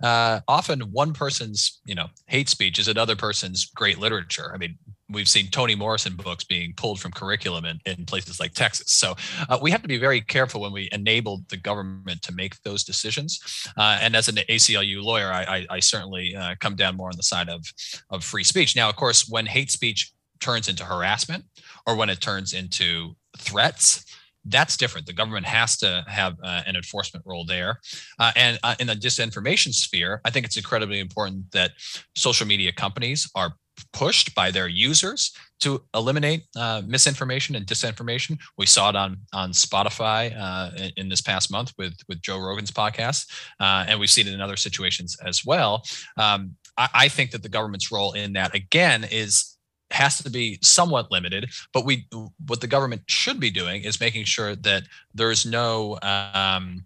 uh, 0.02 0.40
often 0.46 0.80
one 0.92 1.12
person's 1.12 1.80
you 1.84 1.94
know 1.94 2.06
hate 2.26 2.48
speech 2.48 2.78
is 2.78 2.88
another 2.88 3.16
person's 3.16 3.66
great 3.66 3.98
literature. 3.98 4.52
I 4.54 4.58
mean, 4.58 4.78
we've 5.10 5.28
seen 5.28 5.48
Toni 5.48 5.74
Morrison 5.74 6.14
books 6.14 6.44
being 6.44 6.72
pulled 6.76 7.00
from 7.00 7.12
curriculum 7.12 7.64
in, 7.64 7.80
in 7.86 8.04
places 8.04 8.38
like 8.38 8.52
Texas. 8.54 8.92
So 8.92 9.16
uh, 9.48 9.58
we 9.60 9.70
have 9.70 9.82
to 9.82 9.88
be 9.88 9.98
very 9.98 10.20
careful 10.20 10.60
when 10.60 10.72
we 10.72 10.88
enable 10.92 11.42
the 11.48 11.56
government 11.56 12.22
to 12.22 12.32
make 12.32 12.60
those 12.62 12.84
decisions. 12.84 13.40
Uh, 13.76 13.98
and 14.00 14.14
as 14.14 14.28
an 14.28 14.36
ACLU 14.36 15.02
lawyer, 15.02 15.32
I, 15.32 15.42
I, 15.42 15.66
I 15.70 15.80
certainly 15.80 16.36
uh, 16.36 16.54
come 16.60 16.76
down 16.76 16.96
more 16.96 17.08
on 17.08 17.16
the 17.16 17.22
side 17.22 17.48
of 17.48 17.64
of 18.10 18.24
free 18.24 18.44
speech. 18.44 18.76
Now, 18.76 18.88
of 18.88 18.96
course, 18.96 19.28
when 19.28 19.46
hate 19.46 19.70
speech 19.70 20.12
turns 20.40 20.68
into 20.68 20.84
harassment 20.84 21.44
or 21.86 21.96
when 21.96 22.08
it 22.08 22.20
turns 22.20 22.52
into 22.52 23.16
threats 23.36 24.04
that's 24.48 24.76
different. 24.76 25.06
The 25.06 25.12
government 25.12 25.46
has 25.46 25.76
to 25.78 26.04
have 26.08 26.36
uh, 26.42 26.62
an 26.66 26.76
enforcement 26.76 27.24
role 27.26 27.44
there. 27.44 27.78
Uh, 28.18 28.32
and 28.36 28.58
uh, 28.62 28.74
in 28.78 28.86
the 28.86 28.94
disinformation 28.94 29.72
sphere, 29.72 30.20
I 30.24 30.30
think 30.30 30.46
it's 30.46 30.56
incredibly 30.56 31.00
important 31.00 31.50
that 31.52 31.72
social 32.16 32.46
media 32.46 32.72
companies 32.72 33.30
are 33.34 33.54
pushed 33.92 34.34
by 34.34 34.50
their 34.50 34.68
users 34.68 35.32
to 35.60 35.82
eliminate 35.94 36.44
uh, 36.56 36.82
misinformation 36.86 37.54
and 37.56 37.66
disinformation. 37.66 38.38
We 38.56 38.66
saw 38.66 38.90
it 38.90 38.96
on 38.96 39.18
on 39.32 39.52
Spotify 39.52 40.34
uh, 40.38 40.70
in, 40.76 40.92
in, 40.96 41.08
this 41.08 41.20
past 41.20 41.50
month 41.50 41.72
with 41.78 41.94
with 42.08 42.22
Joe 42.22 42.38
Rogan's 42.38 42.70
podcast, 42.70 43.30
uh, 43.60 43.84
and 43.88 43.98
we've 43.98 44.10
seen 44.10 44.26
it 44.26 44.34
in 44.34 44.40
other 44.40 44.56
situations 44.56 45.16
as 45.24 45.44
well. 45.44 45.82
Um, 46.16 46.56
I, 46.76 46.88
I 46.94 47.08
think 47.08 47.32
that 47.32 47.42
the 47.42 47.48
government's 47.48 47.90
role 47.90 48.12
in 48.12 48.32
that 48.34 48.54
again 48.54 49.04
is 49.10 49.57
has 49.90 50.18
to 50.22 50.30
be 50.30 50.58
somewhat 50.62 51.10
limited 51.10 51.50
but 51.72 51.84
we 51.84 52.06
what 52.46 52.60
the 52.60 52.66
government 52.66 53.02
should 53.06 53.40
be 53.40 53.50
doing 53.50 53.82
is 53.82 54.00
making 54.00 54.24
sure 54.24 54.54
that 54.54 54.82
there's 55.14 55.46
no 55.46 55.98
um, 56.02 56.84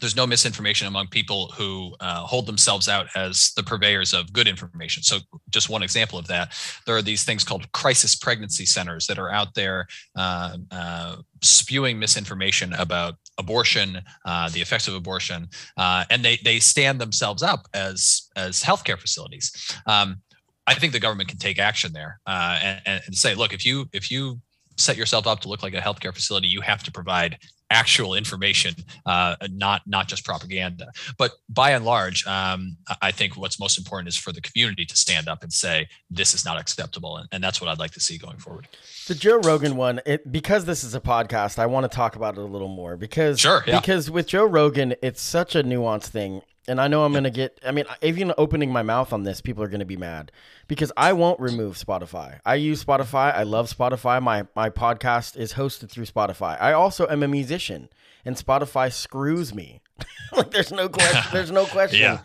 there's 0.00 0.16
no 0.16 0.26
misinformation 0.26 0.86
among 0.86 1.08
people 1.08 1.52
who 1.56 1.94
uh, 2.00 2.22
hold 2.22 2.46
themselves 2.46 2.88
out 2.88 3.06
as 3.14 3.52
the 3.56 3.62
purveyors 3.62 4.12
of 4.12 4.32
good 4.32 4.48
information. 4.48 5.02
So, 5.02 5.18
just 5.50 5.68
one 5.68 5.82
example 5.82 6.18
of 6.18 6.26
that, 6.28 6.52
there 6.86 6.96
are 6.96 7.02
these 7.02 7.24
things 7.24 7.44
called 7.44 7.70
crisis 7.72 8.14
pregnancy 8.14 8.66
centers 8.66 9.06
that 9.06 9.18
are 9.18 9.30
out 9.30 9.54
there 9.54 9.86
uh, 10.16 10.56
uh, 10.70 11.16
spewing 11.42 11.98
misinformation 11.98 12.72
about 12.74 13.16
abortion, 13.38 14.00
uh, 14.24 14.48
the 14.50 14.60
effects 14.60 14.88
of 14.88 14.94
abortion, 14.94 15.48
uh, 15.76 16.04
and 16.10 16.24
they 16.24 16.38
they 16.44 16.58
stand 16.58 17.00
themselves 17.00 17.42
up 17.42 17.66
as 17.74 18.28
as 18.36 18.62
healthcare 18.62 18.98
facilities. 18.98 19.52
Um, 19.86 20.22
I 20.70 20.74
think 20.74 20.92
the 20.92 21.00
government 21.00 21.28
can 21.28 21.38
take 21.38 21.58
action 21.58 21.92
there 21.92 22.20
uh, 22.28 22.78
and, 22.86 23.02
and 23.04 23.14
say, 23.14 23.34
look, 23.34 23.52
if 23.52 23.66
you 23.66 23.88
if 23.92 24.08
you 24.08 24.40
set 24.76 24.96
yourself 24.96 25.26
up 25.26 25.40
to 25.40 25.48
look 25.48 25.64
like 25.64 25.74
a 25.74 25.80
healthcare 25.80 26.14
facility, 26.14 26.46
you 26.46 26.60
have 26.60 26.84
to 26.84 26.92
provide 26.92 27.38
actual 27.72 28.14
information, 28.14 28.74
uh, 29.04 29.34
not 29.50 29.82
not 29.84 30.06
just 30.06 30.24
propaganda. 30.24 30.86
But 31.18 31.32
by 31.48 31.72
and 31.72 31.84
large, 31.84 32.24
um, 32.24 32.76
I 33.02 33.10
think 33.10 33.36
what's 33.36 33.58
most 33.58 33.78
important 33.78 34.06
is 34.10 34.16
for 34.16 34.30
the 34.30 34.40
community 34.40 34.84
to 34.84 34.96
stand 34.96 35.26
up 35.26 35.42
and 35.42 35.52
say 35.52 35.88
this 36.08 36.34
is 36.34 36.44
not 36.44 36.56
acceptable, 36.56 37.16
and, 37.16 37.28
and 37.32 37.42
that's 37.42 37.60
what 37.60 37.68
I'd 37.68 37.80
like 37.80 37.90
to 37.92 38.00
see 38.00 38.16
going 38.16 38.38
forward. 38.38 38.68
The 39.08 39.16
Joe 39.16 39.40
Rogan 39.40 39.74
one, 39.74 40.00
it, 40.06 40.30
because 40.30 40.66
this 40.66 40.84
is 40.84 40.94
a 40.94 41.00
podcast, 41.00 41.58
I 41.58 41.66
want 41.66 41.90
to 41.90 41.94
talk 41.94 42.14
about 42.14 42.38
it 42.38 42.40
a 42.40 42.44
little 42.44 42.68
more 42.68 42.96
because 42.96 43.40
sure, 43.40 43.64
yeah. 43.66 43.80
because 43.80 44.08
with 44.08 44.28
Joe 44.28 44.44
Rogan, 44.44 44.94
it's 45.02 45.20
such 45.20 45.56
a 45.56 45.64
nuanced 45.64 46.10
thing 46.10 46.42
and 46.70 46.80
I 46.80 46.86
know 46.86 47.04
I'm 47.04 47.12
gonna 47.12 47.30
get. 47.30 47.58
I 47.66 47.72
mean, 47.72 47.84
even 48.00 48.32
opening 48.38 48.72
my 48.72 48.82
mouth 48.82 49.12
on 49.12 49.24
this, 49.24 49.40
people 49.40 49.62
are 49.64 49.68
gonna 49.68 49.84
be 49.84 49.96
mad 49.96 50.30
because 50.68 50.92
I 50.96 51.12
won't 51.12 51.40
remove 51.40 51.76
Spotify. 51.76 52.38
I 52.46 52.54
use 52.54 52.84
Spotify. 52.84 53.34
I 53.34 53.42
love 53.42 53.68
Spotify. 53.68 54.22
My 54.22 54.46
my 54.54 54.70
podcast 54.70 55.36
is 55.36 55.54
hosted 55.54 55.90
through 55.90 56.04
Spotify. 56.06 56.56
I 56.60 56.72
also 56.72 57.08
am 57.08 57.24
a 57.24 57.28
musician, 57.28 57.88
and 58.24 58.36
Spotify 58.36 58.92
screws 58.92 59.52
me. 59.52 59.80
like 60.32 60.52
there's 60.52 60.70
no 60.70 60.88
question. 60.88 61.22
there's 61.32 61.50
no 61.50 61.66
question. 61.66 62.00
Yeah. 62.00 62.20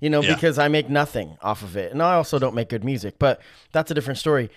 You 0.00 0.10
know, 0.10 0.22
yeah. 0.22 0.34
because 0.34 0.60
I 0.60 0.68
make 0.68 0.88
nothing 0.88 1.36
off 1.42 1.62
of 1.62 1.76
it, 1.76 1.90
and 1.90 2.00
I 2.00 2.14
also 2.14 2.38
don't 2.38 2.54
make 2.54 2.68
good 2.68 2.84
music. 2.84 3.16
But 3.18 3.42
that's 3.72 3.90
a 3.90 3.94
different 3.94 4.20
story. 4.20 4.48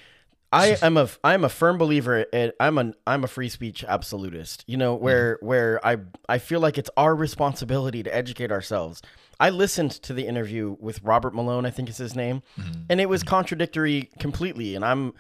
I 0.51 0.77
am 0.81 0.97
a 0.97 1.09
I'm 1.23 1.43
a 1.43 1.49
firm 1.49 1.77
believer. 1.77 2.21
In, 2.21 2.51
I'm 2.59 2.77
a 2.77 2.93
I'm 3.07 3.23
a 3.23 3.27
free 3.27 3.49
speech 3.49 3.83
absolutist. 3.83 4.63
You 4.67 4.77
know 4.77 4.95
where 4.95 5.37
mm-hmm. 5.37 5.45
where 5.45 5.85
I 5.85 5.97
I 6.27 6.37
feel 6.37 6.59
like 6.59 6.77
it's 6.77 6.89
our 6.97 7.15
responsibility 7.15 8.03
to 8.03 8.15
educate 8.15 8.51
ourselves. 8.51 9.01
I 9.41 9.49
listened 9.49 9.89
to 10.03 10.13
the 10.13 10.27
interview 10.27 10.77
with 10.79 11.01
Robert 11.01 11.33
Malone, 11.33 11.65
I 11.65 11.71
think 11.71 11.89
is 11.89 11.97
his 11.97 12.15
name, 12.15 12.43
mm-hmm. 12.59 12.83
and 12.91 13.01
it 13.01 13.09
was 13.09 13.23
contradictory 13.23 14.11
completely. 14.19 14.75
And 14.75 14.85
I'm 14.85 15.15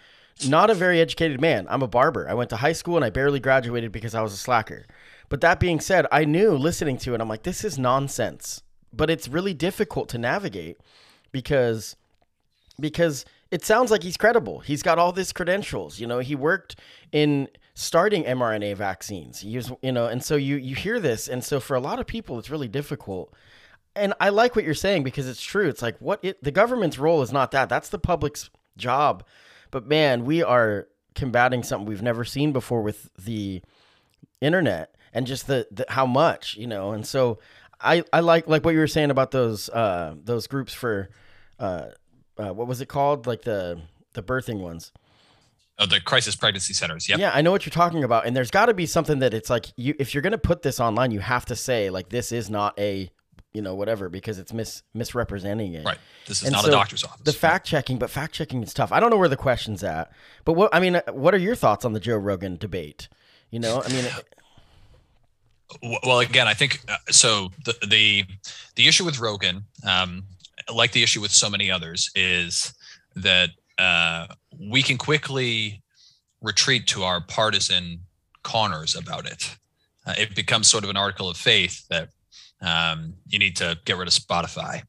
not 0.47 0.69
a 0.69 0.75
very 0.75 1.01
educated 1.01 1.41
man. 1.41 1.65
I'm 1.71 1.81
a 1.81 1.87
barber. 1.87 2.29
I 2.29 2.35
went 2.35 2.51
to 2.51 2.57
high 2.57 2.73
school 2.73 2.95
and 2.95 3.03
I 3.03 3.09
barely 3.09 3.39
graduated 3.39 3.91
because 3.91 4.13
I 4.13 4.21
was 4.21 4.31
a 4.31 4.37
slacker. 4.37 4.85
But 5.29 5.41
that 5.41 5.59
being 5.59 5.79
said, 5.79 6.05
I 6.11 6.25
knew 6.25 6.51
listening 6.51 6.99
to 6.99 7.15
it, 7.15 7.19
I'm 7.19 7.27
like, 7.27 7.41
this 7.41 7.63
is 7.63 7.79
nonsense. 7.79 8.61
But 8.93 9.09
it's 9.09 9.27
really 9.27 9.55
difficult 9.55 10.07
to 10.09 10.19
navigate 10.19 10.77
because 11.31 11.95
because 12.79 13.25
it 13.49 13.65
sounds 13.65 13.89
like 13.89 14.03
he's 14.03 14.17
credible. 14.17 14.59
He's 14.59 14.83
got 14.83 14.99
all 14.99 15.11
these 15.11 15.33
credentials. 15.33 15.99
You 15.99 16.05
know, 16.05 16.19
he 16.19 16.35
worked 16.35 16.75
in 17.11 17.47
starting 17.73 18.23
mRNA 18.25 18.75
vaccines. 18.75 19.39
He 19.39 19.55
was, 19.55 19.71
you 19.81 19.91
know, 19.91 20.05
and 20.05 20.23
so 20.23 20.35
you 20.35 20.57
you 20.57 20.75
hear 20.75 20.99
this, 20.99 21.27
and 21.27 21.43
so 21.43 21.59
for 21.59 21.75
a 21.75 21.79
lot 21.79 21.99
of 21.99 22.05
people, 22.05 22.37
it's 22.37 22.51
really 22.51 22.67
difficult 22.67 23.33
and 23.95 24.13
I 24.19 24.29
like 24.29 24.55
what 24.55 24.65
you're 24.65 24.73
saying 24.73 25.03
because 25.03 25.27
it's 25.27 25.41
true. 25.41 25.67
It's 25.67 25.81
like 25.81 25.97
what 25.99 26.19
it, 26.23 26.43
the 26.43 26.51
government's 26.51 26.97
role 26.97 27.21
is 27.21 27.31
not 27.31 27.51
that. 27.51 27.69
That's 27.69 27.89
the 27.89 27.99
public's 27.99 28.49
job. 28.77 29.25
But 29.69 29.87
man, 29.87 30.25
we 30.25 30.43
are 30.43 30.87
combating 31.15 31.63
something 31.63 31.87
we've 31.87 32.01
never 32.01 32.23
seen 32.23 32.51
before 32.51 32.81
with 32.81 33.09
the 33.17 33.61
internet 34.39 34.95
and 35.13 35.27
just 35.27 35.47
the, 35.47 35.67
the 35.71 35.85
how 35.89 36.05
much, 36.05 36.55
you 36.55 36.67
know. 36.67 36.91
And 36.91 37.05
so 37.05 37.39
I 37.79 38.03
I 38.13 38.21
like 38.21 38.47
like 38.47 38.63
what 38.63 38.73
you 38.73 38.79
were 38.79 38.87
saying 38.87 39.11
about 39.11 39.31
those 39.31 39.69
uh 39.69 40.15
those 40.23 40.47
groups 40.47 40.73
for 40.73 41.09
uh, 41.59 41.87
uh 42.37 42.53
what 42.53 42.67
was 42.67 42.81
it 42.81 42.87
called? 42.87 43.27
Like 43.27 43.41
the 43.43 43.81
the 44.13 44.23
birthing 44.23 44.59
ones. 44.59 44.91
Oh, 45.79 45.85
the 45.85 45.99
crisis 45.99 46.35
pregnancy 46.35 46.73
centers. 46.73 47.09
Yeah. 47.09 47.17
Yeah, 47.17 47.31
I 47.33 47.41
know 47.41 47.49
what 47.49 47.65
you're 47.65 47.71
talking 47.71 48.03
about. 48.03 48.27
And 48.27 48.35
there's 48.35 48.51
got 48.51 48.67
to 48.67 48.73
be 48.73 48.85
something 48.85 49.19
that 49.19 49.33
it's 49.33 49.49
like 49.49 49.67
you 49.77 49.95
if 49.99 50.13
you're 50.13 50.21
going 50.21 50.31
to 50.31 50.37
put 50.37 50.61
this 50.61 50.79
online, 50.79 51.11
you 51.11 51.19
have 51.19 51.45
to 51.45 51.55
say 51.55 51.89
like 51.89 52.09
this 52.09 52.31
is 52.31 52.49
not 52.49 52.77
a 52.79 53.09
you 53.53 53.61
know 53.61 53.75
whatever 53.75 54.09
because 54.09 54.39
it's 54.39 54.53
mis 54.53 54.83
misrepresenting 54.93 55.73
it. 55.73 55.85
Right. 55.85 55.97
This 56.27 56.41
is 56.41 56.45
And 56.45 56.53
not 56.53 56.63
so 56.63 56.69
a 56.69 56.71
doctor's 56.71 57.03
office. 57.03 57.21
The 57.23 57.33
fact 57.33 57.65
checking, 57.67 57.97
but 57.97 58.09
fact 58.09 58.33
checking 58.33 58.63
is 58.63 58.73
tough. 58.73 58.91
I 58.91 58.99
don't 58.99 59.09
know 59.09 59.17
where 59.17 59.29
the 59.29 59.37
question's 59.37 59.83
at. 59.83 60.11
But 60.45 60.53
what 60.53 60.73
I 60.73 60.79
mean, 60.79 60.97
uh, 60.97 61.01
what 61.11 61.33
are 61.33 61.39
your 61.39 61.55
thoughts 61.55 61.85
on 61.85 61.93
the 61.93 61.99
Joe 61.99 62.17
Rogan 62.17 62.57
debate? 62.57 63.09
You 63.49 63.59
know, 63.59 63.81
I 63.83 63.89
mean, 63.89 64.05
well 66.03 66.19
again 66.19 66.47
i 66.47 66.53
think 66.53 66.81
uh, 66.89 66.97
so 67.09 67.49
the, 67.63 67.73
the 67.87 68.25
the 68.75 68.87
issue 68.89 69.05
with 69.05 69.19
rogan 69.19 69.63
um, 69.87 70.23
like 70.73 70.91
the 70.91 71.01
issue 71.01 71.21
with 71.21 71.31
so 71.31 71.49
many 71.49 71.71
others 71.71 72.11
is 72.13 72.73
that 73.15 73.49
uh, 73.77 74.27
we 74.59 74.83
can 74.83 74.97
quickly 74.97 75.81
retreat 76.41 76.87
to 76.87 77.03
our 77.03 77.21
partisan 77.21 78.01
corners 78.43 78.95
about 78.95 79.25
it 79.25 79.55
uh, 80.05 80.13
it 80.17 80.35
becomes 80.35 80.67
sort 80.67 80.83
of 80.83 80.89
an 80.89 80.97
article 80.97 81.29
of 81.29 81.37
faith 81.37 81.87
that 81.87 82.09
um, 82.61 83.13
you 83.27 83.39
need 83.39 83.55
to 83.57 83.77
get 83.85 83.97
rid 83.97 84.07
of 84.07 84.13
spotify. 84.13 84.81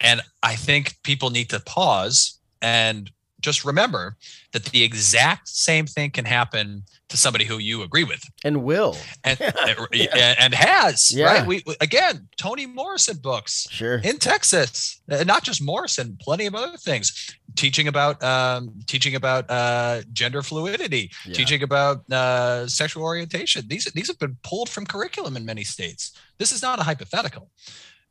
And 0.00 0.20
i 0.42 0.54
think 0.54 0.94
people 1.02 1.30
need 1.30 1.48
to 1.50 1.60
pause 1.60 2.38
and 2.60 3.10
just 3.46 3.64
remember 3.64 4.16
that 4.52 4.64
the 4.66 4.82
exact 4.82 5.48
same 5.48 5.86
thing 5.86 6.10
can 6.10 6.24
happen 6.24 6.82
to 7.08 7.16
somebody 7.16 7.44
who 7.44 7.58
you 7.58 7.82
agree 7.82 8.02
with 8.12 8.22
and 8.44 8.56
will 8.64 8.96
and 9.22 9.38
and 10.42 10.52
has 10.54 11.12
Yeah. 11.12 11.26
right. 11.26 11.46
We 11.46 11.62
again, 11.80 12.14
Toni 12.42 12.66
Morrison 12.66 13.18
books 13.28 13.54
sure. 13.70 13.98
in 14.08 14.16
Texas, 14.18 15.00
Uh, 15.08 15.22
not 15.24 15.44
just 15.48 15.62
Morrison, 15.62 16.16
plenty 16.26 16.46
of 16.50 16.54
other 16.54 16.76
things. 16.88 17.06
Teaching 17.54 17.86
about 17.88 18.16
um, 18.22 18.62
teaching 18.92 19.14
about 19.14 19.44
uh, 19.50 20.02
gender 20.12 20.42
fluidity, 20.42 21.04
Yeah. 21.24 21.34
teaching 21.40 21.62
about 21.62 21.96
uh, 22.12 22.66
sexual 22.80 23.02
orientation. 23.04 23.60
These 23.68 23.84
these 23.96 24.08
have 24.10 24.18
been 24.18 24.36
pulled 24.42 24.68
from 24.74 24.84
curriculum 24.86 25.36
in 25.36 25.44
many 25.44 25.64
states. 25.64 26.02
This 26.38 26.50
is 26.52 26.60
not 26.62 26.80
a 26.80 26.82
hypothetical. 26.82 27.44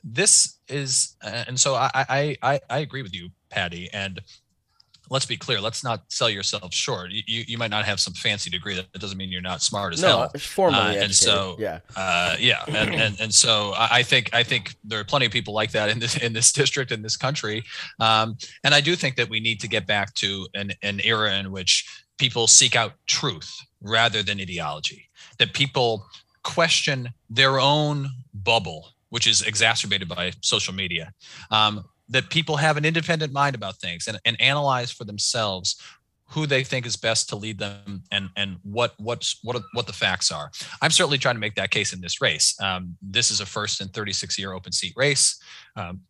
This 0.08 0.60
is, 0.70 1.16
uh, 1.28 1.44
and 1.48 1.60
so 1.60 1.70
I 1.76 1.90
I 2.20 2.38
I, 2.52 2.54
I 2.70 2.80
agree 2.86 3.04
with 3.06 3.14
you, 3.20 3.26
Patty, 3.50 3.90
and 3.94 4.22
let's 5.10 5.26
be 5.26 5.38
clear 5.38 5.60
let's 5.62 5.84
not 5.84 6.02
sell 6.10 6.30
yourself 6.30 6.74
short 6.74 7.12
you, 7.12 7.22
you, 7.28 7.44
you 7.48 7.58
might 7.58 7.70
not 7.72 7.86
have 7.86 8.00
some 8.00 8.14
fancy 8.14 8.50
degree 8.50 8.76
that 8.76 8.92
doesn't 8.94 9.18
mean 9.18 9.32
you're 9.32 9.42
not 9.42 9.62
smart 9.62 9.94
as 9.94 10.02
no, 10.02 10.08
hell 10.08 10.32
it's 10.34 10.46
formally 10.46 10.80
Uh, 10.80 10.88
and 10.88 10.96
educated. 10.98 11.16
so- 11.16 11.56
yeah, 11.60 11.80
uh, 11.96 12.36
yeah, 12.40 12.64
and, 12.68 12.94
and 12.96 13.22
and 13.22 13.34
so 13.34 13.74
I 13.76 13.88
I 14.00 14.04
think 14.04 14.30
I 14.34 14.44
think 14.44 14.76
there 14.84 15.00
are 15.00 15.04
plenty 15.04 15.26
of 15.26 15.32
people 15.32 15.54
like 15.54 15.72
that 15.72 15.90
in 15.90 16.00
this 16.00 16.18
in 16.18 16.34
this 16.34 16.52
district 16.62 16.92
in 16.92 17.02
this 17.02 17.18
country, 17.18 17.64
um, 18.00 18.38
and 18.64 18.74
I 18.74 18.82
do 18.82 18.96
think 18.96 19.16
that 19.16 19.30
we 19.30 19.40
need 19.40 19.60
to 19.62 19.68
get 19.68 19.86
back 19.88 20.14
to 20.16 20.48
an 20.54 20.72
an 20.82 21.00
era 21.04 21.36
in 21.40 21.52
which 21.52 21.86
people 22.18 22.48
seek 22.48 22.76
out 22.76 22.94
truth 23.08 23.52
rather 23.82 24.24
than 24.24 24.40
ideology. 24.40 25.10
That 25.40 25.54
people 25.54 26.06
question 26.44 27.10
their 27.30 27.60
own 27.60 28.10
bubble, 28.34 28.90
which 29.10 29.28
is 29.28 29.42
exacerbated 29.42 30.08
by 30.08 30.32
social 30.42 30.74
media. 30.74 31.12
Um, 31.52 31.84
that 32.10 32.30
people 32.30 32.58
have 32.58 32.78
an 32.78 32.86
independent 32.86 33.34
mind 33.34 33.56
about 33.56 33.78
things 33.78 34.08
and, 34.08 34.20
and 34.26 34.40
analyze 34.40 34.92
for 34.92 35.04
themselves 35.04 35.82
who 36.30 36.46
they 36.46 36.64
think 36.64 36.86
is 36.86 36.96
best 36.96 37.30
to 37.30 37.36
lead 37.36 37.60
them 37.60 38.04
and 38.12 38.30
and 38.36 38.58
what 38.64 38.94
what's 38.98 39.40
what 39.44 39.62
what 39.74 39.88
the 39.88 39.94
facts 39.94 40.32
are. 40.32 40.52
I'm 40.82 40.92
certainly 40.92 41.18
trying 41.18 41.36
to 41.36 41.40
make 41.40 41.56
that 41.56 41.72
case 41.72 41.94
in 41.94 42.02
this 42.02 42.20
race. 42.22 42.56
Um, 42.62 42.98
this 43.02 43.30
is 43.32 43.42
a 43.42 43.46
first 43.46 43.82
and 43.82 43.94
36 43.94 44.38
year 44.40 44.54
open 44.54 44.72
seat 44.72 44.94
race. 44.96 45.40
Um, 45.76 46.02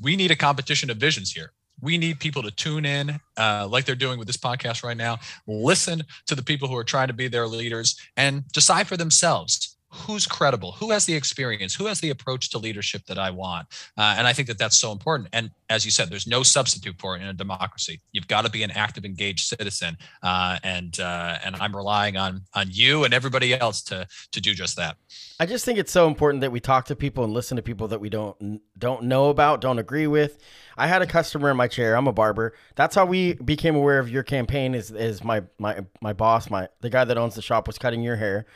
we 0.00 0.16
need 0.16 0.30
a 0.30 0.36
competition 0.36 0.90
of 0.90 0.96
visions 0.96 1.32
here. 1.32 1.52
We 1.80 1.98
need 1.98 2.20
people 2.20 2.42
to 2.42 2.50
tune 2.52 2.84
in, 2.84 3.18
uh, 3.36 3.66
like 3.68 3.84
they're 3.84 3.96
doing 3.96 4.18
with 4.18 4.28
this 4.28 4.36
podcast 4.36 4.84
right 4.84 4.96
now. 4.96 5.18
Listen 5.48 6.02
to 6.26 6.36
the 6.36 6.42
people 6.42 6.68
who 6.68 6.76
are 6.76 6.84
trying 6.84 7.08
to 7.08 7.14
be 7.14 7.26
their 7.26 7.48
leaders 7.48 7.98
and 8.16 8.46
decide 8.52 8.86
for 8.86 8.96
themselves 8.96 9.76
who's 9.92 10.26
credible, 10.26 10.72
who 10.72 10.90
has 10.90 11.04
the 11.04 11.14
experience, 11.14 11.74
who 11.74 11.86
has 11.86 12.00
the 12.00 12.10
approach 12.10 12.50
to 12.50 12.58
leadership 12.58 13.04
that 13.06 13.18
I 13.18 13.30
want. 13.30 13.68
Uh, 13.96 14.14
and 14.16 14.26
I 14.26 14.32
think 14.32 14.48
that 14.48 14.58
that's 14.58 14.78
so 14.78 14.90
important. 14.90 15.28
And 15.32 15.50
as 15.68 15.84
you 15.84 15.90
said, 15.90 16.08
there's 16.08 16.26
no 16.26 16.42
substitute 16.42 16.96
for 16.98 17.16
it 17.16 17.22
in 17.22 17.28
a 17.28 17.32
democracy. 17.32 18.00
You've 18.12 18.28
got 18.28 18.44
to 18.44 18.50
be 18.50 18.62
an 18.62 18.70
active, 18.70 19.04
engaged 19.04 19.46
citizen, 19.46 19.96
uh, 20.22 20.58
and 20.64 20.98
uh, 20.98 21.38
and 21.44 21.56
I'm 21.56 21.76
relying 21.76 22.16
on 22.16 22.42
on 22.54 22.66
you 22.70 23.04
and 23.04 23.12
everybody 23.12 23.54
else 23.54 23.82
to 23.82 24.06
to 24.32 24.40
do 24.40 24.54
just 24.54 24.76
that. 24.76 24.96
I 25.38 25.46
just 25.46 25.64
think 25.64 25.78
it's 25.78 25.92
so 25.92 26.06
important 26.06 26.40
that 26.42 26.52
we 26.52 26.60
talk 26.60 26.86
to 26.86 26.96
people 26.96 27.24
and 27.24 27.32
listen 27.32 27.56
to 27.56 27.62
people 27.62 27.88
that 27.88 28.00
we 28.00 28.08
don't 28.08 28.60
don't 28.78 29.04
know 29.04 29.28
about, 29.28 29.60
don't 29.60 29.78
agree 29.78 30.06
with. 30.06 30.38
I 30.76 30.86
had 30.86 31.02
a 31.02 31.06
customer 31.06 31.50
in 31.50 31.56
my 31.56 31.68
chair. 31.68 31.96
I'm 31.96 32.06
a 32.06 32.12
barber. 32.12 32.54
That's 32.76 32.94
how 32.94 33.04
we 33.04 33.34
became 33.34 33.76
aware 33.76 33.98
of 33.98 34.08
your 34.08 34.22
campaign. 34.22 34.74
Is 34.74 34.90
is 34.90 35.22
my 35.22 35.42
my 35.58 35.80
my 36.00 36.12
boss, 36.12 36.48
my 36.48 36.68
the 36.80 36.90
guy 36.90 37.04
that 37.04 37.18
owns 37.18 37.34
the 37.34 37.42
shop 37.42 37.66
was 37.66 37.78
cutting 37.78 38.02
your 38.02 38.16
hair, 38.16 38.46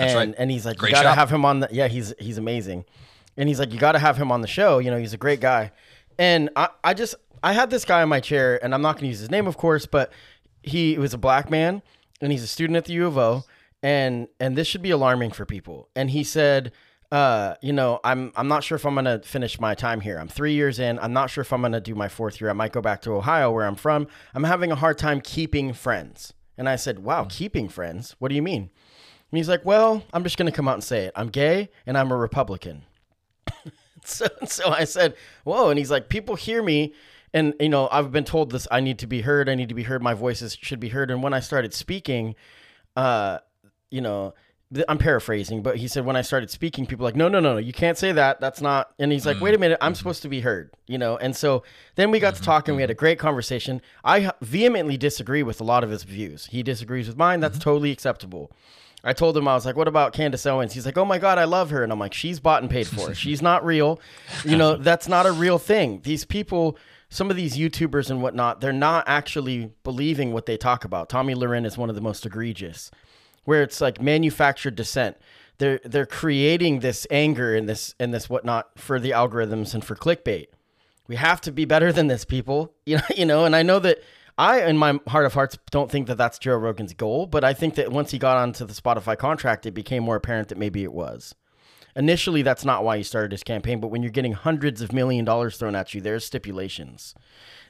and 0.00 0.14
right. 0.14 0.34
and 0.38 0.50
he's 0.50 0.66
like, 0.66 0.78
Great 0.78 0.90
you 0.90 0.94
gotta 0.94 1.08
shop. 1.08 1.18
have 1.18 1.30
him 1.30 1.44
on 1.44 1.60
the. 1.60 1.68
Yeah, 1.70 1.88
he's 1.88 2.14
he's 2.18 2.38
amazing, 2.38 2.84
and 3.36 3.48
he's 3.48 3.58
like, 3.58 3.72
you 3.72 3.78
gotta 3.78 3.98
have 3.98 4.16
him 4.16 4.32
on 4.32 4.40
the 4.40 4.48
show. 4.48 4.78
You 4.78 4.90
know, 4.90 4.98
he's 4.98 5.12
a 5.12 5.18
great 5.18 5.40
guy, 5.40 5.72
and 6.18 6.50
I 6.56 6.68
I 6.82 6.94
just 6.94 7.14
I 7.42 7.52
had 7.52 7.70
this 7.70 7.84
guy 7.84 8.02
in 8.02 8.08
my 8.08 8.20
chair, 8.20 8.62
and 8.62 8.74
I'm 8.74 8.82
not 8.82 8.96
gonna 8.96 9.08
use 9.08 9.20
his 9.20 9.30
name, 9.30 9.46
of 9.46 9.56
course, 9.56 9.86
but 9.86 10.12
he 10.62 10.98
was 10.98 11.14
a 11.14 11.18
black 11.18 11.50
man, 11.50 11.82
and 12.20 12.32
he's 12.32 12.42
a 12.42 12.46
student 12.46 12.76
at 12.76 12.84
the 12.84 12.92
U 12.94 13.06
of 13.06 13.16
O, 13.18 13.44
and 13.82 14.28
and 14.38 14.56
this 14.56 14.66
should 14.66 14.82
be 14.82 14.90
alarming 14.90 15.30
for 15.30 15.44
people. 15.46 15.88
And 15.96 16.10
he 16.10 16.24
said, 16.24 16.72
uh, 17.12 17.54
you 17.60 17.72
know, 17.72 18.00
I'm 18.04 18.32
I'm 18.36 18.48
not 18.48 18.62
sure 18.62 18.76
if 18.76 18.86
I'm 18.86 18.94
gonna 18.94 19.20
finish 19.22 19.58
my 19.58 19.74
time 19.74 20.00
here. 20.00 20.18
I'm 20.18 20.28
three 20.28 20.54
years 20.54 20.78
in. 20.78 20.98
I'm 20.98 21.12
not 21.12 21.30
sure 21.30 21.42
if 21.42 21.52
I'm 21.52 21.62
gonna 21.62 21.80
do 21.80 21.94
my 21.94 22.08
fourth 22.08 22.40
year. 22.40 22.50
I 22.50 22.54
might 22.54 22.72
go 22.72 22.80
back 22.80 23.02
to 23.02 23.12
Ohio, 23.12 23.50
where 23.50 23.66
I'm 23.66 23.74
from. 23.74 24.06
I'm 24.34 24.44
having 24.44 24.70
a 24.70 24.76
hard 24.76 24.98
time 24.98 25.20
keeping 25.20 25.72
friends. 25.72 26.32
And 26.56 26.68
I 26.68 26.76
said, 26.76 26.98
wow, 26.98 27.26
keeping 27.28 27.70
friends? 27.70 28.14
What 28.18 28.28
do 28.28 28.34
you 28.34 28.42
mean? 28.42 28.68
And 29.30 29.38
he's 29.38 29.48
like, 29.48 29.64
well, 29.64 30.02
I'm 30.12 30.24
just 30.24 30.36
gonna 30.36 30.52
come 30.52 30.68
out 30.68 30.74
and 30.74 30.84
say 30.84 31.04
it. 31.04 31.12
I'm 31.14 31.28
gay 31.28 31.70
and 31.86 31.96
I'm 31.96 32.10
a 32.10 32.16
Republican. 32.16 32.82
so 34.04 34.26
so 34.46 34.70
I 34.70 34.84
said, 34.84 35.14
whoa. 35.44 35.70
And 35.70 35.78
he's 35.78 35.90
like, 35.90 36.08
people 36.08 36.34
hear 36.34 36.62
me. 36.62 36.94
And 37.32 37.54
you 37.60 37.68
know, 37.68 37.88
I've 37.92 38.10
been 38.10 38.24
told 38.24 38.50
this. 38.50 38.66
I 38.70 38.80
need 38.80 38.98
to 39.00 39.06
be 39.06 39.20
heard. 39.20 39.48
I 39.48 39.54
need 39.54 39.68
to 39.68 39.74
be 39.74 39.84
heard. 39.84 40.02
My 40.02 40.14
voices 40.14 40.56
should 40.60 40.80
be 40.80 40.88
heard. 40.88 41.10
And 41.10 41.22
when 41.22 41.32
I 41.32 41.40
started 41.40 41.72
speaking, 41.72 42.34
uh, 42.96 43.38
you 43.90 44.00
know, 44.00 44.34
I'm 44.88 44.98
paraphrasing, 44.98 45.62
but 45.62 45.78
he 45.78 45.88
said 45.88 46.04
when 46.04 46.14
I 46.14 46.22
started 46.22 46.48
speaking, 46.48 46.86
people 46.86 47.02
were 47.02 47.08
like, 47.08 47.16
no, 47.16 47.26
no, 47.26 47.40
no, 47.40 47.54
no, 47.54 47.58
you 47.58 47.72
can't 47.72 47.98
say 47.98 48.12
that. 48.12 48.40
That's 48.40 48.60
not. 48.60 48.92
And 49.00 49.10
he's 49.10 49.26
like, 49.26 49.40
wait 49.40 49.52
a 49.52 49.56
mm. 49.56 49.62
minute, 49.62 49.78
I'm 49.80 49.96
supposed 49.96 50.22
to 50.22 50.28
be 50.28 50.40
heard, 50.40 50.70
you 50.86 50.96
know. 50.96 51.16
And 51.16 51.34
so 51.34 51.64
then 51.96 52.12
we 52.12 52.20
got 52.20 52.34
to 52.34 52.36
mm-hmm, 52.36 52.44
talking. 52.44 52.76
We 52.76 52.82
had 52.82 52.90
a 52.90 52.94
mm-hmm. 52.94 53.00
great 53.00 53.18
conversation. 53.18 53.82
I 54.04 54.30
vehemently 54.40 54.96
disagree 54.96 55.42
with 55.42 55.60
a 55.60 55.64
lot 55.64 55.82
of 55.82 55.90
his 55.90 56.04
views. 56.04 56.46
He 56.46 56.62
disagrees 56.62 57.08
with 57.08 57.16
mine. 57.16 57.40
That's 57.40 57.58
mm-hmm. 57.58 57.64
totally 57.64 57.90
acceptable. 57.90 58.52
I 59.02 59.12
told 59.12 59.36
him 59.36 59.48
I 59.48 59.54
was 59.54 59.64
like, 59.64 59.76
"What 59.76 59.88
about 59.88 60.12
Candace 60.12 60.46
Owens?" 60.46 60.72
He's 60.72 60.86
like, 60.86 60.98
"Oh 60.98 61.04
my 61.04 61.18
God, 61.18 61.38
I 61.38 61.44
love 61.44 61.70
her," 61.70 61.82
and 61.82 61.92
I'm 61.92 61.98
like, 61.98 62.14
"She's 62.14 62.40
bought 62.40 62.62
and 62.62 62.70
paid 62.70 62.86
for. 62.86 63.14
She's 63.20 63.40
not 63.42 63.64
real. 63.64 64.00
You 64.44 64.56
know, 64.56 64.76
that's 64.80 65.08
not 65.08 65.26
a 65.26 65.32
real 65.32 65.58
thing. 65.58 66.00
These 66.02 66.24
people, 66.24 66.76
some 67.08 67.30
of 67.30 67.36
these 67.36 67.56
YouTubers 67.56 68.10
and 68.10 68.22
whatnot, 68.22 68.60
they're 68.60 68.72
not 68.72 69.04
actually 69.06 69.72
believing 69.84 70.32
what 70.32 70.46
they 70.46 70.56
talk 70.56 70.84
about. 70.84 71.08
Tomi 71.08 71.34
Lahren 71.34 71.64
is 71.64 71.78
one 71.78 71.88
of 71.88 71.94
the 71.94 72.02
most 72.02 72.26
egregious, 72.26 72.90
where 73.44 73.62
it's 73.62 73.80
like 73.80 74.00
manufactured 74.02 74.74
dissent. 74.76 75.16
They're 75.58 75.80
they're 75.84 76.06
creating 76.06 76.80
this 76.80 77.06
anger 77.10 77.54
and 77.54 77.68
this 77.68 77.94
and 77.98 78.12
this 78.12 78.28
whatnot 78.28 78.78
for 78.78 78.98
the 78.98 79.10
algorithms 79.10 79.74
and 79.74 79.84
for 79.84 79.94
clickbait. 79.94 80.46
We 81.08 81.16
have 81.16 81.40
to 81.42 81.50
be 81.52 81.64
better 81.64 81.92
than 81.92 82.06
this, 82.06 82.24
people. 82.24 82.74
You 82.86 82.96
know, 82.96 83.02
you 83.16 83.24
know, 83.24 83.44
and 83.44 83.54
I 83.54 83.62
know 83.62 83.78
that 83.80 83.98
I, 84.40 84.66
in 84.66 84.78
my 84.78 84.98
heart 85.06 85.26
of 85.26 85.34
hearts, 85.34 85.58
don't 85.70 85.90
think 85.90 86.06
that 86.06 86.16
that's 86.16 86.38
Joe 86.38 86.56
Rogan's 86.56 86.94
goal, 86.94 87.26
but 87.26 87.44
I 87.44 87.52
think 87.52 87.74
that 87.74 87.92
once 87.92 88.10
he 88.10 88.18
got 88.18 88.38
onto 88.38 88.64
the 88.64 88.72
Spotify 88.72 89.18
contract, 89.18 89.66
it 89.66 89.72
became 89.72 90.02
more 90.02 90.16
apparent 90.16 90.48
that 90.48 90.56
maybe 90.56 90.82
it 90.82 90.94
was. 90.94 91.34
Initially, 91.94 92.40
that's 92.40 92.64
not 92.64 92.82
why 92.82 92.96
he 92.96 93.02
started 93.02 93.32
his 93.32 93.42
campaign, 93.42 93.80
but 93.80 93.88
when 93.88 94.02
you're 94.02 94.10
getting 94.10 94.32
hundreds 94.32 94.80
of 94.80 94.94
million 94.94 95.26
dollars 95.26 95.58
thrown 95.58 95.74
at 95.74 95.92
you, 95.92 96.00
there's 96.00 96.24
stipulations. 96.24 97.14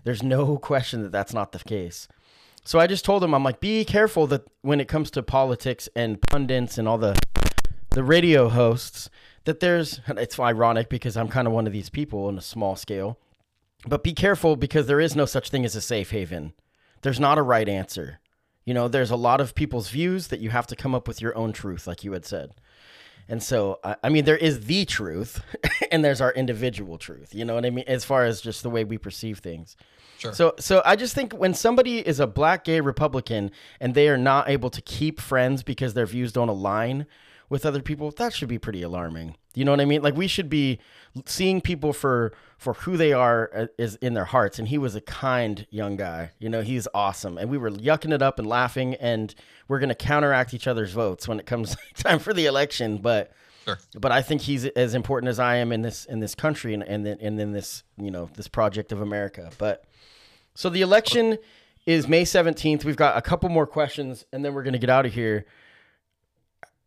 There's 0.04 0.22
no 0.22 0.58
question 0.70 1.02
that 1.02 1.10
that's 1.10 1.34
not 1.34 1.50
the 1.50 1.58
case. 1.58 2.06
So 2.64 2.78
I 2.78 2.86
just 2.86 3.04
told 3.04 3.24
him, 3.24 3.34
I'm 3.34 3.42
like, 3.42 3.58
be 3.58 3.84
careful 3.84 4.28
that 4.28 4.46
when 4.62 4.78
it 4.80 4.86
comes 4.86 5.10
to 5.12 5.24
politics 5.24 5.88
and 5.96 6.22
pundits 6.22 6.78
and 6.78 6.86
all 6.86 6.98
the 6.98 7.18
the 7.90 8.04
radio 8.04 8.48
hosts, 8.48 9.10
that 9.42 9.58
there's 9.58 10.00
it's 10.06 10.38
ironic 10.38 10.88
because 10.88 11.16
I'm 11.16 11.26
kind 11.26 11.48
of 11.48 11.52
one 11.52 11.66
of 11.66 11.72
these 11.72 11.90
people 11.90 12.26
on 12.26 12.38
a 12.38 12.42
small 12.42 12.76
scale. 12.76 13.18
But 13.86 14.02
be 14.02 14.12
careful 14.12 14.56
because 14.56 14.86
there 14.86 15.00
is 15.00 15.16
no 15.16 15.24
such 15.24 15.50
thing 15.50 15.64
as 15.64 15.74
a 15.74 15.80
safe 15.80 16.10
haven. 16.10 16.52
There's 17.02 17.20
not 17.20 17.38
a 17.38 17.42
right 17.42 17.68
answer. 17.68 18.20
You 18.64 18.74
know, 18.74 18.88
there's 18.88 19.10
a 19.10 19.16
lot 19.16 19.40
of 19.40 19.54
people's 19.54 19.88
views 19.88 20.28
that 20.28 20.40
you 20.40 20.50
have 20.50 20.66
to 20.68 20.76
come 20.76 20.94
up 20.94 21.08
with 21.08 21.22
your 21.22 21.36
own 21.36 21.52
truth, 21.52 21.86
like 21.86 22.04
you 22.04 22.12
had 22.12 22.26
said. 22.26 22.52
And 23.28 23.42
so, 23.42 23.78
I 24.02 24.08
mean, 24.08 24.24
there 24.24 24.36
is 24.36 24.66
the 24.66 24.84
truth, 24.84 25.40
and 25.92 26.04
there's 26.04 26.20
our 26.20 26.32
individual 26.32 26.98
truth. 26.98 27.34
You 27.34 27.44
know 27.44 27.54
what 27.54 27.64
I 27.64 27.70
mean? 27.70 27.84
As 27.86 28.04
far 28.04 28.24
as 28.24 28.40
just 28.40 28.62
the 28.62 28.70
way 28.70 28.84
we 28.84 28.98
perceive 28.98 29.38
things. 29.38 29.76
Sure. 30.18 30.32
So, 30.34 30.54
so 30.58 30.82
I 30.84 30.96
just 30.96 31.14
think 31.14 31.32
when 31.32 31.54
somebody 31.54 32.06
is 32.06 32.20
a 32.20 32.26
black 32.26 32.64
gay 32.64 32.80
Republican 32.80 33.52
and 33.80 33.94
they 33.94 34.08
are 34.08 34.18
not 34.18 34.50
able 34.50 34.68
to 34.70 34.82
keep 34.82 35.20
friends 35.20 35.62
because 35.62 35.94
their 35.94 36.06
views 36.06 36.32
don't 36.32 36.48
align 36.48 37.06
with 37.50 37.66
other 37.66 37.82
people, 37.82 38.10
that 38.12 38.32
should 38.32 38.48
be 38.48 38.58
pretty 38.58 38.80
alarming. 38.80 39.36
You 39.54 39.64
know 39.64 39.72
what 39.72 39.80
I 39.80 39.84
mean? 39.84 40.00
Like 40.00 40.16
we 40.16 40.28
should 40.28 40.48
be 40.48 40.78
seeing 41.26 41.60
people 41.60 41.92
for 41.92 42.32
for 42.56 42.74
who 42.74 42.96
they 42.96 43.12
are 43.12 43.50
uh, 43.54 43.66
is 43.76 43.96
in 43.96 44.14
their 44.14 44.24
hearts. 44.24 44.58
And 44.58 44.68
he 44.68 44.78
was 44.78 44.94
a 44.94 45.00
kind 45.00 45.66
young 45.70 45.96
guy. 45.96 46.30
You 46.38 46.48
know, 46.48 46.62
he's 46.62 46.86
awesome, 46.94 47.36
and 47.36 47.50
we 47.50 47.58
were 47.58 47.70
yucking 47.70 48.14
it 48.14 48.22
up 48.22 48.38
and 48.38 48.48
laughing, 48.48 48.94
and 48.94 49.34
we're 49.68 49.80
gonna 49.80 49.94
counteract 49.94 50.54
each 50.54 50.66
other's 50.66 50.92
votes 50.92 51.28
when 51.28 51.38
it 51.38 51.46
comes 51.46 51.76
time 51.94 52.20
for 52.20 52.32
the 52.32 52.46
election. 52.46 52.98
But 52.98 53.32
Sure. 53.64 53.78
But 53.98 54.10
I 54.10 54.22
think 54.22 54.40
he's 54.40 54.64
as 54.64 54.94
important 54.94 55.28
as 55.28 55.38
I 55.38 55.56
am 55.56 55.70
in 55.70 55.82
this 55.82 56.06
in 56.06 56.20
this 56.20 56.34
country 56.34 56.72
and 56.72 56.82
and 56.82 57.06
and 57.06 57.38
in 57.38 57.52
this 57.52 57.82
you 57.98 58.10
know 58.10 58.30
this 58.34 58.48
project 58.48 58.92
of 58.92 59.00
America. 59.00 59.50
But 59.58 59.84
so 60.54 60.70
the 60.70 60.80
election 60.80 61.38
is 61.84 62.08
May 62.08 62.24
seventeenth. 62.24 62.84
We've 62.84 62.96
got 62.96 63.18
a 63.18 63.22
couple 63.22 63.48
more 63.48 63.66
questions, 63.66 64.24
and 64.32 64.44
then 64.44 64.54
we're 64.54 64.62
gonna 64.62 64.78
get 64.78 64.90
out 64.90 65.04
of 65.04 65.12
here. 65.12 65.46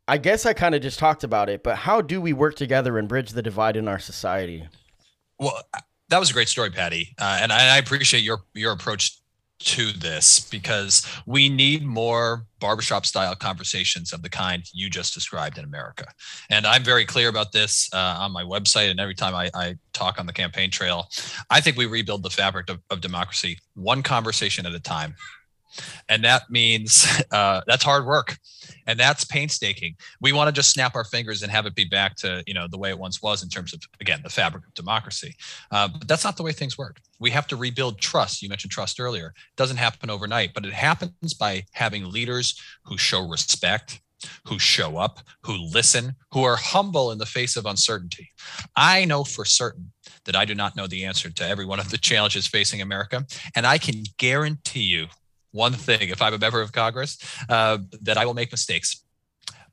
I 0.08 0.18
guess 0.18 0.46
I 0.46 0.54
kind 0.54 0.76
of 0.76 0.82
just 0.82 1.00
talked 1.00 1.24
about 1.24 1.50
it, 1.50 1.64
but 1.64 1.78
how 1.78 2.02
do 2.02 2.20
we 2.20 2.34
work 2.34 2.56
together 2.56 2.98
and 2.98 3.08
bridge 3.08 3.32
the 3.32 3.42
divide 3.42 3.78
in 3.78 3.88
our 3.88 4.00
society? 4.00 4.68
Well, 5.40 5.62
that 6.10 6.20
was 6.20 6.30
a 6.30 6.34
great 6.34 6.50
story, 6.50 6.70
Patty, 6.70 7.16
uh, 7.20 7.40
and 7.42 7.52
I, 7.52 7.76
I 7.76 7.78
appreciate 7.78 8.24
your 8.24 8.40
your 8.54 8.74
approach 8.74 9.18
to 9.60 9.94
this 9.94 10.42
because 10.50 11.06
we 11.26 11.48
need 11.48 11.86
more 11.86 12.46
barbershop 12.60 13.06
style 13.06 13.34
conversations 13.34 14.12
of 14.12 14.22
the 14.22 14.30
kind 14.30 14.64
you 14.74 14.90
just 14.90 15.14
described 15.14 15.58
in 15.58 15.64
America. 15.64 16.06
And 16.50 16.68
I'm 16.68 16.84
very 16.84 17.06
clear 17.06 17.30
about 17.30 17.54
this 17.54 17.90
uh, 17.94 18.18
on 18.20 18.34
my 18.34 18.44
website 18.44 18.92
and 18.92 19.00
every 19.00 19.16
time 19.16 19.34
I, 19.34 19.50
I, 19.54 19.76
talk 19.94 20.20
on 20.20 20.26
the 20.26 20.34
campaign 20.34 20.70
trail. 20.70 21.08
I 21.50 21.62
think 21.62 21.78
we 21.78 21.86
rebuild 21.86 22.24
the 22.24 22.30
fabric 22.30 22.70
of, 22.70 22.80
of 22.90 23.00
democracy 23.00 23.60
one 23.76 24.04
conversation 24.04 24.66
at 24.66 24.74
a 24.74 24.80
time 24.80 25.16
and 26.10 26.24
that 26.24 26.50
means 26.50 27.08
uh, 27.32 27.62
that's 27.68 27.84
hard 27.84 28.06
work 28.06 28.38
and 28.88 29.00
that's 29.00 29.24
painstaking. 29.24 29.96
We 30.22 30.34
want 30.34 30.48
to 30.48 30.52
just 30.52 30.72
snap 30.72 30.96
our 30.96 31.04
fingers 31.04 31.44
and 31.44 31.52
have 31.52 31.66
it 31.66 31.76
be 31.76 31.86
back 31.86 32.16
to 32.18 32.44
you 32.48 32.54
know 32.54 32.68
the 32.68 32.78
way 32.78 32.90
it 32.90 33.00
once 33.00 33.22
was 33.22 33.44
in 33.44 33.50
terms 33.50 33.74
of 33.74 33.82
again 34.02 34.22
the 34.24 34.30
fabric 34.30 34.66
of 34.66 34.74
democracy. 34.74 35.36
Uh, 35.72 35.88
but 35.88 36.08
that's 36.08 36.24
not 36.24 36.38
the 36.38 36.44
way 36.44 36.52
things 36.52 36.78
work. 36.78 37.00
We 37.20 37.32
have 37.32 37.48
to 37.48 37.56
rebuild 37.56 38.00
trust. 38.00 38.42
You 38.42 38.50
mentioned 38.50 38.72
trust 38.72 39.00
earlier. 39.00 39.28
It 39.28 39.58
doesn't 39.58 39.78
happen 39.78 40.10
overnight 40.10 40.54
but 40.54 40.66
it 40.66 40.74
happens 40.74 41.34
by 41.34 41.64
having 41.74 42.10
leaders 42.10 42.60
who 42.86 42.98
show 42.98 43.28
respect 43.28 44.02
who 44.48 44.58
show 44.58 44.98
up 44.98 45.20
who 45.46 45.54
listen 45.54 46.16
who 46.32 46.44
are 46.44 46.56
humble 46.56 47.12
in 47.12 47.18
the 47.18 47.26
face 47.26 47.58
of 47.58 47.66
uncertainty. 47.66 48.30
I 48.76 49.06
know 49.06 49.24
for 49.24 49.46
certain 49.46 49.92
that 50.26 50.36
I 50.36 50.46
do 50.46 50.56
not 50.56 50.76
know 50.76 50.88
the 50.88 51.06
answer 51.06 51.30
to 51.30 51.48
every 51.48 51.66
one 51.66 51.80
of 51.80 51.90
the 51.90 51.98
challenges 51.98 52.48
facing 52.48 52.82
America. 52.82 53.26
And 53.56 53.68
I 53.68 53.78
can 53.78 54.04
guarantee 54.18 54.84
you 54.84 55.08
one 55.54 55.74
thing 55.74 56.10
if 56.10 56.22
I'm 56.22 56.34
a 56.34 56.38
member 56.38 56.62
of 56.62 56.74
Congress 56.74 57.18
uh, 57.48 57.78
that 58.02 58.18
I 58.18 58.26
will 58.26 58.34
make 58.34 58.52
mistakes. 58.52 59.04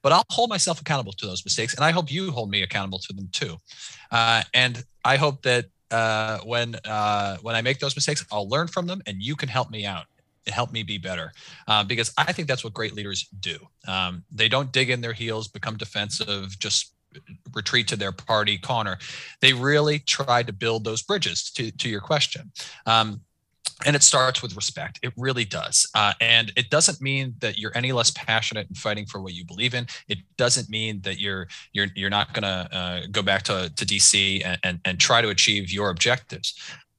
But 0.03 0.13
I'll 0.13 0.25
hold 0.31 0.49
myself 0.49 0.81
accountable 0.81 1.13
to 1.13 1.27
those 1.27 1.45
mistakes, 1.45 1.75
and 1.75 1.85
I 1.85 1.91
hope 1.91 2.11
you 2.11 2.31
hold 2.31 2.51
me 2.51 2.63
accountable 2.63 3.01
to 3.01 3.13
them 3.13 3.29
too. 3.33 3.57
Uh, 4.11 4.43
and 4.55 4.83
I 5.05 5.17
hope 5.17 5.43
that 5.43 5.67
uh, 5.91 6.39
when 6.39 6.77
uh, 6.87 7.37
when 7.43 7.55
I 7.55 7.61
make 7.61 7.81
those 7.81 7.97
mistakes, 7.97 8.25
I'll 8.33 8.49
learn 8.49 8.69
from 8.69 8.87
them, 8.87 9.03
and 9.07 9.21
you 9.21 9.37
can 9.37 9.49
help 9.49 9.71
me 9.71 9.85
out 9.85 10.07
help 10.47 10.73
me 10.73 10.83
be 10.83 10.99
better 10.99 11.33
uh, 11.69 11.85
because 11.85 12.13
i 12.19 12.33
think 12.33 12.49
that's 12.49 12.65
what 12.65 12.73
great 12.73 12.95
leaders 12.95 13.29
do 13.41 13.57
um, 13.87 14.25
they 14.33 14.49
don't 14.49 14.73
dig 14.73 14.91
in 14.91 15.01
their 15.01 15.13
heels 15.13 15.49
become 15.49 15.77
defensive 15.77 16.59
just 16.59 16.95
retreat 17.55 17.87
to 17.89 17.97
their 17.97 18.11
party 18.11 18.57
corner 18.57 18.99
they 19.41 19.53
really 19.53 19.99
try 19.99 20.43
to 20.43 20.53
build 20.53 20.83
those 20.85 21.03
bridges 21.03 21.51
to, 21.51 21.71
to 21.73 21.89
your 21.89 22.01
question 22.01 22.51
um, 22.87 23.21
and 23.87 23.97
it 23.97 24.03
starts 24.03 24.43
with 24.43 24.57
respect. 24.57 24.99
It 25.03 25.13
really 25.17 25.45
does. 25.45 25.89
Uh, 25.95 26.13
and 26.21 26.53
it 26.57 26.71
doesn't 26.71 27.01
mean 27.01 27.35
that 27.41 27.59
you're 27.59 27.77
any 27.77 27.93
less 27.93 28.11
passionate 28.11 28.69
in 28.69 28.75
fighting 28.75 29.07
for 29.07 29.21
what 29.21 29.35
you 29.35 29.45
believe 29.45 29.75
in. 29.75 29.87
It 30.09 30.19
doesn't 30.37 30.69
mean 30.69 31.01
that 31.03 31.19
you're 31.19 31.49
you're 31.73 31.89
you're 31.95 32.11
not 32.11 32.33
going 32.35 32.43
to 32.43 32.77
uh, 32.77 33.01
go 33.11 33.23
back 33.23 33.43
to, 33.45 33.73
to 33.75 33.87
dc 33.87 34.43
and, 34.45 34.59
and, 34.63 34.81
and 34.85 35.01
try 35.01 35.23
to 35.23 35.29
achieve 35.29 35.71
your 35.71 35.91
objectives. 35.91 36.55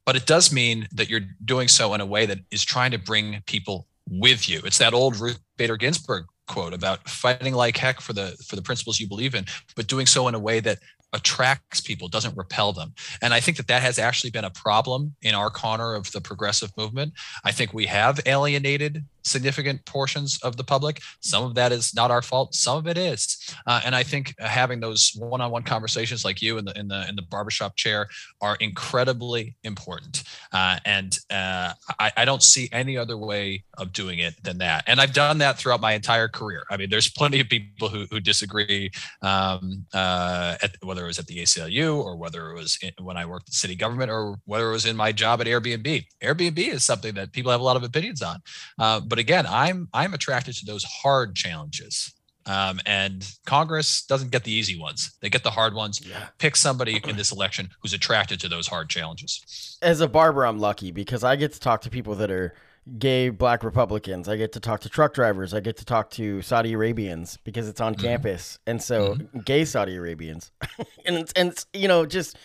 But 0.05 0.15
it 0.15 0.25
does 0.25 0.51
mean 0.51 0.88
that 0.93 1.09
you're 1.09 1.21
doing 1.45 1.67
so 1.67 1.93
in 1.93 2.01
a 2.01 2.05
way 2.05 2.25
that 2.25 2.39
is 2.49 2.63
trying 2.63 2.91
to 2.91 2.97
bring 2.97 3.41
people 3.45 3.88
with 4.09 4.49
you. 4.49 4.61
It's 4.65 4.79
that 4.79 4.93
old 4.93 5.19
ruth 5.19 5.39
bader 5.57 5.77
ginsburg 5.77 6.25
quote 6.47 6.73
about 6.73 7.07
fighting 7.07 7.53
like 7.53 7.77
heck 7.77 8.01
for 8.01 8.13
the 8.13 8.36
for 8.45 8.55
the 8.55 8.61
principles 8.61 8.99
you 8.99 9.07
believe 9.07 9.36
in 9.36 9.45
but 9.75 9.88
doing 9.88 10.05
so 10.05 10.27
in 10.27 10.36
a 10.36 10.39
way 10.39 10.59
that 10.59 10.79
attracts 11.14 11.82
people, 11.82 12.07
doesn't 12.07 12.38
repel 12.38 12.74
them. 12.74 12.93
And 13.22 13.34
I 13.34 13.39
think 13.39 13.57
that 13.57 13.68
that 13.68 13.82
has 13.82 13.99
actually 13.99 14.32
been 14.32 14.45
a 14.45 14.49
problem 14.49 15.16
in 15.22 15.36
our 15.36 15.49
corner 15.49 15.93
of 15.93 16.12
the 16.12 16.22
progressive 16.22 16.76
movement. 16.78 17.14
I 17.43 17.51
think 17.51 17.74
we 17.74 17.86
have 17.88 18.20
alienated 18.26 19.03
significant 19.24 19.84
portions 19.86 20.39
of 20.43 20.57
the 20.57 20.63
public. 20.63 21.01
Some 21.19 21.43
of 21.43 21.55
that 21.55 21.72
is 21.72 21.93
not 21.93 22.11
our 22.11 22.22
fault. 22.22 22.55
Some 22.55 22.78
of 22.78 22.88
it 22.88 22.97
is. 22.97 23.38
Uh, 23.67 23.82
and 23.86 23.95
I 23.95 24.03
think 24.03 24.36
having 24.39 24.80
those 24.80 25.13
one-on-one 25.17 25.63
conversations 25.63 26.26
like 26.26 26.41
you 26.41 26.57
in 26.57 26.65
the 26.65 26.78
in 26.78 26.88
the 26.88 27.07
in 27.09 27.15
the 27.15 27.22
barbershop 27.22 27.76
chair 27.76 28.07
are 28.41 28.57
incredibly 28.59 29.55
important. 29.63 30.24
Uh, 30.51 30.78
and 30.86 31.17
uh, 31.30 31.74
I, 31.99 32.11
I, 32.17 32.26
don't 32.26 32.43
see 32.43 32.67
any 32.72 32.97
other 32.97 33.17
way 33.17 33.63
of 33.78 33.93
doing 33.93 34.19
it 34.19 34.34
than 34.43 34.57
that. 34.57 34.84
And 34.88 34.99
I've 34.99 35.13
done 35.13 35.38
that 35.39 35.57
throughout 35.57 35.80
my 35.80 35.93
entire 35.93 36.28
career. 36.28 36.63
I 36.69 36.78
mean, 36.78 36.89
there's 36.89 37.09
plenty 37.09 37.39
of 37.39 37.47
people 37.47 37.89
who, 37.89 38.05
who 38.09 38.19
disagree, 38.19 38.91
um, 39.22 39.86
uh, 39.93 40.57
at, 40.61 40.76
whether 40.82 41.03
it 41.03 41.07
was 41.07 41.19
at 41.19 41.28
the 41.28 41.38
ACLU 41.38 42.03
or 42.03 42.17
whether 42.17 42.51
it 42.51 42.55
was 42.55 42.78
in, 42.82 42.91
when 43.03 43.17
I 43.17 43.26
worked 43.26 43.49
in 43.49 43.53
city 43.53 43.76
government 43.76 44.11
or 44.11 44.38
whether 44.45 44.69
it 44.69 44.74
was 44.74 44.86
in 44.86 44.95
my 44.95 45.11
job 45.11 45.41
at 45.41 45.47
Airbnb. 45.47 46.05
Airbnb 46.22 46.57
is 46.57 46.84
something 46.84 47.13
that 47.15 47.32
people 47.32 47.51
have 47.51 47.61
a 47.61 47.63
lot 47.63 47.78
of 47.78 47.84
opinions 47.84 48.22
on 48.22 48.39
uh, 48.80 48.99
but 49.12 49.20
again, 49.20 49.45
I'm 49.45 49.89
I'm 49.93 50.14
attracted 50.14 50.55
to 50.55 50.66
those 50.66 50.86
hard 50.86 51.36
challenges. 51.36 52.14
Um, 52.45 52.80
and 52.86 53.30
Congress 53.45 54.03
doesn't 54.05 54.32
get 54.32 54.45
the 54.45 54.53
easy 54.53 54.80
ones; 54.80 55.12
they 55.20 55.30
get 55.30 55.43
the 55.43 55.51
hard 55.51 55.74
ones. 55.74 55.99
Yeah. 56.03 56.28
Pick 56.38 56.55
somebody 56.55 57.01
in 57.05 57.18
this 57.18 57.34
election 57.34 57.70
who's 57.82 57.93
attracted 57.93 58.39
to 58.39 58.47
those 58.47 58.68
hard 58.68 58.89
challenges. 58.89 59.78
As 59.82 59.99
a 59.99 60.07
barber, 60.07 60.45
I'm 60.45 60.59
lucky 60.59 60.91
because 60.91 61.26
I 61.26 61.36
get 61.36 61.51
to 61.51 61.59
talk 61.59 61.82
to 61.82 61.89
people 61.89 62.16
that 62.16 62.32
are 62.32 62.55
gay 62.97 63.28
black 63.28 63.66
Republicans. 63.66 64.30
I 64.30 64.38
get 64.38 64.53
to 64.53 64.62
talk 64.62 64.80
to 64.82 64.89
truck 64.89 65.14
drivers. 65.14 65.53
I 65.53 65.59
get 65.59 65.76
to 65.78 65.86
talk 65.86 66.09
to 66.12 66.41
Saudi 66.41 66.72
Arabians 66.72 67.38
because 67.43 67.68
it's 67.68 67.82
on 67.82 67.95
mm-hmm. 67.95 68.07
campus, 68.07 68.59
and 68.66 68.82
so 68.82 69.16
mm-hmm. 69.16 69.39
gay 69.39 69.66
Saudi 69.66 69.97
Arabians, 69.97 70.53
and 71.05 71.18
it's, 71.18 71.34
and 71.34 71.51
it's, 71.51 71.66
you 71.74 71.89
know 71.89 72.05
just 72.05 72.38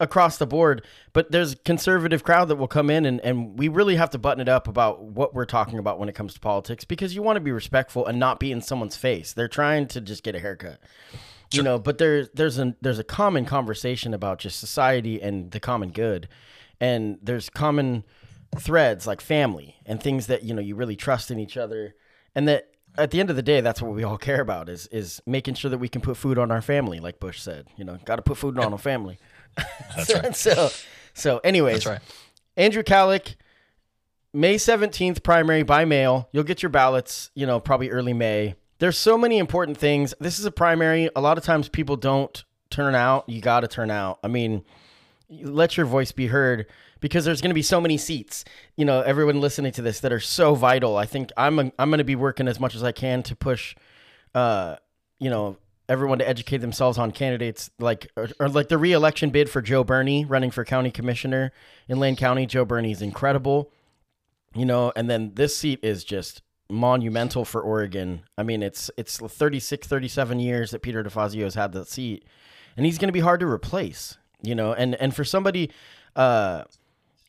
across 0.00 0.38
the 0.38 0.46
board, 0.46 0.84
but 1.12 1.30
there's 1.30 1.52
a 1.52 1.56
conservative 1.56 2.24
crowd 2.24 2.48
that 2.48 2.56
will 2.56 2.68
come 2.68 2.90
in 2.90 3.04
and, 3.06 3.20
and 3.20 3.58
we 3.58 3.68
really 3.68 3.96
have 3.96 4.10
to 4.10 4.18
button 4.18 4.40
it 4.40 4.48
up 4.48 4.66
about 4.66 5.02
what 5.02 5.34
we're 5.34 5.44
talking 5.44 5.78
about 5.78 5.98
when 5.98 6.08
it 6.08 6.14
comes 6.14 6.34
to 6.34 6.40
politics 6.40 6.84
because 6.84 7.14
you 7.14 7.22
want 7.22 7.36
to 7.36 7.40
be 7.40 7.52
respectful 7.52 8.06
and 8.06 8.18
not 8.18 8.40
be 8.40 8.50
in 8.50 8.60
someone's 8.60 8.96
face. 8.96 9.32
They're 9.32 9.48
trying 9.48 9.86
to 9.88 10.00
just 10.00 10.22
get 10.22 10.34
a 10.34 10.40
haircut. 10.40 10.80
Sure. 11.52 11.58
You 11.58 11.62
know, 11.62 11.78
but 11.78 11.98
there's 11.98 12.30
there's 12.34 12.58
a 12.58 12.74
there's 12.80 12.98
a 12.98 13.04
common 13.04 13.44
conversation 13.44 14.14
about 14.14 14.38
just 14.38 14.58
society 14.58 15.20
and 15.20 15.50
the 15.50 15.60
common 15.60 15.90
good. 15.90 16.28
And 16.80 17.18
there's 17.22 17.50
common 17.50 18.04
threads 18.58 19.06
like 19.06 19.20
family 19.20 19.76
and 19.86 20.02
things 20.02 20.26
that, 20.28 20.42
you 20.42 20.54
know, 20.54 20.62
you 20.62 20.74
really 20.74 20.96
trust 20.96 21.30
in 21.30 21.38
each 21.38 21.56
other. 21.56 21.94
And 22.34 22.48
that 22.48 22.72
at 22.98 23.10
the 23.10 23.20
end 23.20 23.30
of 23.30 23.36
the 23.36 23.42
day, 23.42 23.60
that's 23.60 23.80
what 23.80 23.94
we 23.94 24.02
all 24.02 24.18
care 24.18 24.40
about 24.40 24.68
is 24.68 24.86
is 24.88 25.20
making 25.26 25.54
sure 25.54 25.70
that 25.70 25.78
we 25.78 25.88
can 25.88 26.00
put 26.00 26.16
food 26.16 26.38
on 26.38 26.50
our 26.50 26.62
family, 26.62 27.00
like 27.00 27.20
Bush 27.20 27.40
said. 27.40 27.66
You 27.76 27.84
know, 27.84 27.98
got 28.04 28.16
to 28.16 28.22
put 28.22 28.38
food 28.38 28.58
on 28.58 28.72
our 28.72 28.78
family. 28.78 29.18
That's 29.96 30.08
so, 30.08 30.20
right. 30.20 30.36
So, 30.36 30.70
so 31.14 31.38
anyways, 31.38 31.86
right. 31.86 32.00
Andrew 32.56 32.82
Kalloch, 32.82 33.34
May 34.32 34.56
17th 34.56 35.22
primary 35.22 35.62
by 35.62 35.84
mail. 35.84 36.28
You'll 36.32 36.44
get 36.44 36.62
your 36.62 36.70
ballots, 36.70 37.30
you 37.34 37.46
know, 37.46 37.60
probably 37.60 37.90
early 37.90 38.12
May. 38.12 38.54
There's 38.78 38.98
so 38.98 39.16
many 39.16 39.38
important 39.38 39.78
things. 39.78 40.14
This 40.20 40.38
is 40.38 40.44
a 40.44 40.50
primary. 40.50 41.08
A 41.14 41.20
lot 41.20 41.38
of 41.38 41.44
times 41.44 41.68
people 41.68 41.96
don't 41.96 42.42
turn 42.70 42.94
out. 42.94 43.28
You 43.28 43.40
got 43.40 43.60
to 43.60 43.68
turn 43.68 43.90
out. 43.90 44.18
I 44.24 44.28
mean, 44.28 44.64
let 45.28 45.76
your 45.76 45.86
voice 45.86 46.12
be 46.12 46.26
heard 46.26 46.66
because 47.00 47.24
there's 47.24 47.40
going 47.40 47.50
to 47.50 47.54
be 47.54 47.62
so 47.62 47.80
many 47.80 47.96
seats. 47.96 48.44
You 48.76 48.84
know, 48.84 49.02
everyone 49.02 49.40
listening 49.40 49.72
to 49.72 49.82
this 49.82 50.00
that 50.00 50.12
are 50.12 50.20
so 50.20 50.54
vital. 50.54 50.96
I 50.96 51.06
think 51.06 51.30
I'm 51.36 51.58
a, 51.58 51.72
I'm 51.78 51.90
going 51.90 51.98
to 51.98 52.04
be 52.04 52.16
working 52.16 52.48
as 52.48 52.58
much 52.58 52.74
as 52.74 52.82
I 52.82 52.92
can 52.92 53.22
to 53.24 53.36
push 53.36 53.76
uh, 54.34 54.76
you 55.18 55.30
know, 55.30 55.56
everyone 55.92 56.18
to 56.18 56.28
educate 56.28 56.58
themselves 56.58 56.96
on 56.96 57.12
candidates 57.12 57.70
like 57.78 58.08
or, 58.16 58.28
or, 58.40 58.48
like 58.48 58.68
the 58.68 58.78
re-election 58.78 59.30
bid 59.30 59.50
for 59.50 59.60
Joe 59.60 59.84
Berney 59.84 60.24
running 60.24 60.50
for 60.50 60.64
county 60.64 60.90
commissioner 60.90 61.52
in 61.86 62.00
Lane 62.00 62.16
County. 62.16 62.46
Joe 62.46 62.64
Berney 62.64 62.92
is 62.92 63.02
incredible, 63.02 63.70
you 64.54 64.64
know, 64.64 64.92
and 64.96 65.10
then 65.10 65.32
this 65.34 65.54
seat 65.54 65.80
is 65.82 66.02
just 66.02 66.40
monumental 66.70 67.44
for 67.44 67.60
Oregon. 67.60 68.22
I 68.38 68.42
mean, 68.42 68.62
it's 68.62 68.90
it's 68.96 69.18
36 69.18 69.86
37 69.86 70.40
years 70.40 70.70
that 70.70 70.80
Peter 70.80 71.04
DeFazio 71.04 71.42
has 71.42 71.54
had 71.54 71.72
that 71.72 71.88
seat 71.88 72.24
and 72.76 72.86
he's 72.86 72.96
going 72.96 73.08
to 73.08 73.12
be 73.12 73.20
hard 73.20 73.40
to 73.40 73.46
replace, 73.46 74.16
you 74.42 74.54
know. 74.54 74.72
And 74.72 74.94
and 74.94 75.14
for 75.14 75.24
somebody 75.24 75.70
uh 76.16 76.64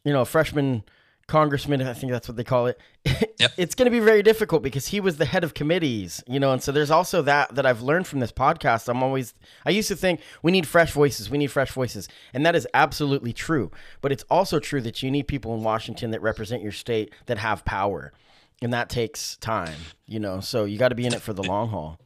you 0.05 0.13
know, 0.13 0.21
a 0.21 0.25
freshman 0.25 0.83
congressman, 1.27 1.81
I 1.81 1.93
think 1.93 2.11
that's 2.11 2.27
what 2.27 2.37
they 2.37 2.43
call 2.43 2.67
it. 2.67 2.79
Yep. 3.39 3.51
it's 3.57 3.75
going 3.75 3.87
to 3.87 3.91
be 3.91 3.99
very 3.99 4.23
difficult 4.23 4.63
because 4.63 4.87
he 4.87 5.01
was 5.01 5.17
the 5.17 5.25
head 5.25 5.43
of 5.43 5.53
committees, 5.53 6.23
you 6.27 6.39
know, 6.39 6.53
and 6.53 6.63
so 6.63 6.71
there's 6.71 6.91
also 6.91 7.21
that 7.23 7.53
that 7.55 7.65
I've 7.65 7.81
learned 7.81 8.07
from 8.07 8.21
this 8.21 8.31
podcast. 8.31 8.87
I'm 8.87 9.03
always 9.03 9.33
I 9.65 9.71
used 9.71 9.89
to 9.89 9.97
think 9.97 10.21
we 10.41 10.53
need 10.53 10.65
fresh 10.65 10.93
voices, 10.93 11.29
we 11.29 11.37
need 11.37 11.51
fresh 11.51 11.71
voices, 11.73 12.07
and 12.33 12.45
that 12.45 12.55
is 12.55 12.65
absolutely 12.73 13.33
true. 13.33 13.69
But 13.99 14.13
it's 14.13 14.23
also 14.29 14.59
true 14.59 14.79
that 14.81 15.03
you 15.03 15.11
need 15.11 15.27
people 15.27 15.53
in 15.55 15.63
Washington 15.63 16.11
that 16.11 16.21
represent 16.21 16.63
your 16.63 16.71
state 16.71 17.11
that 17.25 17.37
have 17.39 17.65
power. 17.65 18.13
And 18.61 18.71
that 18.71 18.87
takes 18.87 19.35
time, 19.37 19.79
you 20.05 20.21
know. 20.21 20.39
So 20.39 20.63
you 20.63 20.77
got 20.77 20.89
to 20.89 20.95
be 20.95 21.05
in 21.05 21.13
it 21.13 21.21
for 21.21 21.33
the 21.33 21.43
long 21.43 21.67
haul. 21.67 21.99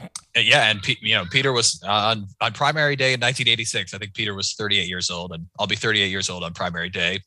Uh, 0.00 0.40
yeah, 0.40 0.70
and 0.70 0.80
you 1.02 1.14
know 1.14 1.26
Peter 1.30 1.52
was 1.52 1.82
on 1.86 2.28
on 2.40 2.52
primary 2.54 2.96
day 2.96 3.12
in 3.12 3.20
1986. 3.20 3.92
I 3.92 3.98
think 3.98 4.14
Peter 4.14 4.32
was 4.32 4.54
38 4.54 4.88
years 4.88 5.10
old, 5.10 5.32
and 5.32 5.46
I'll 5.58 5.66
be 5.66 5.76
38 5.76 6.06
years 6.06 6.30
old 6.30 6.44
on 6.44 6.54
primary 6.54 6.88
day 6.88 7.18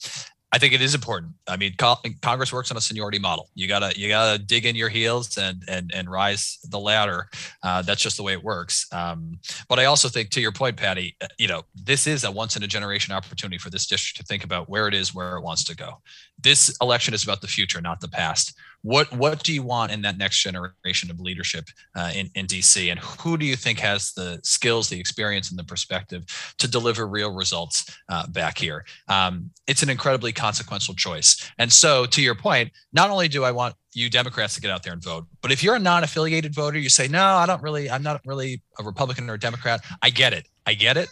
I 0.53 0.57
think 0.57 0.73
it 0.73 0.81
is 0.81 0.93
important. 0.93 1.33
I 1.47 1.55
mean, 1.55 1.75
Congress 1.77 2.51
works 2.51 2.71
on 2.71 2.77
a 2.77 2.81
seniority 2.81 3.19
model. 3.19 3.49
You 3.55 3.67
gotta 3.67 3.97
you 3.97 4.09
gotta 4.09 4.37
dig 4.37 4.65
in 4.65 4.75
your 4.75 4.89
heels 4.89 5.37
and 5.37 5.63
and 5.67 5.91
and 5.93 6.11
rise 6.11 6.59
the 6.69 6.79
ladder. 6.79 7.29
Uh, 7.63 7.81
that's 7.81 8.01
just 8.01 8.17
the 8.17 8.23
way 8.23 8.33
it 8.33 8.43
works. 8.43 8.85
Um, 8.91 9.39
but 9.69 9.79
I 9.79 9.85
also 9.85 10.09
think, 10.09 10.29
to 10.31 10.41
your 10.41 10.51
point, 10.51 10.75
Patty, 10.75 11.15
uh, 11.21 11.27
you 11.37 11.47
know, 11.47 11.61
this 11.73 12.05
is 12.05 12.25
a 12.25 12.31
once 12.31 12.57
in 12.57 12.63
a 12.63 12.67
generation 12.67 13.13
opportunity 13.13 13.57
for 13.57 13.69
this 13.69 13.87
district 13.87 14.17
to 14.17 14.23
think 14.23 14.43
about 14.43 14.69
where 14.69 14.87
it 14.87 14.93
is, 14.93 15.15
where 15.15 15.37
it 15.37 15.41
wants 15.41 15.63
to 15.65 15.75
go. 15.75 16.01
This 16.37 16.75
election 16.81 17.13
is 17.13 17.23
about 17.23 17.41
the 17.41 17.47
future, 17.47 17.79
not 17.79 18.01
the 18.01 18.09
past 18.09 18.53
what 18.83 19.11
what 19.15 19.43
do 19.43 19.53
you 19.53 19.63
want 19.63 19.91
in 19.91 20.01
that 20.01 20.17
next 20.17 20.41
generation 20.41 21.11
of 21.11 21.19
leadership 21.19 21.65
uh, 21.95 22.11
in, 22.15 22.29
in 22.35 22.47
DC 22.47 22.89
and 22.89 22.99
who 22.99 23.37
do 23.37 23.45
you 23.45 23.55
think 23.55 23.79
has 23.79 24.13
the 24.13 24.39
skills 24.43 24.89
the 24.89 24.99
experience 24.99 25.49
and 25.49 25.59
the 25.59 25.63
perspective 25.63 26.23
to 26.57 26.67
deliver 26.67 27.07
real 27.07 27.33
results 27.33 27.97
uh, 28.09 28.27
back 28.27 28.57
here 28.57 28.85
um, 29.07 29.49
it's 29.67 29.83
an 29.83 29.89
incredibly 29.89 30.31
consequential 30.31 30.93
choice 30.93 31.51
and 31.57 31.71
so 31.71 32.05
to 32.05 32.21
your 32.21 32.35
point 32.35 32.71
not 32.93 33.09
only 33.09 33.27
do 33.27 33.43
I 33.43 33.51
want 33.51 33.75
you 33.93 34.09
Democrats 34.09 34.55
to 34.55 34.61
get 34.61 34.71
out 34.71 34.83
there 34.83 34.93
and 34.93 35.03
vote. 35.03 35.25
But 35.41 35.51
if 35.51 35.63
you're 35.63 35.75
a 35.75 35.79
non-affiliated 35.79 36.53
voter, 36.55 36.79
you 36.79 36.89
say, 36.89 37.07
no, 37.07 37.23
I 37.23 37.45
don't 37.45 37.61
really, 37.61 37.89
I'm 37.89 38.03
not 38.03 38.21
really 38.25 38.61
a 38.79 38.83
Republican 38.83 39.29
or 39.29 39.33
a 39.33 39.39
Democrat. 39.39 39.83
I 40.01 40.09
get 40.09 40.33
it. 40.33 40.47
I 40.65 40.73
get 40.73 40.97
it. 40.97 41.09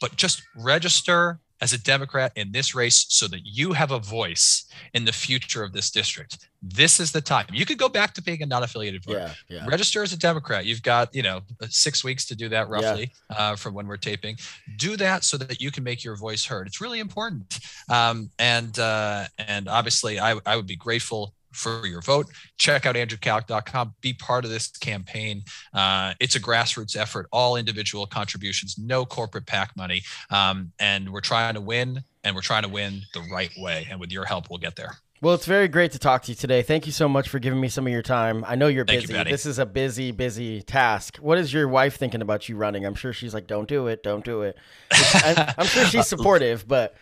But 0.00 0.16
just 0.16 0.42
register 0.56 1.38
as 1.60 1.72
a 1.72 1.82
Democrat 1.82 2.32
in 2.36 2.52
this 2.52 2.74
race 2.74 3.06
so 3.08 3.28
that 3.28 3.40
you 3.44 3.72
have 3.72 3.90
a 3.90 3.98
voice 3.98 4.64
in 4.94 5.04
the 5.04 5.12
future 5.12 5.62
of 5.62 5.72
this 5.72 5.90
district. 5.90 6.48
This 6.62 7.00
is 7.00 7.12
the 7.12 7.20
time. 7.20 7.46
You 7.52 7.64
could 7.64 7.78
go 7.78 7.88
back 7.88 8.12
to 8.14 8.22
being 8.22 8.42
a 8.42 8.46
non-affiliated 8.46 9.04
voter. 9.04 9.32
Yeah, 9.48 9.56
yeah. 9.56 9.66
Register 9.66 10.02
as 10.02 10.12
a 10.12 10.18
Democrat. 10.18 10.64
You've 10.64 10.82
got, 10.82 11.14
you 11.14 11.22
know, 11.22 11.40
six 11.68 12.04
weeks 12.04 12.24
to 12.26 12.34
do 12.34 12.48
that 12.50 12.68
roughly 12.68 13.12
yeah. 13.30 13.36
uh, 13.36 13.56
from 13.56 13.74
when 13.74 13.86
we're 13.86 13.96
taping. 13.96 14.36
Do 14.76 14.96
that 14.96 15.24
so 15.24 15.36
that 15.38 15.60
you 15.60 15.70
can 15.70 15.84
make 15.84 16.04
your 16.04 16.16
voice 16.16 16.44
heard. 16.44 16.66
It's 16.66 16.80
really 16.80 17.00
important. 17.00 17.58
Um, 17.88 18.30
and 18.38 18.78
uh, 18.78 19.24
and 19.38 19.68
obviously, 19.68 20.20
I, 20.20 20.38
I 20.44 20.56
would 20.56 20.66
be 20.66 20.76
grateful 20.76 21.34
for 21.52 21.86
your 21.86 22.00
vote. 22.02 22.26
Check 22.58 22.86
out 22.86 22.94
andrewkalloch.com. 22.94 23.94
Be 24.00 24.12
part 24.12 24.44
of 24.44 24.50
this 24.50 24.68
campaign. 24.68 25.42
Uh, 25.72 26.14
it's 26.20 26.36
a 26.36 26.40
grassroots 26.40 26.96
effort, 26.96 27.26
all 27.32 27.56
individual 27.56 28.06
contributions, 28.06 28.76
no 28.78 29.04
corporate 29.04 29.46
PAC 29.46 29.76
money. 29.76 30.02
Um, 30.30 30.72
and 30.78 31.12
we're 31.12 31.20
trying 31.20 31.54
to 31.54 31.60
win, 31.60 32.04
and 32.24 32.34
we're 32.34 32.42
trying 32.42 32.62
to 32.62 32.68
win 32.68 33.02
the 33.14 33.22
right 33.32 33.50
way. 33.58 33.86
And 33.90 34.00
with 34.00 34.12
your 34.12 34.24
help, 34.24 34.50
we'll 34.50 34.58
get 34.58 34.76
there. 34.76 34.96
Well, 35.22 35.34
it's 35.34 35.44
very 35.44 35.68
great 35.68 35.92
to 35.92 35.98
talk 35.98 36.22
to 36.22 36.32
you 36.32 36.34
today. 36.34 36.62
Thank 36.62 36.86
you 36.86 36.92
so 36.92 37.06
much 37.06 37.28
for 37.28 37.38
giving 37.38 37.60
me 37.60 37.68
some 37.68 37.86
of 37.86 37.92
your 37.92 38.00
time. 38.00 38.42
I 38.48 38.54
know 38.54 38.68
you're 38.68 38.86
Thank 38.86 39.02
busy. 39.02 39.12
You, 39.12 39.24
this 39.24 39.44
is 39.44 39.58
a 39.58 39.66
busy, 39.66 40.12
busy 40.12 40.62
task. 40.62 41.18
What 41.18 41.36
is 41.36 41.52
your 41.52 41.68
wife 41.68 41.98
thinking 41.98 42.22
about 42.22 42.48
you 42.48 42.56
running? 42.56 42.86
I'm 42.86 42.94
sure 42.94 43.12
she's 43.12 43.34
like, 43.34 43.46
"Don't 43.46 43.68
do 43.68 43.86
it, 43.88 44.02
don't 44.02 44.24
do 44.24 44.40
it." 44.42 44.56
I'm 44.90 45.66
sure 45.66 45.84
she's 45.84 46.06
supportive, 46.08 46.66
but 46.66 46.94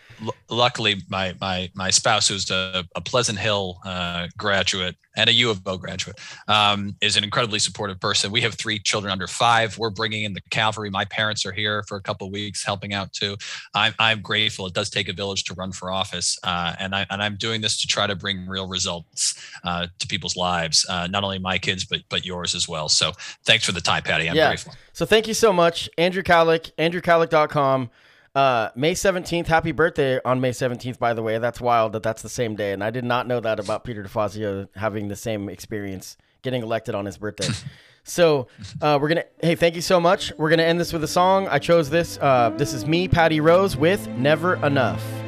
luckily, 0.51 1.03
my 1.09 1.35
my 1.41 1.71
my 1.75 1.91
spouse, 1.91 2.29
who's 2.29 2.51
a, 2.51 2.85
a 2.95 3.01
Pleasant 3.01 3.39
Hill 3.39 3.79
uh, 3.85 4.29
graduate 4.37 4.97
and 5.17 5.29
a 5.29 5.33
U 5.33 5.51
of 5.51 5.61
O 5.67 5.77
graduate, 5.77 6.19
um, 6.47 6.97
is 7.01 7.17
an 7.17 7.25
incredibly 7.25 7.59
supportive 7.59 8.01
person. 8.01 8.31
We 8.31 8.41
have 8.43 8.55
three 8.55 8.79
children 8.79 9.11
under 9.11 9.27
five. 9.27 9.77
We're 9.79 9.91
bringing 9.91 10.25
in 10.25 10.33
the 10.33 10.41
cavalry. 10.51 10.91
My 10.91 11.05
parents 11.07 11.45
are 11.45 11.53
here 11.53 11.83
for 11.89 11.97
a 11.97 12.01
couple 12.01 12.31
weeks, 12.31 12.65
helping 12.65 12.95
out 12.95 13.13
too. 13.13 13.37
I'm 13.75 13.95
I'm 13.99 14.21
grateful. 14.21 14.67
It 14.67 14.75
does 14.75 14.91
take 14.91 15.09
a 15.09 15.13
village 15.13 15.45
to 15.45 15.55
run 15.55 15.73
for 15.73 15.91
office, 15.91 16.39
uh, 16.43 16.75
and 16.79 16.95
I 16.95 17.07
and 17.11 17.23
I'm 17.23 17.37
doing 17.37 17.61
this 17.61 17.81
to 17.81 17.87
try 17.87 18.07
to 18.07 18.17
bring 18.17 18.47
real 18.47 18.69
results 18.69 19.43
uh, 19.65 19.87
to 19.99 20.07
people's 20.07 20.37
lives, 20.37 20.87
uh, 20.89 21.07
not 21.07 21.25
only 21.25 21.39
my 21.39 21.59
kids 21.59 21.85
but 21.85 22.01
but 22.09 22.25
yours 22.25 22.55
as 22.55 22.69
well. 22.69 22.89
So 22.89 23.13
thanks 23.45 23.65
for 23.65 23.73
the 23.73 23.81
time, 23.81 24.03
Patty. 24.03 24.29
I'm 24.29 24.37
yeah. 24.37 24.49
grateful. 24.49 24.75
So 24.93 25.07
thank 25.07 25.29
you 25.29 25.35
so 25.35 25.53
much, 25.53 25.89
Andrew 25.97 26.23
Kalloch, 26.23 26.73
andrewkalloch.com. 26.77 27.91
Uh, 28.39 28.71
May 28.77 28.95
17th, 28.95 29.49
happy 29.49 29.73
birthday 29.73 30.21
on 30.25 30.41
May 30.41 30.53
17th, 30.53 30.97
by 30.97 31.13
the 31.13 31.25
way. 31.25 31.39
That's 31.39 31.61
wild 31.61 31.93
that 31.95 32.05
that's 32.05 32.23
the 32.23 32.29
same 32.29 32.55
day. 32.55 32.73
And 32.73 32.85
I 32.85 32.91
did 32.91 33.05
not 33.05 33.27
know 33.27 33.41
that 33.41 33.59
about 33.59 33.83
Peter 33.83 34.05
DeFazio 34.05 34.69
having 34.77 35.09
the 35.09 35.17
same 35.17 35.49
experience 35.49 36.17
getting 36.43 36.63
elected 36.63 36.95
on 36.95 37.05
his 37.05 37.19
birthday. 37.19 37.49
so 38.05 38.47
uh, 38.81 38.97
we're 39.03 39.09
going 39.09 39.23
to, 39.23 39.27
hey, 39.45 39.57
thank 39.57 39.75
you 39.75 39.83
so 39.83 39.99
much. 39.99 40.33
We're 40.39 40.51
going 40.51 40.61
to 40.61 40.65
end 40.65 40.79
this 40.79 40.93
with 40.93 41.03
a 41.03 41.09
song. 41.09 41.49
I 41.49 41.59
chose 41.59 41.91
this. 41.91 42.17
Uh, 42.21 42.51
this 42.57 42.75
is 42.75 42.87
me, 42.87 43.09
Patty 43.09 43.41
Rose, 43.41 43.77
with 43.77 44.07
Never 44.07 44.65
Enough. 44.65 45.28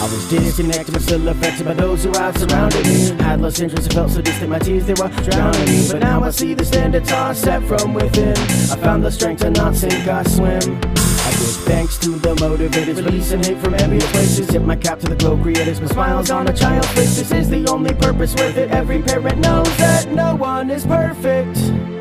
I 0.00 0.04
was 0.04 0.28
disconnected 0.28 0.94
but 0.94 1.02
still 1.02 1.28
affected 1.28 1.66
by 1.66 1.74
those 1.74 2.04
who 2.04 2.12
I've 2.14 2.36
surrounded 2.36 2.86
me 2.86 3.10
Had 3.22 3.40
lost 3.40 3.60
interest 3.60 3.86
and 3.86 3.94
felt 3.94 4.10
so 4.10 4.22
distant 4.22 4.50
my 4.50 4.58
tears 4.60 4.86
they 4.86 4.94
were 4.94 5.08
drowning 5.08 5.88
But 5.90 5.98
now 5.98 6.22
I 6.22 6.30
see 6.30 6.54
the 6.54 6.64
standards 6.64 7.10
are 7.10 7.34
set 7.34 7.64
from 7.64 7.94
within 7.94 8.36
I 8.70 8.76
found 8.76 9.04
the 9.04 9.10
strength 9.10 9.40
to 9.40 9.50
not 9.50 9.74
sink, 9.74 10.06
I 10.06 10.22
swim 10.22 10.80
I 11.28 11.30
give 11.32 11.56
thanks 11.66 11.98
to 11.98 12.10
the 12.10 12.34
motivators, 12.36 13.04
releasing 13.04 13.42
hate 13.42 13.58
from 13.58 13.74
envious 13.74 14.10
places. 14.12 14.46
Tip 14.46 14.62
my 14.62 14.76
cap 14.76 14.98
to 15.00 15.08
the 15.08 15.14
glow 15.14 15.36
creators, 15.36 15.78
with 15.78 15.92
smiles 15.92 16.30
on 16.30 16.48
a 16.48 16.56
child's 16.56 16.88
face. 16.92 17.18
This 17.18 17.32
is 17.32 17.50
the 17.50 17.66
only 17.68 17.92
purpose 17.92 18.32
with 18.32 18.56
it. 18.56 18.70
Every 18.70 19.02
parent 19.02 19.36
knows 19.40 19.76
that 19.76 20.10
no 20.10 20.36
one 20.36 20.70
is 20.70 20.86
perfect. 20.86 21.97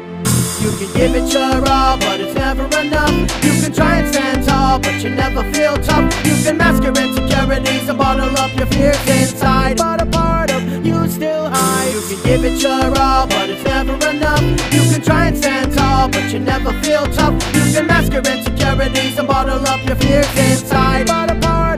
You 0.59 0.71
can 0.71 0.91
give 0.93 1.15
it 1.15 1.31
your 1.31 1.61
all, 1.69 1.97
but 1.99 2.19
it's 2.19 2.33
never 2.33 2.65
enough. 2.79 3.11
You 3.43 3.53
can 3.61 3.71
try 3.71 3.97
and 3.97 4.07
stand 4.07 4.43
tall, 4.43 4.79
but 4.79 5.03
you 5.03 5.11
never 5.11 5.43
feel 5.53 5.77
tough. 5.77 6.09
You 6.25 6.33
can 6.43 6.57
mask 6.57 6.81
your 6.81 6.97
insecurities 6.97 7.87
and 7.87 7.97
bottle 7.97 8.35
up 8.37 8.51
your 8.57 8.65
fears 8.65 8.97
inside. 9.07 9.77
But 9.77 10.01
a 10.01 10.07
part 10.07 10.51
of 10.51 10.63
you 10.83 11.07
still 11.09 11.47
hide. 11.47 11.93
You 11.93 12.01
can 12.09 12.23
give 12.25 12.43
it 12.43 12.61
your 12.61 12.89
all, 12.99 13.27
but 13.27 13.51
it's 13.51 13.63
never 13.63 13.93
enough. 14.09 14.41
You 14.73 14.81
can 14.91 15.01
try 15.03 15.27
and 15.27 15.37
stand 15.37 15.73
tall, 15.73 16.09
but 16.09 16.33
you 16.33 16.39
never 16.39 16.73
feel 16.81 17.05
tough. 17.05 17.35
You 17.53 17.73
can 17.73 17.85
mask 17.85 18.11
your 18.11 18.23
insecurities 18.23 19.19
and 19.19 19.27
bottle 19.27 19.63
up 19.67 19.85
your 19.85 19.95
fears 19.97 20.27
inside. 20.37 21.05
But 21.05 21.31
a 21.31 21.35
part 21.35 21.76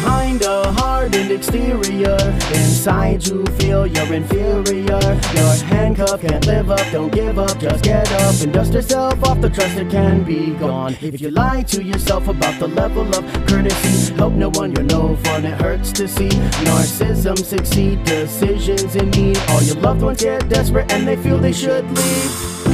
behind 0.00 0.42
a 0.42 0.72
hardened 0.72 1.30
exterior. 1.30 2.16
Inside 2.54 3.26
you 3.26 3.44
feel 3.58 3.86
you're 3.86 4.12
inferior. 4.14 5.00
Your 5.36 5.54
handcuff 5.72 6.20
can't 6.22 6.46
live 6.46 6.70
up, 6.70 6.86
don't 6.90 7.12
give 7.12 7.38
up, 7.38 7.58
just 7.58 7.84
get 7.84 8.10
up 8.12 8.34
and 8.40 8.52
dust 8.52 8.72
yourself 8.72 9.22
off 9.24 9.40
the 9.40 9.50
trust 9.50 9.76
that 9.76 9.90
can 9.90 10.22
be 10.24 10.52
gone. 10.54 10.96
If 11.02 11.20
you 11.20 11.30
lie 11.30 11.62
to 11.74 11.82
yourself 11.82 12.28
about 12.28 12.58
the 12.58 12.68
level 12.68 13.06
of 13.14 13.24
courtesy, 13.46 14.14
help 14.14 14.32
no 14.32 14.48
one, 14.50 14.72
you're 14.74 14.84
no 14.84 15.16
fun, 15.16 15.44
it 15.44 15.60
hurts 15.60 15.92
to 15.92 16.08
see. 16.08 16.30
Narcissism 16.64 17.38
succeed, 17.38 18.02
decisions 18.04 18.96
in 18.96 19.10
need. 19.10 19.38
All 19.48 19.62
your 19.62 19.76
loved 19.76 20.02
ones 20.02 20.22
get 20.22 20.48
desperate 20.48 20.90
and 20.92 21.06
they 21.06 21.16
feel 21.16 21.38
they 21.38 21.52
should 21.52 21.84
leave. 21.90 22.69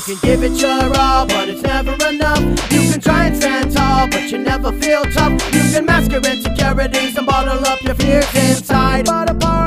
You 0.00 0.16
can 0.16 0.28
give 0.28 0.42
it 0.42 0.60
your 0.62 0.98
all, 0.98 1.26
but 1.26 1.50
it's 1.50 1.62
never 1.62 1.92
enough. 2.08 2.40
You 2.72 2.90
can 2.90 3.00
try 3.00 3.26
and 3.26 3.36
stand 3.36 3.72
tall, 3.72 4.08
but 4.08 4.32
you 4.32 4.38
never 4.38 4.72
feel 4.72 5.04
tough. 5.04 5.32
You 5.52 5.60
can 5.72 5.84
mask 5.84 6.10
your 6.10 6.22
insecurities 6.22 7.18
and 7.18 7.26
bottle 7.26 7.62
up 7.66 7.82
your 7.82 7.94
fears 7.96 8.34
inside. 8.34 9.04
But 9.04 9.28
a 9.28 9.34
part 9.34 9.59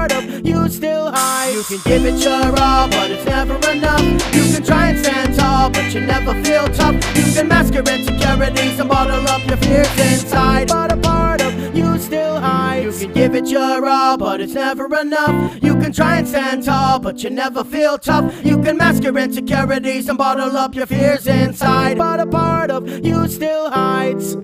you 0.63 0.69
still 0.69 1.11
hide. 1.11 1.53
You 1.53 1.63
can 1.63 1.79
give 1.85 2.05
it 2.05 2.23
your 2.23 2.59
all, 2.61 2.87
but 2.87 3.11
it's 3.11 3.25
never 3.25 3.55
enough. 3.69 4.01
You 4.33 4.53
can 4.53 4.63
try 4.63 4.89
and 4.89 4.99
stand 4.99 5.35
tall, 5.35 5.69
but 5.69 5.93
you 5.93 6.01
never 6.01 6.33
feel 6.43 6.67
tough. 6.69 6.95
You 7.15 7.33
can 7.33 7.47
mask 7.47 7.73
your 7.73 7.83
insecurities 7.83 8.79
and 8.79 8.89
bottle 8.89 9.27
up 9.27 9.45
your 9.47 9.57
fears 9.57 9.99
inside. 9.99 10.69
But 10.69 10.91
a 10.91 10.97
part 10.97 11.41
of 11.41 11.75
you 11.75 11.97
still 11.99 12.39
hide. 12.39 12.83
You 12.83 12.91
can 12.91 13.13
give 13.13 13.35
it 13.35 13.47
your 13.47 13.85
all, 13.85 14.17
but 14.17 14.41
it's 14.41 14.53
never 14.53 14.85
enough. 14.99 15.57
You 15.61 15.75
can 15.75 15.91
try 15.91 16.17
and 16.17 16.27
stand 16.27 16.63
tall, 16.63 16.99
but 16.99 17.23
you 17.23 17.29
never 17.29 17.63
feel 17.63 17.97
tough. 17.97 18.33
You 18.45 18.61
can 18.61 18.77
mask 18.77 19.03
your 19.03 19.17
insecurities 19.17 20.07
and 20.09 20.17
bottle 20.17 20.55
up 20.57 20.75
your 20.75 20.85
fears 20.85 21.27
inside. 21.27 21.97
But 21.97 22.19
a 22.19 22.25
part 22.25 22.71
of 22.71 22.87
you 23.05 23.27
still 23.27 23.69
hides. 23.69 24.37